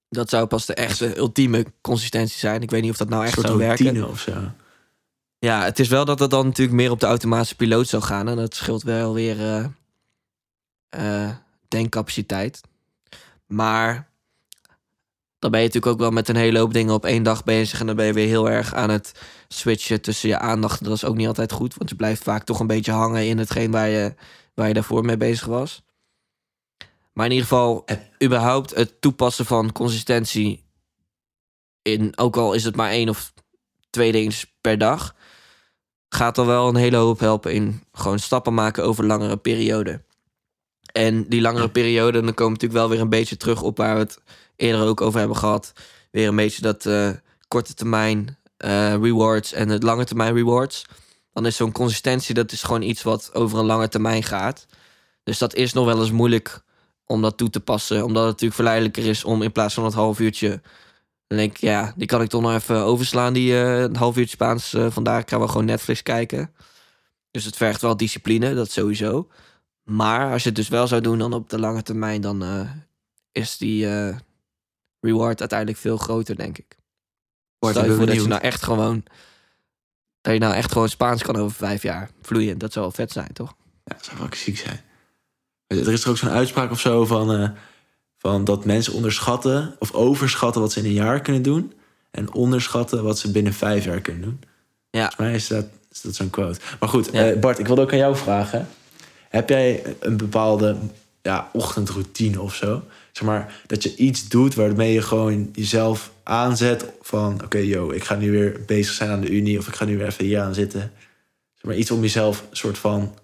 Dat 0.09 0.29
zou 0.29 0.47
pas 0.47 0.67
de 0.67 0.75
echte 0.75 1.17
ultieme 1.17 1.64
consistentie 1.81 2.38
zijn. 2.38 2.62
Ik 2.62 2.71
weet 2.71 2.83
niet 2.83 2.90
of 2.90 2.97
dat 2.97 3.09
nou 3.09 3.25
echt 3.25 3.40
zou 3.40 3.59
werken. 3.59 4.09
of 4.09 4.21
zo. 4.21 4.33
Ja, 5.38 5.64
het 5.64 5.79
is 5.79 5.88
wel 5.88 6.05
dat 6.05 6.19
het 6.19 6.31
dan 6.31 6.47
natuurlijk 6.47 6.77
meer 6.77 6.90
op 6.90 7.01
de 7.01 7.07
automatische 7.07 7.57
piloot 7.57 7.88
zou 7.88 8.03
gaan. 8.03 8.29
En 8.29 8.37
dat 8.37 8.55
scheelt 8.55 8.83
wel 8.83 9.14
weer 9.14 9.40
eh, 9.40 9.64
eh, 10.94 11.30
denkcapaciteit. 11.68 12.61
Maar 13.46 14.12
dan 15.38 15.50
ben 15.50 15.61
je 15.61 15.66
natuurlijk 15.66 15.92
ook 15.92 16.00
wel 16.00 16.11
met 16.11 16.28
een 16.28 16.37
hele 16.37 16.59
hoop 16.59 16.72
dingen 16.72 16.94
op 16.94 17.04
één 17.04 17.22
dag 17.22 17.44
bezig. 17.44 17.80
En 17.80 17.87
dan 17.87 17.96
ben 17.96 18.07
je 18.07 18.12
weer 18.12 18.26
heel 18.26 18.50
erg 18.50 18.74
aan 18.74 18.90
het 18.90 19.12
switchen 19.48 20.00
tussen 20.00 20.28
je 20.28 20.38
aandacht. 20.38 20.85
Dat 20.85 20.92
is 20.92 21.04
ook 21.04 21.16
niet 21.16 21.26
altijd 21.26 21.52
goed, 21.52 21.74
want 21.74 21.90
je 21.90 21.96
blijft 21.96 22.22
vaak 22.22 22.44
toch 22.44 22.61
een 22.61 22.66
beetje 22.66 22.92
hangen 22.92 23.26
in 23.26 23.38
hetgeen 23.38 23.70
waar 23.70 23.88
je, 23.88 24.14
waar 24.54 24.68
je 24.68 24.74
daarvoor 24.74 25.04
mee 25.04 25.16
bezig 25.16 25.46
was. 25.46 25.83
Maar 27.12 27.26
in 27.26 27.33
ieder 27.33 27.46
geval, 27.46 27.85
überhaupt 28.22 28.74
het 28.74 29.00
toepassen 29.00 29.46
van 29.46 29.72
consistentie 29.72 30.64
in, 31.83 32.18
ook 32.18 32.37
al 32.37 32.52
is 32.52 32.64
het 32.64 32.76
maar 32.76 32.90
één 32.90 33.09
of 33.09 33.33
twee 33.90 34.12
dingen 34.12 34.33
per 34.61 34.78
dag, 34.78 35.14
gaat 36.09 36.38
al 36.38 36.46
wel 36.46 36.68
een 36.68 36.76
hele 36.76 36.96
hoop 36.96 37.20
helpen 37.20 37.52
in 37.52 37.83
gewoon 37.92 38.18
stappen 38.18 38.54
maken 38.54 38.85
over 38.85 39.07
langere 39.07 39.37
perioden. 39.37 40.04
En 40.94 41.28
die 41.28 41.40
langere 41.40 41.70
periode, 41.70 42.20
dan 42.20 42.35
komen 42.35 42.44
we 42.44 42.62
natuurlijk 42.62 42.80
wel 42.80 42.88
weer 42.88 43.00
een 43.00 43.09
beetje 43.09 43.37
terug 43.37 43.62
op 43.62 43.76
waar 43.76 43.94
we 43.94 44.00
het 44.00 44.18
eerder 44.57 44.87
ook 44.87 45.00
over 45.00 45.18
hebben 45.18 45.37
gehad. 45.37 45.72
Weer 46.11 46.28
een 46.28 46.37
beetje 46.37 46.62
dat 46.62 46.87
eh, 46.87 47.11
korte 47.48 47.74
termijn 47.74 48.38
eh, 48.57 48.94
rewards 48.94 49.52
en 49.52 49.68
het 49.68 49.83
lange 49.83 50.04
termijn 50.04 50.35
rewards. 50.35 50.85
Dan 51.33 51.46
is 51.46 51.57
zo'n 51.57 51.72
consistentie, 51.72 52.35
dat 52.35 52.52
is 52.52 52.62
gewoon 52.62 52.83
iets 52.83 53.02
wat 53.02 53.30
over 53.33 53.59
een 53.59 53.64
lange 53.64 53.88
termijn 53.88 54.22
gaat. 54.22 54.66
Dus 55.24 55.38
dat 55.38 55.54
is 55.54 55.72
nog 55.72 55.85
wel 55.85 56.00
eens 56.00 56.11
moeilijk 56.11 56.62
om 57.04 57.22
dat 57.22 57.37
toe 57.37 57.50
te 57.50 57.61
passen. 57.61 58.04
Omdat 58.04 58.22
het 58.22 58.30
natuurlijk 58.30 58.54
verleidelijker 58.54 59.07
is 59.07 59.24
om 59.24 59.42
in 59.42 59.52
plaats 59.52 59.74
van 59.74 59.83
dat 59.83 59.94
half 59.94 60.20
uurtje... 60.20 60.61
Dan 61.26 61.38
denk 61.38 61.50
ik, 61.50 61.61
ja, 61.61 61.92
die 61.96 62.07
kan 62.07 62.22
ik 62.22 62.28
toch 62.28 62.42
nog 62.42 62.54
even 62.54 62.76
overslaan, 62.76 63.33
die 63.33 63.52
eh, 63.52 63.80
een 63.80 63.96
half 63.96 64.16
uurtje 64.16 64.35
Spaans. 64.35 64.74
vandaag 64.88 65.20
ik 65.20 65.28
ga 65.28 65.38
wel 65.38 65.48
gewoon 65.48 65.64
Netflix 65.64 66.02
kijken. 66.02 66.54
Dus 67.30 67.44
het 67.44 67.57
vergt 67.57 67.80
wel 67.80 67.96
discipline, 67.96 68.54
dat 68.54 68.70
sowieso. 68.70 69.28
Maar 69.85 70.33
als 70.33 70.42
je 70.42 70.49
het 70.49 70.57
dus 70.57 70.68
wel 70.68 70.87
zou 70.87 71.01
doen 71.01 71.18
dan 71.18 71.33
op 71.33 71.51
de 71.51 71.59
lange 71.59 71.83
termijn... 71.83 72.20
dan 72.20 72.42
eh, 72.42 72.70
is 73.33 73.57
die 73.57 73.88
eh, 73.88 74.16
reward 75.01 75.40
uiteindelijk 75.40 75.79
veel 75.79 75.97
groter, 75.97 76.37
denk 76.37 76.59
ik. 76.59 76.77
Bart, 77.59 77.75
Stel 77.75 77.87
je 77.90 77.97
voor 77.97 78.07
dat 78.07 78.14
je 78.14 78.29
nou 78.29 78.42
echt 78.42 78.62
gewoon... 78.62 79.05
Dat 80.20 80.33
je 80.33 80.38
nou 80.38 80.55
echt 80.55 80.73
gewoon 80.73 80.88
Spaans 80.88 81.23
kan 81.23 81.37
over 81.37 81.57
vijf 81.57 81.83
jaar. 81.83 82.11
Vloeiend, 82.23 82.61
dat 82.61 82.73
zou 82.73 82.85
wel 82.85 82.94
vet 82.94 83.12
zijn, 83.12 83.33
toch? 83.33 83.55
Ja, 83.85 83.94
dat 83.94 84.05
zou 84.05 84.18
wel 84.18 84.29
ziek 84.33 84.59
zijn. 84.59 84.81
Er 85.66 85.92
is 85.92 86.05
er 86.05 86.11
ook 86.11 86.16
zo'n 86.16 86.31
uitspraak 86.31 86.70
of 86.70 86.81
zo 86.81 87.07
van, 87.07 87.33
eh, 87.35 87.49
van 88.18 88.44
dat 88.44 88.64
mensen 88.64 88.92
onderschatten 88.92 89.77
of 89.79 89.92
overschatten 89.92 90.61
wat 90.61 90.73
ze 90.73 90.79
in 90.79 90.85
een 90.85 90.92
jaar 90.92 91.20
kunnen 91.20 91.42
doen. 91.42 91.73
En 92.11 92.33
onderschatten 92.33 93.03
wat 93.03 93.18
ze 93.18 93.31
binnen 93.31 93.53
vijf 93.53 93.85
jaar 93.85 94.01
kunnen 94.01 94.23
doen. 94.23 94.40
Ja. 94.90 95.01
Volgens 95.01 95.16
mij 95.16 95.35
is 95.35 95.47
dat, 95.49 95.66
is 95.90 96.01
dat 96.01 96.14
zo'n 96.14 96.31
quote. 96.31 96.61
Maar 96.81 96.88
goed, 96.88 97.09
Ja. 97.12 97.37
Bart, 97.37 97.59
ik 97.59 97.66
wilde 97.66 97.83
ook 97.83 97.92
aan 97.92 97.99
jou 97.99 98.16
vragen. 98.16 98.68
Heb 99.35 99.49
jij 99.49 99.97
een 100.01 100.16
bepaalde 100.16 100.77
ja, 101.23 101.51
ochtendroutine 101.53 102.40
of 102.40 102.55
zo? 102.55 102.83
Zeg 103.12 103.27
maar, 103.27 103.62
dat 103.66 103.83
je 103.83 103.97
iets 103.97 104.29
doet 104.29 104.55
waarmee 104.55 104.92
je 104.92 105.03
gewoon 105.03 105.51
jezelf 105.53 106.12
aanzet 106.23 106.87
van... 107.01 107.42
oké, 107.44 107.59
yo, 107.59 107.90
ik 107.90 108.05
ga 108.05 108.14
nu 108.14 108.31
weer 108.31 108.61
bezig 108.66 108.94
zijn 108.94 109.11
aan 109.11 109.20
de 109.20 109.31
unie... 109.31 109.59
of 109.59 109.68
ik 109.68 109.75
ga 109.75 109.85
nu 109.85 109.97
weer 109.97 110.07
even 110.07 110.25
hier 110.25 110.40
aan 110.40 110.55
zitten. 110.55 110.81
Zeg 111.55 111.64
maar, 111.64 111.75
iets 111.75 111.90
om 111.90 112.01
jezelf 112.01 112.44
soort 112.51 112.79
van... 112.79 113.18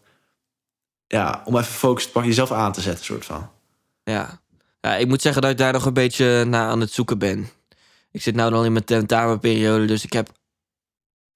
Ja, 1.07 1.42
om 1.44 1.57
even 1.57 1.73
focus 1.73 2.12
te 2.12 2.20
jezelf 2.20 2.53
aan 2.53 2.73
te 2.73 2.81
zetten, 2.81 3.05
soort 3.05 3.25
van. 3.25 3.51
Ja. 4.05 4.40
ja, 4.81 4.96
ik 4.96 5.09
moet 5.09 5.23
zeggen 5.23 5.42
dat 5.42 5.51
ik 5.51 5.59
daar 5.59 5.73
nog 5.73 5.87
een 5.87 5.92
beetje 5.92 6.44
naar 6.44 6.68
aan 6.68 6.81
het 6.81 6.92
zoeken 6.92 7.18
ben. 7.18 7.49
Ik 8.11 8.23
zit 8.23 8.35
nou 8.35 8.53
al 8.53 8.64
in 8.64 8.73
mijn 8.73 8.85
tentamenperiode, 8.85 9.85
dus 9.85 10.05
ik 10.05 10.12
heb 10.12 10.33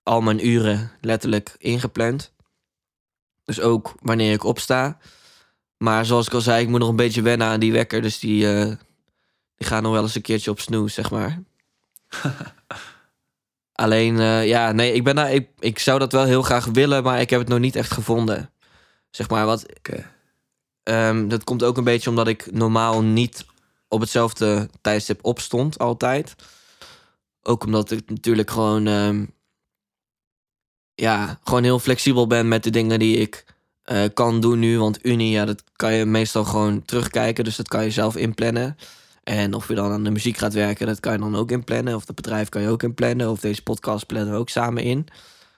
al 0.03 0.21
mijn 0.21 0.47
uren 0.47 0.91
letterlijk 1.01 1.55
ingepland. 1.59 2.34
Dus 3.45 3.61
ook 3.61 3.95
wanneer 4.01 4.33
ik 4.33 4.45
opsta. 4.45 4.99
Maar 5.77 6.07
zoals 6.07 6.27
ik 6.27 6.33
al 6.33 6.41
zei, 6.41 6.63
ik 6.63 6.69
moet 6.69 6.81
nog 6.81 6.89
een 6.89 6.97
beetje 6.97 7.23
wennen 7.23 7.47
aan 7.47 7.61
die 7.61 7.73
wekker. 7.73 8.03
Dus 8.03 8.19
die, 8.19 8.53
eh, 8.53 8.67
die 9.57 9.67
gaat 9.67 9.83
nog 9.83 9.93
wel 9.93 10.03
eens 10.03 10.15
een 10.15 10.23
keertje 10.23 10.51
op 10.51 10.61
snoes, 10.61 10.95
zeg 10.95 11.11
maar. 11.11 11.43
Alleen, 13.73 14.19
eh, 14.19 14.47
ja, 14.47 14.73
nee, 14.73 14.93
ik, 14.93 15.05
ben 15.05 15.15
daar, 15.15 15.33
ik, 15.33 15.49
ik 15.59 15.79
zou 15.79 15.99
dat 15.99 16.13
wel 16.13 16.25
heel 16.25 16.43
graag 16.43 16.65
willen, 16.65 17.03
maar 17.03 17.21
ik 17.21 17.31
heb 17.31 17.41
het 17.41 17.49
nog 17.49 17.59
niet 17.59 17.77
echt 17.77 17.91
gevonden. 17.93 18.51
Zeg 19.11 19.29
maar, 19.29 19.47
wat. 19.47 19.77
Oké. 19.77 20.11
Ehm, 20.83 21.29
dat 21.29 21.45
komt 21.45 21.63
ook 21.63 21.77
een 21.77 21.85
beetje 21.85 22.11
omdat 22.11 22.29
ik 22.29 22.53
normaal 22.53 23.03
niet 23.03 23.47
op 23.89 24.01
hetzelfde 24.01 24.69
tijdstip 24.81 25.25
opstond, 25.25 25.79
altijd. 25.79 26.35
Ook 27.43 27.65
omdat 27.65 27.91
ik 27.91 28.11
natuurlijk 28.11 28.51
gewoon. 28.51 28.87
ehm, 28.87 29.25
ja, 30.95 31.39
gewoon 31.45 31.63
heel 31.63 31.79
flexibel 31.79 32.27
ben 32.27 32.49
met 32.49 32.65
de 32.65 32.71
dingen 32.71 32.99
die 32.99 33.17
ik 33.17 33.45
eh, 33.85 34.05
kan 34.15 34.41
doen 34.41 34.59
nu. 34.59 34.79
Want 34.79 35.07
Unie, 35.07 35.31
ja, 35.31 35.45
dat 35.45 35.63
kan 35.77 35.95
je 35.95 36.05
meestal 36.05 36.45
gewoon 36.45 36.85
terugkijken. 36.85 37.45
Dus 37.45 37.57
dat 37.57 37.69
kan 37.69 37.85
je 37.85 37.91
zelf 37.91 38.17
inplannen. 38.17 38.77
En 39.25 39.55
of 39.55 39.69
je 39.69 39.75
dan 39.75 39.93
aan 39.93 40.05
de 40.05 40.11
muziek 40.11 40.37
gaat 40.37 40.53
werken, 40.53 40.87
dat 40.87 41.01
kan 41.01 41.13
je 41.13 41.19
dan 41.19 41.37
ook 41.37 41.51
inplannen. 41.51 41.95
Of 41.95 42.05
dat 42.05 42.17
bedrijf 42.17 42.49
kan 42.49 42.63
je 42.63 42.69
ook 42.69 42.83
inplannen. 42.83 43.31
Of 43.31 43.41
deze 43.41 43.63
podcast 43.63 44.07
plannen 44.07 44.33
we 44.33 44.39
ook 44.39 44.49
samen 44.49 44.83
in. 44.83 45.07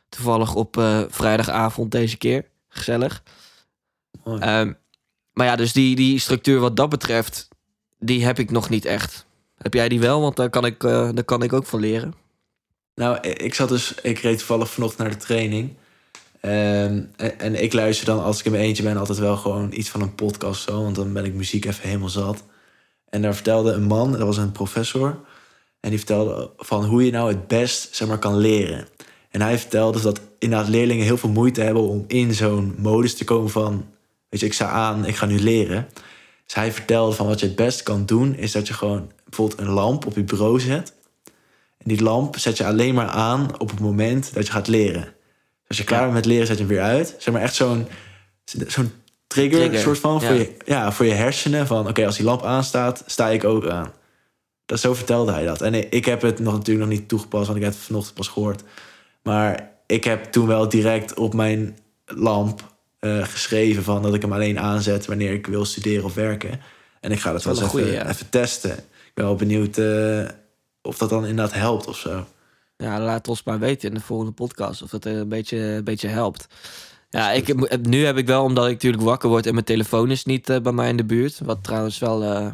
Toevallig 0.09 0.55
op 0.55 0.77
eh, 0.77 1.01
vrijdagavond 1.09 1.91
deze 1.91 2.17
keer. 2.17 2.45
Gezellig. 2.69 3.23
Ehm, 4.25 4.73
maar 5.33 5.47
ja, 5.47 5.57
dus 5.57 5.73
die, 5.73 5.97
die 5.97 6.19
structuur 6.19 6.61
wat 6.61 6.77
dat 6.77 6.89
betreft, 6.89 7.49
die 7.99 8.25
heb 8.25 8.39
ik 8.39 8.51
nog 8.51 8.69
niet 8.69 8.85
echt. 8.85 9.27
Heb 9.59 9.75
jij 9.75 9.89
die 9.89 10.01
wel? 10.01 10.21
Want 10.21 10.37
daar 10.37 10.51
kan 10.51 10.65
ik, 10.65 10.85
eh, 10.85 11.09
daar 11.15 11.25
kan 11.25 11.43
ik 11.43 11.53
ook 11.53 11.67
van 11.67 11.81
leren. 11.81 12.15
Nou, 12.97 13.21
ik 13.21 13.55
zat 13.55 13.69
dus, 13.69 13.95
ik 14.03 14.19
reed 14.19 14.39
toevallig 14.39 14.71
vanochtend 14.71 15.03
naar 15.03 15.19
de 15.19 15.25
training. 15.25 15.75
Ehm, 16.41 17.03
en, 17.17 17.39
en 17.39 17.63
ik 17.63 17.73
luister 17.73 18.07
dan, 18.07 18.23
als 18.23 18.39
ik 18.39 18.45
in 18.45 18.51
mijn 18.51 18.65
eentje 18.65 18.83
ben, 18.83 18.97
altijd 18.97 19.19
wel 19.19 19.37
gewoon 19.37 19.73
iets 19.73 19.89
van 19.89 20.01
een 20.01 20.15
podcast 20.15 20.63
zo. 20.63 20.83
Want 20.83 20.95
dan 20.95 21.13
ben 21.13 21.25
ik 21.25 21.35
muziek 21.35 21.65
even 21.65 21.89
helemaal 21.89 22.09
zat. 22.09 22.43
En 23.09 23.23
daar 23.23 23.35
vertelde 23.35 23.73
een 23.73 23.87
man, 23.87 24.13
dat 24.13 24.21
was 24.21 24.37
een 24.37 24.53
professor. 24.53 25.19
En 25.81 25.91
die 25.91 25.99
vertelde 25.99 26.51
van 26.57 26.85
hoe 26.85 27.05
je 27.05 27.11
nou 27.11 27.29
het 27.29 27.47
best 27.47 27.95
zeg 27.97 28.09
maar, 28.09 28.19
kan 28.19 28.37
leren. 28.37 28.89
En 29.31 29.41
hij 29.41 29.59
vertelde 29.59 30.01
dat 30.01 30.21
inderdaad 30.39 30.69
leerlingen 30.69 31.05
heel 31.05 31.17
veel 31.17 31.31
moeite 31.31 31.61
hebben 31.61 31.83
om 31.83 32.05
in 32.07 32.35
zo'n 32.35 32.75
modus 32.79 33.17
te 33.17 33.25
komen 33.25 33.51
van... 33.51 33.87
Weet 34.29 34.41
je, 34.41 34.47
ik 34.47 34.53
sta 34.53 34.69
aan, 34.69 35.05
ik 35.05 35.17
ga 35.17 35.27
nu 35.27 35.39
leren. 35.39 35.89
Dus 36.45 36.55
hij 36.55 36.73
vertelde 36.73 37.15
van 37.15 37.27
wat 37.27 37.41
je 37.41 37.47
het 37.47 37.57
best 37.57 37.83
kan 37.83 38.07
doen... 38.07 38.35
is 38.35 38.53
dat 38.53 38.67
je 38.67 38.75
gewoon 38.75 39.11
bijvoorbeeld 39.25 39.61
een 39.61 39.69
lamp 39.69 40.07
op 40.07 40.15
je 40.15 40.25
bureau 40.25 40.61
zet. 40.61 40.95
Die 41.87 42.03
lamp 42.03 42.39
zet 42.39 42.57
je 42.57 42.67
alleen 42.67 42.95
maar 42.95 43.07
aan 43.09 43.61
op 43.61 43.71
het 43.71 43.81
moment 43.81 44.35
dat 44.35 44.47
je 44.47 44.53
gaat 44.53 44.69
leren. 44.69 45.03
Dus 45.03 45.69
als 45.69 45.77
je 45.79 45.85
klaar 45.85 46.01
bent 46.03 46.13
met 46.13 46.25
leren, 46.25 46.47
zet 46.47 46.57
je 46.59 46.65
hem 46.65 46.73
weer 46.73 46.83
uit. 46.83 47.15
Zeg 47.19 47.35
maar 47.35 47.43
echt 47.43 47.55
zo'n 47.55 47.87
zo'n 48.45 48.93
trigger, 49.27 49.59
Trigger, 49.59 49.79
soort 49.81 49.99
van 49.99 50.23
voor, 50.23 50.35
je, 50.35 50.57
ja, 50.65 50.93
voor 50.93 51.07
je 51.07 51.13
hersenen. 51.13 51.67
Van 51.67 51.89
oké, 51.89 52.07
als 52.07 52.17
die 52.17 52.25
lamp 52.25 52.43
aanstaat, 52.45 53.03
sta 53.07 53.29
ik 53.29 53.45
ook 53.45 53.67
aan. 53.69 53.93
Dat, 54.67 54.81
zo 54.81 54.95
vertelde 54.95 55.33
hij 55.33 55.45
dat. 55.45 55.63
En 55.63 55.93
ik- 55.93 56.05
heb 56.05 56.23
het 56.23 56.39
nog, 56.39 56.53
natuurlijk 56.53 56.89
nog 56.89 56.99
niet 56.99 57.09
toegepast, 57.09 57.47
want 57.47 57.59
ik 57.59 57.65
heb 57.65 57.73
het 57.73 57.83
vanochtend 57.83 58.15
pas 58.15 58.29
gehoord. 58.29 58.63
Maar 59.23 59.71
ik 59.87 60.05
heb 60.05 60.25
toen 60.25 60.47
wel 60.47 60.69
direct 60.69 61.15
op 61.15 61.35
mijn 61.35 61.79
lamp 62.07 62.75
eh, 62.99 63.25
geschreven 63.25 63.83
van 63.83 64.03
dat 64.03 64.15
ik 64.15 64.23
hem 64.23 64.33
alleen 64.33 64.59
aanzet 64.59 65.07
wanneer 65.07 65.33
ik 65.33 65.47
wil 65.47 65.65
studeren 65.65 66.05
of 66.05 66.15
werken. 66.15 66.61
En 67.01 67.13
ik 67.13 67.21
ga 67.21 67.33
dat 67.33 67.43
Dat 67.43 67.73
wel 67.73 67.81
eens 67.81 67.91
ja. 67.93 68.09
even 68.09 68.29
testen. 68.29 68.71
Ik 68.79 69.11
ben 69.15 69.25
wel 69.25 69.35
benieuwd 69.37 69.79
eh, 69.79 70.25
of 70.87 70.99
dat 70.99 71.11
dan 71.11 71.27
inderdaad 71.27 71.55
helpt 71.55 71.87
of 71.87 71.97
zo. 71.97 72.27
Ja, 72.77 73.01
laat 73.01 73.29
ons 73.29 73.43
maar 73.43 73.59
weten 73.59 73.89
in 73.89 73.95
de 73.95 74.01
volgende 74.01 74.33
podcast 74.33 74.83
of 74.83 74.93
eh, 74.93 75.13
een 75.13 75.29
beetje, 75.29 75.59
een 75.59 75.85
beetje 75.85 76.09
helpt. 76.09 76.47
Ja, 77.11 77.31
ik, 77.31 77.47
heb- 77.47 77.87
nu 77.87 78.05
heb 78.05 78.17
ik 78.17 78.27
wel, 78.27 78.43
omdat 78.45 78.67
ik 78.67 78.73
natuurlijk 78.73 79.03
wakker 79.03 79.29
word 79.29 79.47
en 79.47 79.53
mijn 79.53 79.65
telefoon 79.65 80.11
is 80.11 80.25
niet 80.25 80.49
eh, 80.51 80.61
bij 80.61 80.73
mij 80.73 80.89
in 80.89 80.97
de 80.97 81.05
buurt. 81.05 81.39
Wat 81.39 81.65
trouwens 81.65 81.99
wel, 81.99 82.23
eh, 82.23 82.53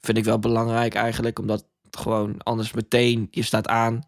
vind 0.00 0.18
ik 0.18 0.24
wel 0.24 0.38
belangrijk 0.38 0.94
eigenlijk. 0.94 1.38
Omdat 1.38 1.64
gewoon 1.90 2.42
anders 2.42 2.72
meteen, 2.72 3.28
je 3.30 3.42
staat 3.42 3.68
aan, 3.68 4.02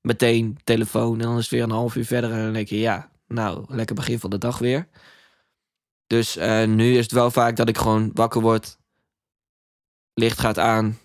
meteen 0.00 0.58
telefoon. 0.64 1.12
En 1.20 1.26
dan 1.26 1.36
is 1.36 1.42
het 1.42 1.50
weer 1.52 1.62
een 1.62 1.70
half 1.70 1.94
uur 1.96 2.04
verder 2.04 2.32
en 2.32 2.44
dan 2.44 2.52
denk 2.52 2.68
je, 2.68 2.78
ja, 2.78 3.10
nou, 3.28 3.64
lekker 3.68 3.94
begin 3.94 4.18
van 4.18 4.30
de 4.30 4.38
dag 4.38 4.58
weer. 4.58 4.88
Dus 6.06 6.36
eh, 6.36 6.64
nu 6.66 6.92
is 6.96 7.02
het 7.02 7.12
wel 7.12 7.30
vaak 7.30 7.56
dat 7.56 7.68
ik 7.68 7.78
gewoon 7.78 8.10
wakker 8.14 8.40
word. 8.40 8.78
Licht 10.14 10.38
gaat 10.38 10.58
aan. 10.58 10.98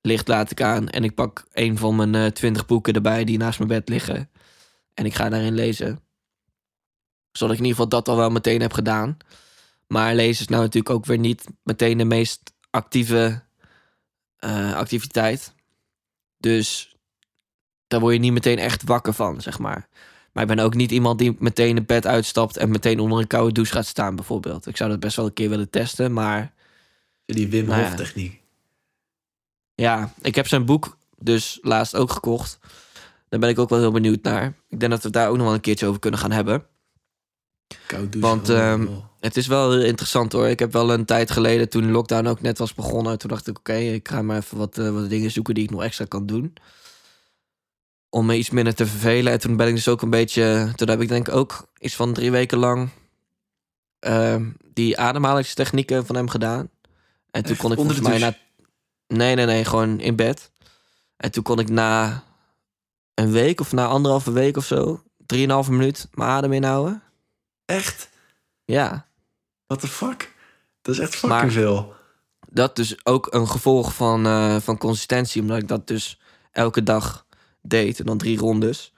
Licht 0.00 0.28
laat 0.28 0.50
ik 0.50 0.62
aan. 0.62 0.88
En 0.88 1.04
ik 1.04 1.14
pak 1.14 1.46
een 1.52 1.78
van 1.78 1.96
mijn 1.96 2.14
eh, 2.14 2.26
twintig 2.26 2.66
boeken 2.66 2.94
erbij 2.94 3.24
die 3.24 3.38
naast 3.38 3.58
mijn 3.58 3.70
bed 3.70 3.88
liggen. 3.88 4.30
En 4.94 5.04
ik 5.04 5.14
ga 5.14 5.28
daarin 5.28 5.54
lezen. 5.54 6.00
Zodat 7.32 7.54
ik 7.54 7.60
in 7.60 7.66
ieder 7.66 7.82
geval 7.82 7.88
dat 7.88 8.08
al 8.08 8.16
wel 8.16 8.30
meteen 8.30 8.60
heb 8.60 8.72
gedaan. 8.72 9.16
Maar 9.86 10.14
lezen 10.14 10.40
is 10.42 10.48
nou 10.48 10.62
natuurlijk 10.62 10.94
ook 10.94 11.06
weer 11.06 11.18
niet 11.18 11.46
meteen 11.62 11.98
de 11.98 12.04
meest 12.04 12.52
actieve 12.70 13.42
eh, 14.36 14.74
activiteit. 14.74 15.54
Dus 16.38 16.96
daar 17.86 18.00
word 18.00 18.14
je 18.14 18.20
niet 18.20 18.32
meteen 18.32 18.58
echt 18.58 18.82
wakker 18.82 19.12
van, 19.12 19.40
zeg 19.40 19.58
maar. 19.58 19.88
Maar 20.32 20.42
ik 20.42 20.48
ben 20.48 20.64
ook 20.64 20.74
niet 20.74 20.90
iemand 20.90 21.18
die 21.18 21.36
meteen 21.38 21.76
het 21.76 21.86
bed 21.86 22.06
uitstapt 22.06 22.56
en 22.56 22.70
meteen 22.70 23.00
onder 23.00 23.18
een 23.18 23.26
koude 23.26 23.52
douche 23.52 23.72
gaat 23.72 23.86
staan, 23.86 24.16
bijvoorbeeld. 24.16 24.66
Ik 24.66 24.76
zou 24.76 24.90
dat 24.90 25.00
best 25.00 25.16
wel 25.16 25.26
een 25.26 25.32
keer 25.32 25.48
willen 25.48 25.70
testen, 25.70 26.12
maar 26.12 26.52
Die 27.24 27.48
Wim 27.48 27.66
Nou. 27.66 27.82
Hof 27.82 27.94
techniek. 27.94 28.39
Ja, 29.80 30.12
ik 30.22 30.34
heb 30.34 30.46
zijn 30.46 30.64
boek 30.64 30.96
dus 31.18 31.58
laatst 31.62 31.96
ook 31.96 32.10
gekocht. 32.10 32.58
Daar 33.28 33.40
ben 33.40 33.48
ik 33.48 33.58
ook 33.58 33.68
wel 33.68 33.78
heel 33.78 33.90
benieuwd 33.90 34.22
naar. 34.22 34.54
Ik 34.68 34.80
denk 34.80 34.92
dat 34.92 35.02
we 35.02 35.10
daar 35.10 35.28
ook 35.28 35.36
nog 35.36 35.44
wel 35.44 35.54
een 35.54 35.60
keertje 35.60 35.86
over 35.86 36.00
kunnen 36.00 36.20
gaan 36.20 36.30
hebben. 36.32 36.64
Koud 37.86 38.12
douchen. 38.12 38.20
Want, 38.20 38.48
oh, 38.48 38.58
ehm, 38.58 38.86
oh. 38.86 39.04
Het 39.20 39.36
is 39.36 39.46
wel 39.46 39.70
heel 39.72 39.82
interessant 39.84 40.32
hoor. 40.32 40.48
Ik 40.48 40.58
heb 40.58 40.72
wel 40.72 40.92
een 40.92 41.04
tijd 41.04 41.30
geleden, 41.30 41.68
toen 41.68 41.82
de 41.82 41.88
lockdown 41.88 42.26
ook 42.26 42.40
net 42.40 42.58
was 42.58 42.74
begonnen, 42.74 43.18
toen 43.18 43.30
dacht 43.30 43.46
ik: 43.48 43.58
oké, 43.58 43.74
ik 43.74 44.08
ga 44.08 44.22
maar 44.22 44.36
even 44.36 44.58
wat, 44.58 44.78
eh, 44.78 44.90
wat 44.90 45.08
dingen 45.08 45.30
zoeken 45.30 45.54
die 45.54 45.64
ik 45.64 45.70
nog 45.70 45.82
extra 45.82 46.04
kan 46.04 46.26
doen. 46.26 46.54
Om 48.08 48.26
me 48.26 48.36
iets 48.36 48.50
minder 48.50 48.74
te 48.74 48.86
vervelen. 48.86 49.32
En 49.32 49.40
toen 49.40 49.56
ben 49.56 49.68
ik 49.68 49.74
dus 49.74 49.88
ook 49.88 50.02
een 50.02 50.10
beetje. 50.10 50.72
Toen 50.76 50.88
heb 50.88 51.00
ik 51.00 51.08
denk 51.08 51.28
ik 51.28 51.34
ook 51.34 51.66
iets 51.78 51.94
van 51.96 52.12
drie 52.12 52.30
weken 52.30 52.58
lang. 52.58 52.88
ehm, 53.98 54.44
die 54.74 54.98
ademhalingstechnieken 54.98 56.06
van 56.06 56.16
hem 56.16 56.28
gedaan. 56.28 56.70
En 57.30 57.42
toen 57.42 57.52
Echt? 57.52 57.60
kon 57.60 57.70
ik 57.72 57.76
volgens 57.78 58.00
mij 58.00 58.18
na. 58.18 58.36
Nee, 59.12 59.34
nee, 59.34 59.46
nee, 59.46 59.64
gewoon 59.64 60.00
in 60.00 60.16
bed. 60.16 60.50
En 61.16 61.30
toen 61.30 61.42
kon 61.42 61.58
ik 61.58 61.68
na 61.68 62.22
een 63.14 63.30
week 63.32 63.60
of 63.60 63.72
na 63.72 63.86
anderhalve 63.86 64.32
week 64.32 64.56
of 64.56 64.64
zo, 64.64 65.02
drieënhalve 65.26 65.72
minuut, 65.72 66.08
mijn 66.14 66.30
adem 66.30 66.52
inhouden. 66.52 67.02
Echt? 67.64 68.08
Ja. 68.64 69.06
What 69.66 69.80
the 69.80 69.88
fuck? 69.88 70.34
Dat 70.82 70.94
is 70.94 71.00
echt 71.00 71.10
fucking 71.16 71.40
Maar- 71.40 71.50
veel. 71.50 71.94
dat 72.48 72.76
dus 72.76 73.04
ook 73.06 73.34
een 73.34 73.48
gevolg 73.48 73.94
van, 73.94 74.26
eh, 74.26 74.56
van 74.56 74.78
consistentie. 74.78 75.40
Omdat 75.42 75.56
ik 75.58 75.68
dat 75.68 75.86
dus 75.86 76.20
elke 76.52 76.82
dag 76.82 77.26
deed. 77.62 77.98
En 78.00 78.06
dan 78.06 78.18
drie 78.18 78.38
rondes. 78.38 78.92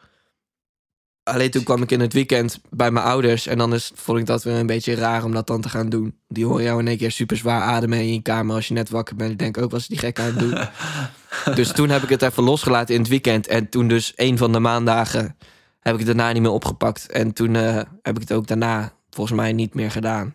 Alleen 1.24 1.50
toen 1.50 1.62
kwam 1.62 1.82
ik 1.82 1.90
in 1.90 2.00
het 2.00 2.12
weekend 2.12 2.60
bij 2.70 2.90
mijn 2.90 3.06
ouders. 3.06 3.46
En 3.46 3.58
dan 3.58 3.74
is, 3.74 3.90
vond 3.94 4.18
ik 4.18 4.26
dat 4.26 4.42
weer 4.42 4.54
een 4.54 4.66
beetje 4.66 4.94
raar 4.94 5.24
om 5.24 5.32
dat 5.32 5.46
dan 5.46 5.60
te 5.60 5.68
gaan 5.68 5.88
doen. 5.88 6.18
Die 6.28 6.46
horen 6.46 6.62
jou 6.62 6.80
in 6.80 6.88
één 6.88 6.96
keer 6.96 7.10
super 7.10 7.36
zwaar 7.36 7.62
ademen 7.62 7.98
in 7.98 8.12
je 8.12 8.22
kamer 8.22 8.54
als 8.54 8.68
je 8.68 8.74
net 8.74 8.90
wakker 8.90 9.16
bent. 9.16 9.30
Ik 9.30 9.38
denk 9.38 9.58
ook, 9.58 9.70
was 9.70 9.86
die 9.86 9.98
gek 9.98 10.18
aan 10.18 10.26
het 10.26 10.38
doen? 10.38 10.58
dus 11.56 11.72
toen 11.72 11.88
heb 11.88 12.02
ik 12.02 12.08
het 12.08 12.22
even 12.22 12.42
losgelaten 12.42 12.94
in 12.94 13.00
het 13.00 13.10
weekend. 13.10 13.46
En 13.46 13.68
toen 13.68 13.88
dus 13.88 14.12
een 14.16 14.38
van 14.38 14.52
de 14.52 14.58
maandagen 14.58 15.36
heb 15.80 15.92
ik 15.92 15.98
het 15.98 16.08
daarna 16.08 16.32
niet 16.32 16.42
meer 16.42 16.50
opgepakt. 16.50 17.10
En 17.10 17.32
toen 17.32 17.56
eh, 17.56 17.74
heb 18.02 18.14
ik 18.14 18.20
het 18.20 18.32
ook 18.32 18.46
daarna 18.46 18.92
volgens 19.10 19.36
mij 19.36 19.52
niet 19.52 19.74
meer 19.74 19.90
gedaan. 19.90 20.34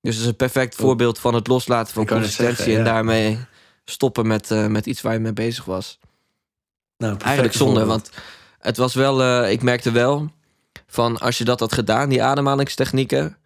Dus 0.00 0.14
het 0.14 0.24
is 0.24 0.30
een 0.30 0.36
perfect 0.36 0.74
voorbeeld 0.74 1.18
van 1.18 1.34
het 1.34 1.46
loslaten 1.46 1.94
van 1.94 2.06
consistentie. 2.06 2.56
zeggen, 2.56 2.78
En 2.78 2.84
daarmee 2.84 3.38
stoppen 3.84 4.26
met, 4.26 4.50
eh, 4.50 4.66
met 4.66 4.86
iets 4.86 5.02
waar 5.02 5.12
je 5.12 5.18
mee 5.18 5.32
bezig 5.32 5.64
was. 5.64 5.98
Nou, 6.96 7.16
Eigenlijk 7.18 7.54
zonde, 7.54 7.84
want 7.84 8.10
het 8.66 8.76
was 8.76 8.94
wel, 8.94 9.22
eh, 9.22 9.50
ik 9.50 9.62
merkte 9.62 9.90
wel 9.90 10.30
van 10.86 11.18
als 11.18 11.38
je 11.38 11.44
dat 11.44 11.60
had 11.60 11.72
gedaan, 11.72 12.08
die 12.08 12.22
ademhalingstechnieken, 12.22 13.36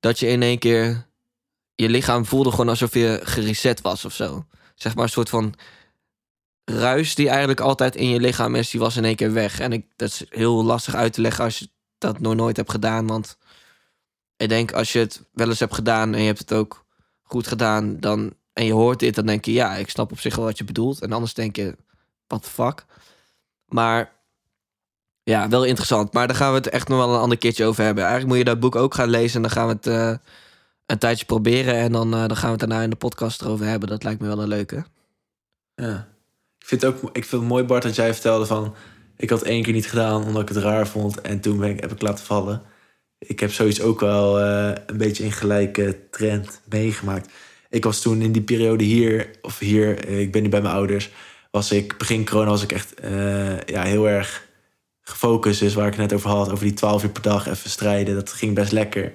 dat 0.00 0.18
je 0.18 0.26
in 0.26 0.42
één 0.42 0.58
keer 0.58 1.06
je 1.74 1.88
lichaam 1.88 2.26
voelde 2.26 2.50
gewoon 2.50 2.68
alsof 2.68 2.94
je 2.94 3.20
gereset 3.22 3.80
was 3.80 4.04
of 4.04 4.12
zo. 4.12 4.46
Zeg 4.74 4.94
maar 4.94 5.04
een 5.04 5.10
soort 5.10 5.28
van 5.28 5.54
ruis 6.64 7.14
die 7.14 7.28
eigenlijk 7.28 7.60
altijd 7.60 7.96
in 7.96 8.08
je 8.08 8.20
lichaam 8.20 8.54
is, 8.54 8.70
die 8.70 8.80
was 8.80 8.96
in 8.96 9.04
één 9.04 9.16
keer 9.16 9.32
weg. 9.32 9.60
En 9.60 9.72
ik, 9.72 9.86
dat 9.96 10.08
is 10.08 10.24
heel 10.28 10.64
lastig 10.64 10.94
uit 10.94 11.12
te 11.12 11.20
leggen 11.20 11.44
als 11.44 11.58
je 11.58 11.68
dat 11.98 12.20
nog 12.20 12.34
nooit 12.34 12.56
hebt 12.56 12.70
gedaan, 12.70 13.06
want 13.06 13.38
ik 14.36 14.48
denk 14.48 14.72
als 14.72 14.92
je 14.92 14.98
het 14.98 15.24
wel 15.32 15.48
eens 15.48 15.60
hebt 15.60 15.74
gedaan 15.74 16.14
en 16.14 16.20
je 16.20 16.26
hebt 16.26 16.38
het 16.38 16.52
ook 16.52 16.84
goed 17.22 17.46
gedaan, 17.46 18.00
dan 18.00 18.34
en 18.52 18.64
je 18.64 18.72
hoort 18.72 18.98
dit, 18.98 19.14
dan 19.14 19.26
denk 19.26 19.44
je 19.44 19.52
ja, 19.52 19.74
ik 19.74 19.90
snap 19.90 20.12
op 20.12 20.20
zich 20.20 20.36
wel 20.36 20.44
wat 20.44 20.58
je 20.58 20.64
bedoelt. 20.64 21.00
En 21.00 21.12
anders 21.12 21.34
denk 21.34 21.56
je, 21.56 21.76
the 22.26 22.38
fuck. 22.40 22.84
Maar 23.66 24.14
ja, 25.24 25.48
wel 25.48 25.64
interessant. 25.64 26.12
Maar 26.12 26.26
daar 26.26 26.36
gaan 26.36 26.50
we 26.50 26.56
het 26.56 26.68
echt 26.68 26.88
nog 26.88 26.98
wel 26.98 27.14
een 27.14 27.20
ander 27.20 27.38
keertje 27.38 27.64
over 27.64 27.84
hebben. 27.84 28.04
Eigenlijk 28.04 28.32
moet 28.32 28.44
je 28.46 28.50
dat 28.50 28.60
boek 28.60 28.76
ook 28.76 28.94
gaan 28.94 29.08
lezen. 29.08 29.36
En 29.36 29.42
dan 29.42 29.50
gaan 29.50 29.66
we 29.66 29.72
het 29.72 29.86
eh, 29.86 30.14
een 30.86 30.98
tijdje 30.98 31.24
proberen. 31.24 31.74
En 31.74 31.92
dan, 31.92 32.14
eh, 32.14 32.18
dan 32.18 32.36
gaan 32.36 32.44
we 32.44 32.50
het 32.50 32.60
daarna 32.60 32.82
in 32.82 32.90
de 32.90 32.96
podcast 32.96 33.42
erover 33.42 33.66
hebben. 33.66 33.88
Dat 33.88 34.02
lijkt 34.02 34.20
me 34.20 34.26
wel 34.26 34.42
een 34.42 34.48
leuke. 34.48 34.84
Ja. 35.74 36.08
Ik 36.58 36.66
vind, 36.66 36.82
het 36.82 36.94
ook, 36.94 37.16
ik 37.16 37.24
vind 37.24 37.42
mooi, 37.42 37.64
Bart, 37.64 37.82
dat 37.82 37.94
jij 37.94 38.12
vertelde 38.12 38.46
van... 38.46 38.74
Ik 39.16 39.30
had 39.30 39.42
één 39.42 39.62
keer 39.62 39.72
niet 39.72 39.88
gedaan 39.88 40.24
omdat 40.24 40.42
ik 40.42 40.48
het 40.48 40.56
raar 40.56 40.86
vond. 40.86 41.20
En 41.20 41.40
toen 41.40 41.58
ben 41.58 41.70
ik, 41.70 41.80
heb 41.80 41.92
ik 41.92 42.02
laten 42.02 42.24
vallen. 42.24 42.62
Ik 43.18 43.40
heb 43.40 43.52
zoiets 43.52 43.80
ook 43.80 44.00
wel 44.00 44.40
eh, 44.40 44.72
een 44.86 44.96
beetje 44.96 45.24
in 45.24 45.32
gelijke 45.32 45.98
trend 46.10 46.60
meegemaakt. 46.64 47.32
Ik 47.70 47.84
was 47.84 48.00
toen 48.00 48.22
in 48.22 48.32
die 48.32 48.42
periode 48.42 48.84
hier, 48.84 49.30
of 49.42 49.58
hier, 49.58 50.08
ik 50.08 50.32
ben 50.32 50.42
nu 50.42 50.48
bij 50.48 50.62
mijn 50.62 50.74
ouders... 50.74 51.10
was 51.50 51.72
ik, 51.72 51.98
begin 51.98 52.24
corona 52.24 52.50
was 52.50 52.62
ik 52.62 52.72
echt 52.72 52.94
ja, 53.66 53.82
heel 53.82 54.08
erg 54.08 54.43
gefocust. 55.04 55.60
Dus 55.60 55.74
waar 55.74 55.86
ik 55.86 55.92
het 55.92 56.00
net 56.00 56.12
over 56.12 56.30
had, 56.30 56.50
over 56.50 56.64
die 56.64 56.74
12 56.74 57.02
uur 57.02 57.10
per 57.10 57.22
dag 57.22 57.48
even 57.48 57.70
strijden, 57.70 58.14
dat 58.14 58.32
ging 58.32 58.54
best 58.54 58.72
lekker. 58.72 59.12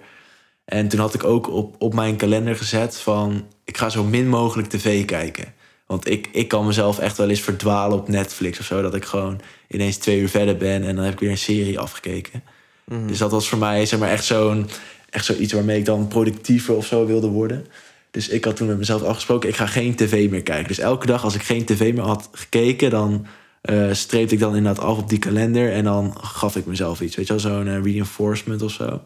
En 0.65 0.87
toen 0.87 0.99
had 0.99 1.13
ik 1.13 1.23
ook 1.23 1.49
op, 1.49 1.75
op 1.79 1.93
mijn 1.93 2.15
kalender 2.15 2.55
gezet 2.55 2.97
van... 2.97 3.45
ik 3.63 3.77
ga 3.77 3.89
zo 3.89 4.03
min 4.03 4.29
mogelijk 4.29 4.69
tv 4.69 5.05
kijken. 5.05 5.53
Want 5.85 6.09
ik, 6.09 6.29
ik 6.31 6.47
kan 6.47 6.65
mezelf 6.65 6.99
echt 6.99 7.17
wel 7.17 7.29
eens 7.29 7.41
verdwalen 7.41 7.97
op 7.97 8.07
Netflix 8.07 8.59
of 8.59 8.65
zo. 8.65 8.81
Dat 8.81 8.95
ik 8.95 9.05
gewoon 9.05 9.41
ineens 9.67 9.97
twee 9.97 10.19
uur 10.19 10.29
verder 10.29 10.57
ben 10.57 10.83
en 10.83 10.95
dan 10.95 11.03
heb 11.03 11.13
ik 11.13 11.19
weer 11.19 11.29
een 11.29 11.37
serie 11.37 11.79
afgekeken. 11.79 12.43
Mhm. 12.83 13.07
Dus 13.07 13.17
dat 13.17 13.31
was 13.31 13.49
voor 13.49 13.57
mij 13.57 13.85
zeg 13.85 13.99
maar 13.99 14.09
echt 14.09 14.25
zo'n 14.25 14.69
echt 15.09 15.25
zoiets 15.25 15.53
waarmee 15.53 15.77
ik 15.77 15.85
dan 15.85 16.07
productiever 16.07 16.75
of 16.75 16.85
zo 16.85 17.05
wilde 17.05 17.27
worden. 17.27 17.65
Dus 18.11 18.27
ik 18.27 18.45
had 18.45 18.55
toen 18.55 18.67
met 18.67 18.77
mezelf 18.77 19.03
afgesproken, 19.03 19.49
ik 19.49 19.55
ga 19.55 19.65
geen 19.65 19.95
tv 19.95 20.29
meer 20.29 20.43
kijken. 20.43 20.67
Dus 20.67 20.79
elke 20.79 21.05
dag 21.05 21.23
als 21.23 21.35
ik 21.35 21.43
geen 21.43 21.65
tv 21.65 21.93
meer 21.93 22.03
had 22.03 22.29
gekeken, 22.31 22.89
dan 22.89 23.25
eh 23.61 23.91
streepte 23.91 24.33
ik 24.33 24.39
dan 24.39 24.55
inderdaad 24.55 24.85
af 24.85 24.97
op 24.97 25.09
die 25.09 25.19
kalender. 25.19 25.71
En 25.71 25.83
dan 25.83 26.17
gaf 26.21 26.55
ik 26.55 26.65
mezelf 26.65 27.01
iets, 27.01 27.15
weet 27.15 27.27
je 27.27 27.33
wel, 27.33 27.41
zo'n 27.41 27.67
eh, 27.67 27.83
reinforcement 27.83 28.61
of 28.61 28.71
zo. 28.71 29.01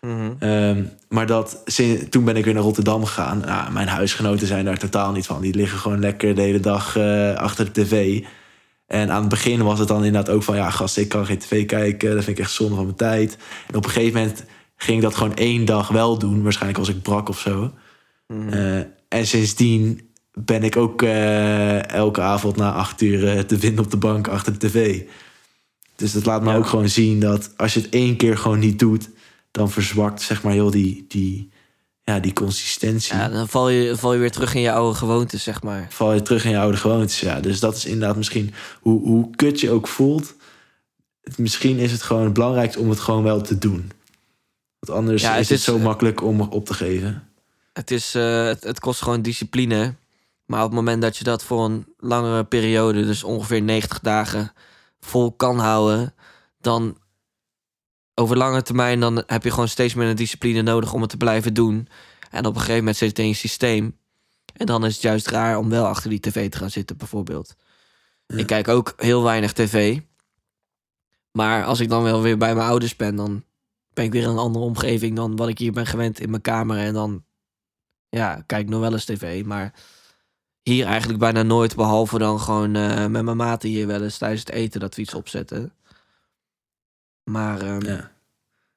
Mhm. 0.00 0.32
Ehm, 0.38 0.84
maar 1.08 1.26
dat, 1.26 1.62
toen 2.10 2.24
ben 2.24 2.36
ik 2.36 2.44
weer 2.44 2.54
naar 2.54 2.62
Rotterdam 2.62 3.04
gegaan. 3.04 3.38
Nou, 3.38 3.72
mijn 3.72 3.88
huisgenoten 3.88 4.46
zijn 4.46 4.64
daar 4.64 4.78
totaal 4.78 5.12
niet 5.12 5.26
van. 5.26 5.40
Die 5.40 5.54
liggen 5.54 5.78
gewoon 5.78 6.00
lekker 6.00 6.34
de 6.34 6.40
hele 6.40 6.60
dag 6.60 6.96
eh, 6.96 7.34
achter 7.34 7.72
de 7.72 7.82
tv. 7.82 8.24
En 8.86 9.10
aan 9.10 9.20
het 9.20 9.28
begin 9.28 9.62
was 9.62 9.78
het 9.78 9.88
dan 9.88 10.04
inderdaad 10.04 10.34
ook 10.34 10.42
van... 10.42 10.56
ja, 10.56 10.70
gast, 10.70 10.96
ik 10.96 11.08
kan 11.08 11.26
geen 11.26 11.38
tv 11.38 11.66
kijken. 11.66 12.14
Dat 12.14 12.24
vind 12.24 12.38
ik 12.38 12.44
echt 12.44 12.52
zonde 12.52 12.74
van 12.74 12.84
mijn 12.84 12.96
tijd. 12.96 13.38
En 13.66 13.74
op 13.74 13.84
een 13.84 13.90
gegeven 13.90 14.20
moment 14.20 14.44
ging 14.76 14.96
ik 14.96 15.02
dat 15.02 15.14
gewoon 15.14 15.36
één 15.36 15.64
dag 15.64 15.88
wel 15.88 16.18
doen. 16.18 16.42
Waarschijnlijk 16.42 16.78
was 16.78 16.88
ik 16.88 17.02
brak 17.02 17.28
of 17.28 17.38
zo. 17.38 17.72
Eh, 18.50 18.76
en 19.08 19.26
sindsdien 19.26 20.07
ben 20.44 20.62
ik 20.62 20.76
ook 20.76 21.02
eh, 21.02 21.90
elke 21.90 22.20
avond 22.20 22.56
na 22.56 22.72
acht 22.72 23.00
uur 23.00 23.28
eh, 23.28 23.40
te 23.40 23.58
vinden 23.58 23.84
op 23.84 23.90
de 23.90 23.96
bank 23.96 24.28
achter 24.28 24.58
de 24.58 24.68
tv. 24.68 25.02
Dus 25.96 26.12
dat 26.12 26.26
laat 26.26 26.42
me 26.42 26.50
Ja. 26.50 26.56
ook 26.56 26.66
gewoon 26.66 26.88
zien 26.88 27.20
dat 27.20 27.50
als 27.56 27.74
je 27.74 27.80
het 27.80 27.88
één 27.88 28.16
keer 28.16 28.38
gewoon 28.38 28.58
niet 28.58 28.78
doet, 28.78 29.08
dan 29.50 29.70
verzwakt 29.70 30.22
zeg 30.22 30.42
maar 30.42 30.52
heel 30.52 30.70
die, 30.70 31.04
die, 31.08 31.50
ja, 32.02 32.20
die 32.20 32.32
consistentie. 32.32 33.14
Ja, 33.16 33.28
dan 33.28 33.48
val 33.48 33.68
je, 33.68 33.96
val 33.96 34.12
je 34.12 34.18
weer 34.18 34.30
terug 34.30 34.54
in 34.54 34.60
je 34.60 34.72
oude 34.72 34.96
gewoontes, 34.98 35.42
zeg 35.42 35.62
maar. 35.62 35.86
Val 35.90 36.14
je 36.14 36.22
terug 36.22 36.44
in 36.44 36.50
je 36.50 36.58
oude 36.58 36.76
gewoontes. 36.76 37.20
Ja. 37.20 37.40
Dus 37.40 37.60
dat 37.60 37.76
is 37.76 37.84
inderdaad 37.84 38.16
misschien 38.16 38.54
hoe, 38.80 39.00
hoe 39.00 39.30
kut 39.36 39.60
je 39.60 39.70
ook 39.70 39.88
voelt. 39.88 40.34
Het, 41.22 41.38
misschien 41.38 41.76
is 41.78 41.92
het 41.92 42.02
gewoon 42.02 42.24
het 42.24 42.32
belangrijkste 42.32 42.80
om 42.80 42.90
het 42.90 43.00
gewoon 43.00 43.22
wel 43.22 43.40
te 43.40 43.58
doen. 43.58 43.90
Want 44.78 44.98
anders 44.98 45.22
Ja, 45.22 45.30
het 45.32 45.40
is 45.40 45.48
het 45.48 45.60
zo 45.60 45.76
eh, 45.76 45.82
makkelijk 45.82 46.22
om 46.22 46.40
op 46.40 46.66
te 46.66 46.74
geven. 46.74 47.22
Het, 47.72 47.90
is, 47.90 48.12
het, 48.12 48.64
het 48.64 48.80
kost 48.80 49.02
gewoon 49.02 49.22
discipline. 49.22 49.94
Maar 50.48 50.64
op 50.64 50.66
het 50.66 50.74
moment 50.74 51.02
dat 51.02 51.16
je 51.16 51.24
dat 51.24 51.44
voor 51.44 51.64
een 51.64 51.94
langere 51.98 52.44
periode, 52.44 53.04
dus 53.04 53.24
ongeveer 53.24 53.62
90 53.62 54.00
dagen, 54.00 54.52
vol 55.00 55.32
kan 55.32 55.58
houden, 55.58 56.14
dan 56.60 56.98
over 58.14 58.36
lange 58.36 58.62
termijn 58.62 59.00
dan 59.00 59.22
heb 59.26 59.44
je 59.44 59.50
gewoon 59.50 59.68
steeds 59.68 59.94
meer 59.94 60.14
discipline 60.14 60.62
nodig 60.62 60.92
om 60.92 61.00
het 61.00 61.10
te 61.10 61.16
blijven 61.16 61.54
doen. 61.54 61.88
En 62.30 62.46
op 62.46 62.54
een 62.54 62.60
gegeven 62.60 62.78
moment 62.78 62.96
zit 62.96 63.08
het 63.08 63.18
in 63.18 63.26
je 63.26 63.34
systeem. 63.34 63.98
En 64.56 64.66
dan 64.66 64.84
is 64.84 64.92
het 64.92 65.02
juist 65.02 65.28
raar 65.28 65.58
om 65.58 65.68
wel 65.68 65.86
achter 65.86 66.10
die 66.10 66.20
tv 66.20 66.50
te 66.50 66.58
gaan 66.58 66.70
zitten, 66.70 66.96
bijvoorbeeld. 66.96 67.56
Ja. 68.26 68.36
Ik 68.36 68.46
kijk 68.46 68.68
ook 68.68 68.94
heel 68.96 69.22
weinig 69.22 69.52
tv. 69.52 70.00
Maar 71.32 71.64
als 71.64 71.80
ik 71.80 71.88
dan 71.88 72.02
wel 72.02 72.22
weer 72.22 72.38
bij 72.38 72.54
mijn 72.54 72.68
ouders 72.68 72.96
ben, 72.96 73.16
dan 73.16 73.44
ben 73.92 74.04
ik 74.04 74.12
weer 74.12 74.22
in 74.22 74.28
een 74.28 74.38
andere 74.38 74.64
omgeving 74.64 75.16
dan 75.16 75.36
wat 75.36 75.48
ik 75.48 75.58
hier 75.58 75.72
ben 75.72 75.86
gewend 75.86 76.20
in 76.20 76.30
mijn 76.30 76.42
kamer. 76.42 76.78
En 76.78 76.94
dan 76.94 77.24
ja, 78.08 78.42
kijk 78.46 78.62
ik 78.62 78.68
nog 78.68 78.80
wel 78.80 78.92
eens 78.92 79.04
tv. 79.04 79.44
Maar 79.44 79.72
hier 80.68 80.86
eigenlijk 80.86 81.18
bijna 81.18 81.42
nooit, 81.42 81.76
behalve 81.76 82.18
dan 82.18 82.40
gewoon 82.40 82.74
eh, 82.76 83.06
met 83.06 83.24
mijn 83.24 83.36
maten 83.36 83.68
hier 83.68 83.86
wel 83.86 84.02
eens 84.02 84.18
tijdens 84.18 84.40
het 84.40 84.50
eten 84.50 84.80
dat 84.80 84.94
we 84.94 85.02
iets 85.02 85.14
opzetten. 85.14 85.72
Maar 87.24 87.60
ehm, 87.60 87.84
ja. 87.84 87.92
Ja. 87.92 88.10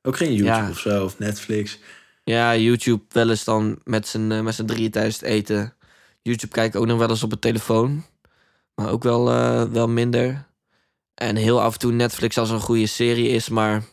Ook 0.01 0.17
geen 0.17 0.33
YouTube 0.33 0.63
Ja. 0.63 0.69
of 0.69 0.79
zo, 0.79 1.03
of 1.03 1.19
Netflix. 1.19 1.79
YouTube 2.23 3.03
wel 3.09 3.29
eens 3.29 3.43
dan 3.43 3.79
met 3.83 4.07
z'n 4.07 4.31
eh, 4.31 4.41
met 4.41 4.55
z'n 4.55 4.65
drieën 4.65 4.91
tijdens 4.91 5.15
het 5.15 5.25
eten. 5.25 5.73
YouTube 6.21 6.53
kijk 6.53 6.73
ik 6.73 6.79
ook 6.79 6.87
nog 6.87 6.97
wel 6.97 7.09
eens 7.09 7.23
op 7.23 7.31
het 7.31 7.41
telefoon. 7.41 8.05
Maar 8.75 8.89
ook 8.89 9.03
wel, 9.03 9.31
eh, 9.31 9.63
wel 9.63 9.87
minder. 9.87 10.45
En 11.13 11.35
heel 11.35 11.61
af 11.61 11.73
en 11.73 11.79
toe 11.79 11.91
Netflix 11.91 12.37
als 12.37 12.49
een 12.49 12.59
goede 12.59 12.85
serie 12.87 13.27
is, 13.27 13.49
maar 13.49 13.83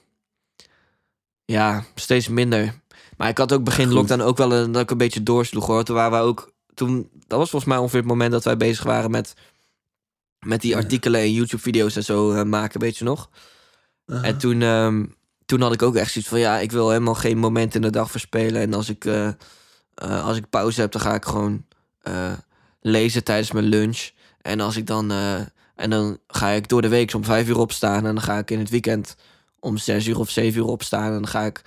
ja, 1.45 1.85
steeds 1.95 2.29
minder. 2.29 2.81
Maar 3.17 3.29
ik 3.29 3.39
had 3.39 3.53
ook 3.53 3.65
begin 3.65 3.93
lockdown 3.93 4.21
ook 4.21 4.37
wel 4.37 4.53
een, 4.53 4.73
dat 4.73 4.83
ik 4.83 4.91
een 4.91 4.97
beetje 4.99 5.23
doorsloeg 5.23 5.67
hoor. 5.67 5.85
Toen 5.85 5.95
waren 5.95 6.19
we 6.19 6.25
ook, 6.25 6.53
toen, 6.79 7.11
dat 7.27 7.39
was 7.39 7.51
volgens 7.51 7.71
mij 7.71 7.81
ongeveer 7.81 7.99
het 7.99 8.09
moment 8.09 8.33
dat 8.33 8.45
wij 8.45 8.57
bezig 8.57 8.85
waren 8.85 9.11
met, 9.11 9.35
met 10.47 10.61
die 10.61 10.77
artikelen 10.77 11.21
en 11.21 11.33
YouTube-video's 11.33 11.97
en 11.97 12.05
zo 12.05 12.33
eh, 12.33 12.43
maken, 12.43 12.81
weet 12.81 12.97
je 12.97 13.05
nog? 13.05 13.31
En 14.07 14.39
toen, 14.39 14.63
ehm, 14.63 15.05
toen 15.47 15.61
had 15.61 15.73
ik 15.73 15.83
ook 15.83 15.97
echt 15.97 16.13
zoiets 16.13 16.31
van... 16.31 16.39
ja, 16.39 16.59
ik 16.59 16.73
wil 16.73 16.91
helemaal 16.91 17.15
geen 17.15 17.39
moment 17.39 17.75
in 17.75 17.83
de 17.83 17.91
dag 17.91 18.11
verspelen. 18.11 18.63
En 18.63 18.75
als 18.75 18.89
ik, 18.89 19.05
eh, 19.05 19.29
eh, 19.95 20.25
als 20.25 20.37
ik 20.37 20.51
pauze 20.51 20.81
heb, 20.81 20.93
dan 20.93 21.01
ga 21.01 21.15
ik 21.15 21.25
gewoon 21.25 21.67
lezen 22.81 23.25
tijdens 23.25 23.53
mijn 23.53 23.65
lunch. 23.65 24.11
En 24.41 24.61
als 24.61 24.77
ik 24.77 24.87
dan... 24.87 25.13
en 25.75 25.91
dan 25.91 26.19
ga 26.27 26.49
ik 26.49 26.69
door 26.69 26.83
de 26.83 26.89
week 26.89 27.15
om 27.15 27.25
vijf 27.25 27.49
uur 27.49 27.59
opstaan. 27.59 28.07
En 28.07 28.15
dan 28.15 28.23
ga 28.23 28.39
ik 28.39 28.51
in 28.51 28.59
het 28.59 28.71
weekend 28.71 29.17
om 29.61 29.77
zes 29.77 30.07
uur 30.07 30.19
of 30.19 30.31
zeven 30.31 30.61
uur 30.61 30.67
opstaan. 30.67 31.07
En 31.07 31.13
dan 31.13 31.27
ga 31.27 31.45
ik 31.45 31.63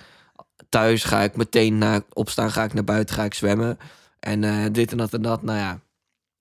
thuis, 0.68 1.04
ga 1.04 1.20
ik 1.20 1.36
meteen 1.36 1.78
na 1.78 2.02
opstaan, 2.12 2.50
ga 2.50 2.64
ik 2.64 2.74
naar 2.74 2.84
buiten, 2.84 3.14
ga 3.14 3.24
ik 3.24 3.34
zwemmen. 3.34 3.78
En 4.22 4.44
eh, 4.44 4.64
dit 4.72 4.90
en 4.90 4.96
dat 4.96 5.12
en 5.12 5.22
dat, 5.22 5.42
nou 5.42 5.58
ja, 5.58 5.70
een 5.72 5.80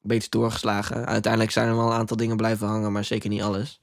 beetje 0.02 0.30
doorgeslagen. 0.30 1.06
Uiteindelijk 1.06 1.52
zijn 1.52 1.68
er 1.68 1.76
wel 1.76 1.86
een 1.86 1.98
aantal 1.98 2.18
dingen 2.18 2.38
blijven 2.38 2.68
hangen, 2.68 2.92
maar 2.92 3.04
zeker 3.04 3.30
niet 3.30 3.42
alles. 3.42 3.80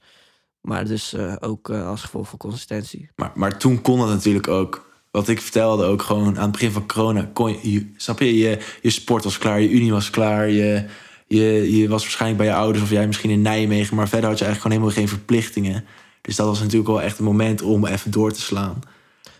Maar 0.61 0.85
dus 0.85 1.13
eh, 1.13 1.35
ook 1.39 1.69
eh, 1.69 1.87
als 1.87 2.01
gevolg 2.01 2.29
van 2.29 2.37
consistentie. 2.37 3.09
Maar, 3.15 3.31
maar 3.35 3.57
toen 3.57 3.81
kon 3.81 3.99
dat 3.99 4.07
natuurlijk 4.09 4.47
ook. 4.47 4.87
Wat 5.11 5.27
ik 5.27 5.41
vertelde 5.41 5.85
ook 5.85 6.01
gewoon 6.01 6.35
aan 6.37 6.41
het 6.43 6.51
begin 6.51 6.71
van 6.71 6.87
corona. 6.87 7.29
Kon 7.33 7.51
je, 7.51 7.71
je- 7.71 7.91
snap 7.97 8.19
je? 8.19 8.37
je? 8.37 8.59
Je 8.81 8.89
sport 8.89 9.23
was 9.23 9.37
klaar, 9.37 9.59
je 9.61 9.69
unie 9.69 9.91
was 9.91 10.09
klaar. 10.09 10.49
Je, 10.49 10.85
je, 11.27 11.77
je 11.77 11.87
was 11.87 12.01
waarschijnlijk 12.01 12.41
bij 12.41 12.49
je 12.51 12.55
ouders 12.59 12.83
of 12.83 12.89
jij 12.89 13.07
misschien 13.07 13.29
in 13.29 13.41
Nijmegen. 13.41 13.95
Maar 13.95 14.07
verder 14.07 14.29
had 14.29 14.39
je 14.39 14.45
eigenlijk 14.45 14.75
gewoon 14.75 14.93
helemaal 14.95 15.09
geen 15.09 15.17
verplichtingen. 15.19 15.85
Dus 16.21 16.35
dat 16.35 16.47
was 16.47 16.59
natuurlijk 16.59 16.87
wel 16.89 17.01
echt 17.01 17.17
een 17.19 17.25
moment 17.25 17.61
om 17.61 17.85
even 17.85 18.11
door 18.11 18.31
te 18.31 18.41
slaan. 18.41 18.79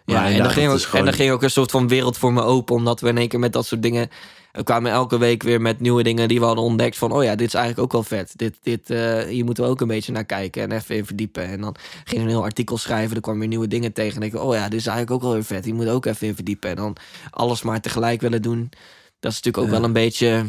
Maar 0.06 0.16
Ja, 0.16 0.30
en 0.38 0.38
dan, 0.44 0.52
ging 0.52 0.70
ook, 0.72 0.80
gewoon- 0.82 1.00
en 1.00 1.06
dan 1.06 1.14
ging 1.14 1.32
ook 1.32 1.44
een 1.44 1.52
soort 1.52 1.72
van 1.72 1.88
wereld 1.88 2.18
voor 2.18 2.34
me 2.34 2.42
open. 2.42 2.76
Omdat 2.76 3.02
we 3.02 3.08
in 3.10 3.18
één 3.18 3.28
keer 3.28 3.40
met 3.40 3.54
dat 3.54 3.66
soort 3.66 3.82
dingen... 3.82 4.10
We 4.60 4.66
kwamen 4.66 4.92
elke 4.92 5.18
week 5.18 5.44
weer 5.44 5.62
met 5.62 5.80
nieuwe 5.80 6.04
dingen 6.04 6.28
die 6.28 6.40
we 6.40 6.46
hadden 6.46 6.64
ontdekt. 6.64 6.98
Van, 6.98 7.12
oh 7.12 7.24
ja, 7.24 7.36
dit 7.36 7.48
is 7.48 7.54
eigenlijk 7.54 7.84
ook 7.84 7.92
wel 7.92 8.04
vet. 8.20 8.34
Dit, 8.36 8.58
dit, 8.62 8.90
eh, 8.90 9.24
hier 9.24 9.46
moeten 9.46 9.64
we 9.64 9.70
ook 9.70 9.82
een 9.82 9.88
beetje 9.88 10.12
naar 10.12 10.26
kijken 10.26 10.62
en 10.62 10.72
even 10.72 10.96
in 10.96 11.06
verdiepen. 11.06 11.44
En 11.46 11.62
dan 11.62 11.76
ging 12.04 12.22
een 12.22 12.28
heel 12.28 12.44
artikel 12.44 12.78
schrijven. 12.78 13.16
Er 13.16 13.22
kwamen 13.22 13.40
weer 13.40 13.50
nieuwe 13.50 13.68
dingen 13.68 13.94
tegen. 13.94 14.22
En 14.22 14.28
ik, 14.28 14.36
oh 14.36 14.54
ja, 14.56 14.70
dit 14.70 14.80
is 14.80 14.86
eigenlijk 14.88 15.16
ook 15.16 15.22
wel 15.22 15.32
weer 15.34 15.44
vet. 15.44 15.66
Hier 15.66 15.76
moet 15.76 15.88
ook 15.88 16.06
even 16.06 16.28
in 16.28 16.36
verdiepen. 16.36 16.70
En 16.70 16.76
dan 16.76 16.96
alles 17.30 17.62
maar 17.62 17.82
tegelijk 17.82 18.22
willen 18.22 18.42
doen. 18.42 18.70
Dat 19.20 19.32
is 19.32 19.38
natuurlijk 19.42 19.58
ook 19.58 19.66
Ja. 19.66 19.72
wel 19.72 19.84
een 19.84 19.94
beetje... 19.94 20.28
Ja. 20.28 20.46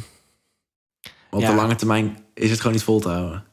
op 1.30 1.40
de 1.40 1.54
lange 1.54 1.74
termijn 1.74 2.18
is 2.34 2.50
het 2.50 2.58
gewoon 2.58 2.72
niet 2.74 2.84
vol 2.84 3.00
te 3.00 3.08
houden. 3.08 3.44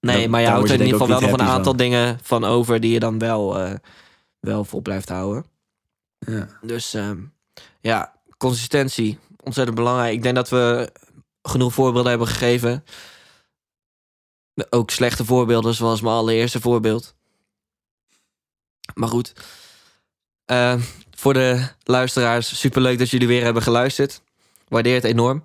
Nee, 0.00 0.20
Dan- 0.20 0.30
maar 0.30 0.40
je 0.40 0.46
houdt 0.48 0.68
er 0.68 0.74
in 0.74 0.84
ieder 0.84 1.00
geval 1.00 1.20
wel 1.20 1.28
nog 1.30 1.38
een 1.40 1.46
aantal 1.46 1.76
dingen 1.76 2.18
van 2.22 2.44
over... 2.44 2.80
die 2.80 2.92
je 2.92 2.98
dan 3.00 3.18
wel, 3.18 3.58
eh, 3.58 3.74
wel 4.40 4.64
vol 4.64 4.80
blijft 4.80 5.08
houden. 5.08 5.44
Ja. 6.18 6.48
Dus 6.62 6.94
ehm, 6.94 7.18
ja, 7.80 8.12
consistentie. 8.38 9.18
Ontzettend 9.44 9.76
belangrijk. 9.76 10.12
Ik 10.12 10.22
denk 10.22 10.34
dat 10.34 10.48
we 10.48 10.92
genoeg 11.42 11.72
voorbeelden 11.72 12.10
hebben 12.10 12.28
gegeven. 12.28 12.84
Ook 14.70 14.90
slechte 14.90 15.24
voorbeelden, 15.24 15.74
zoals 15.74 16.00
mijn 16.00 16.14
allereerste 16.14 16.60
voorbeeld. 16.60 17.14
Maar 18.94 19.08
goed. 19.08 19.32
Eh, 20.44 20.80
voor 21.10 21.32
de 21.32 21.68
luisteraars, 21.82 22.58
superleuk 22.58 22.98
dat 22.98 23.10
jullie 23.10 23.26
weer 23.26 23.42
hebben 23.44 23.62
geluisterd. 23.62 24.22
Waardeer 24.68 24.94
het 24.94 25.04
enorm. 25.04 25.42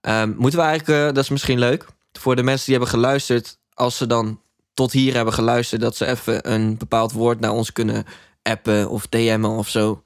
Ehm, 0.00 0.32
moeten 0.36 0.58
we 0.58 0.66
eigenlijk, 0.66 0.98
eh, 0.98 1.14
dat 1.14 1.24
is 1.24 1.28
misschien 1.30 1.58
leuk, 1.58 1.86
voor 2.12 2.36
de 2.36 2.42
mensen 2.42 2.66
die 2.66 2.74
hebben 2.74 2.94
geluisterd, 2.94 3.58
als 3.74 3.96
ze 3.96 4.06
dan 4.06 4.40
tot 4.74 4.92
hier 4.92 5.14
hebben 5.14 5.34
geluisterd, 5.34 5.80
dat 5.80 5.96
ze 5.96 6.06
even 6.06 6.52
een 6.52 6.76
bepaald 6.76 7.12
woord 7.12 7.40
naar 7.40 7.52
ons 7.52 7.72
kunnen 7.72 8.04
appen 8.42 8.88
of 8.90 9.06
DM'en 9.06 9.44
of 9.44 9.68
zo. 9.68 10.02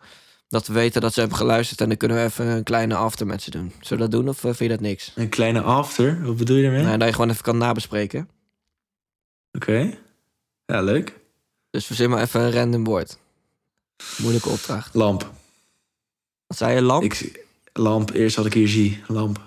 Dat 0.53 0.67
we 0.67 0.73
weten 0.73 1.01
dat 1.01 1.13
ze 1.13 1.21
hebben 1.21 1.39
geluisterd 1.39 1.81
en 1.81 1.89
dan 1.89 1.97
kunnen 1.97 2.17
we 2.17 2.23
even 2.23 2.47
een 2.47 2.63
kleine 2.63 2.95
after 2.95 3.27
met 3.27 3.43
ze 3.43 3.51
doen. 3.51 3.73
Zullen 3.81 4.05
we 4.05 4.11
dat 4.11 4.21
doen 4.21 4.29
of 4.29 4.37
eh, 4.37 4.43
vind 4.43 4.59
je 4.59 4.69
dat 4.69 4.81
niks? 4.81 5.13
Een 5.15 5.29
kleine 5.29 5.61
after, 5.61 6.25
wat 6.25 6.37
bedoel 6.37 6.57
je 6.57 6.63
daarmee? 6.63 6.83
Nou, 6.83 6.99
dat 6.99 7.09
je 7.09 7.15
gewoon 7.15 7.31
even 7.31 7.43
kan 7.43 7.59
nabespreken. 7.59 8.29
Oké. 9.53 9.99
Ja, 10.67 10.83
leuk. 10.83 11.19
Dus 11.71 11.87
verzin 11.87 12.11
maar 12.11 12.23
even 12.23 12.41
een 12.41 12.53
random 12.53 12.85
woord. 12.85 13.19
Moeilijke 14.17 14.49
opdracht. 14.49 14.95
Lamp. 14.95 15.31
Wat 16.47 16.57
zei 16.57 16.75
je, 16.75 16.83
lamp? 16.83 17.03
Ik, 17.03 17.47
lamp, 17.73 18.11
eerst 18.11 18.37
wat 18.37 18.47
ik 18.47 18.55
hier 18.55 18.69
zie. 18.69 19.03
Lamp. 19.07 19.41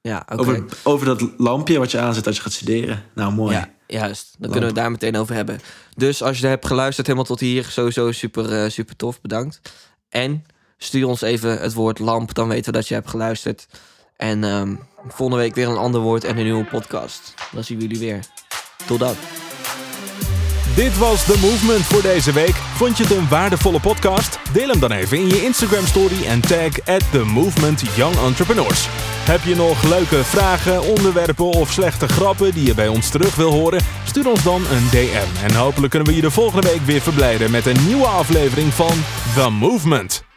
ja, 0.00 0.26
oké. 0.32 0.40
Over, 0.40 0.64
over 0.82 1.06
dat 1.06 1.30
lampje 1.36 1.78
wat 1.78 1.90
je 1.90 1.98
aanzet 1.98 2.26
als 2.26 2.36
je 2.36 2.42
gaat 2.42 2.52
studeren. 2.52 3.04
Nou, 3.14 3.32
mooi. 3.32 3.54
Ja, 3.54 3.70
juist. 3.86 4.24
Dan 4.30 4.40
Lamp. 4.40 4.52
kunnen 4.52 4.60
we 4.60 4.66
het 4.66 4.84
daar 4.84 4.90
meteen 4.90 5.16
over 5.16 5.34
hebben. 5.34 5.60
Dus 5.96 6.22
als 6.22 6.38
je 6.38 6.46
hebt 6.46 6.66
geluisterd 6.66 7.06
helemaal 7.06 7.28
tot 7.28 7.40
hier, 7.40 7.64
sowieso 7.64 8.12
super, 8.12 8.62
eh, 8.62 8.70
super 8.70 8.96
tof. 8.96 9.20
Bedankt. 9.20 9.60
En 10.14 10.44
stuur 10.78 11.06
ons 11.06 11.20
even 11.20 11.60
het 11.60 11.74
woord 11.74 11.98
lamp, 11.98 12.34
dan 12.34 12.48
weten 12.48 12.72
we 12.72 12.78
dat 12.78 12.88
je 12.88 12.94
hebt 12.94 13.10
geluisterd. 13.10 13.66
En 14.16 14.44
ehm, 14.44 14.74
volgende 15.08 15.42
week 15.42 15.54
weer 15.54 15.68
een 15.68 15.76
ander 15.76 16.00
woord 16.00 16.24
en 16.24 16.36
een 16.36 16.44
nieuwe 16.44 16.64
podcast. 16.64 17.34
Dan 17.52 17.64
zien 17.64 17.78
we 17.78 17.82
jullie 17.82 17.98
weer. 17.98 18.24
Tot 18.86 18.98
dan. 18.98 19.14
Dit 20.74 20.98
was 20.98 21.24
The 21.24 21.38
Movement 21.40 21.84
voor 21.84 22.02
deze 22.02 22.32
week. 22.32 22.63
Vond 22.74 22.96
je 22.96 23.02
het 23.02 23.12
een 23.12 23.28
waardevolle 23.28 23.80
podcast? 23.80 24.38
Deel 24.52 24.68
hem 24.68 24.80
dan 24.80 24.92
even 24.92 25.18
in 25.18 25.28
je 25.28 25.42
Instagram 25.42 25.86
story 25.86 26.24
en 26.26 26.40
tag 26.40 26.80
at 26.84 27.10
The 27.10 27.24
Movement 27.24 27.82
Young 27.96 28.16
Entrepreneurs. 28.16 28.86
Heb 29.24 29.42
je 29.42 29.54
nog 29.54 29.82
leuke 29.82 30.24
vragen, 30.24 30.82
onderwerpen 30.82 31.44
of 31.44 31.72
slechte 31.72 32.08
grappen 32.08 32.54
die 32.54 32.66
je 32.66 32.74
bij 32.74 32.88
ons 32.88 33.10
terug 33.10 33.34
wil 33.34 33.50
horen? 33.50 33.82
Stuur 34.04 34.28
ons 34.28 34.42
dan 34.42 34.62
een 34.70 34.88
DM 34.90 35.44
en 35.44 35.54
hopelijk 35.54 35.90
kunnen 35.90 36.08
we 36.08 36.14
je 36.14 36.22
de 36.22 36.30
volgende 36.30 36.68
week 36.68 36.82
weer 36.82 37.00
verblijden 37.00 37.50
met 37.50 37.66
een 37.66 37.86
nieuwe 37.86 38.06
aflevering 38.06 38.72
van 38.72 38.94
The 39.34 39.50
Movement. 39.50 40.33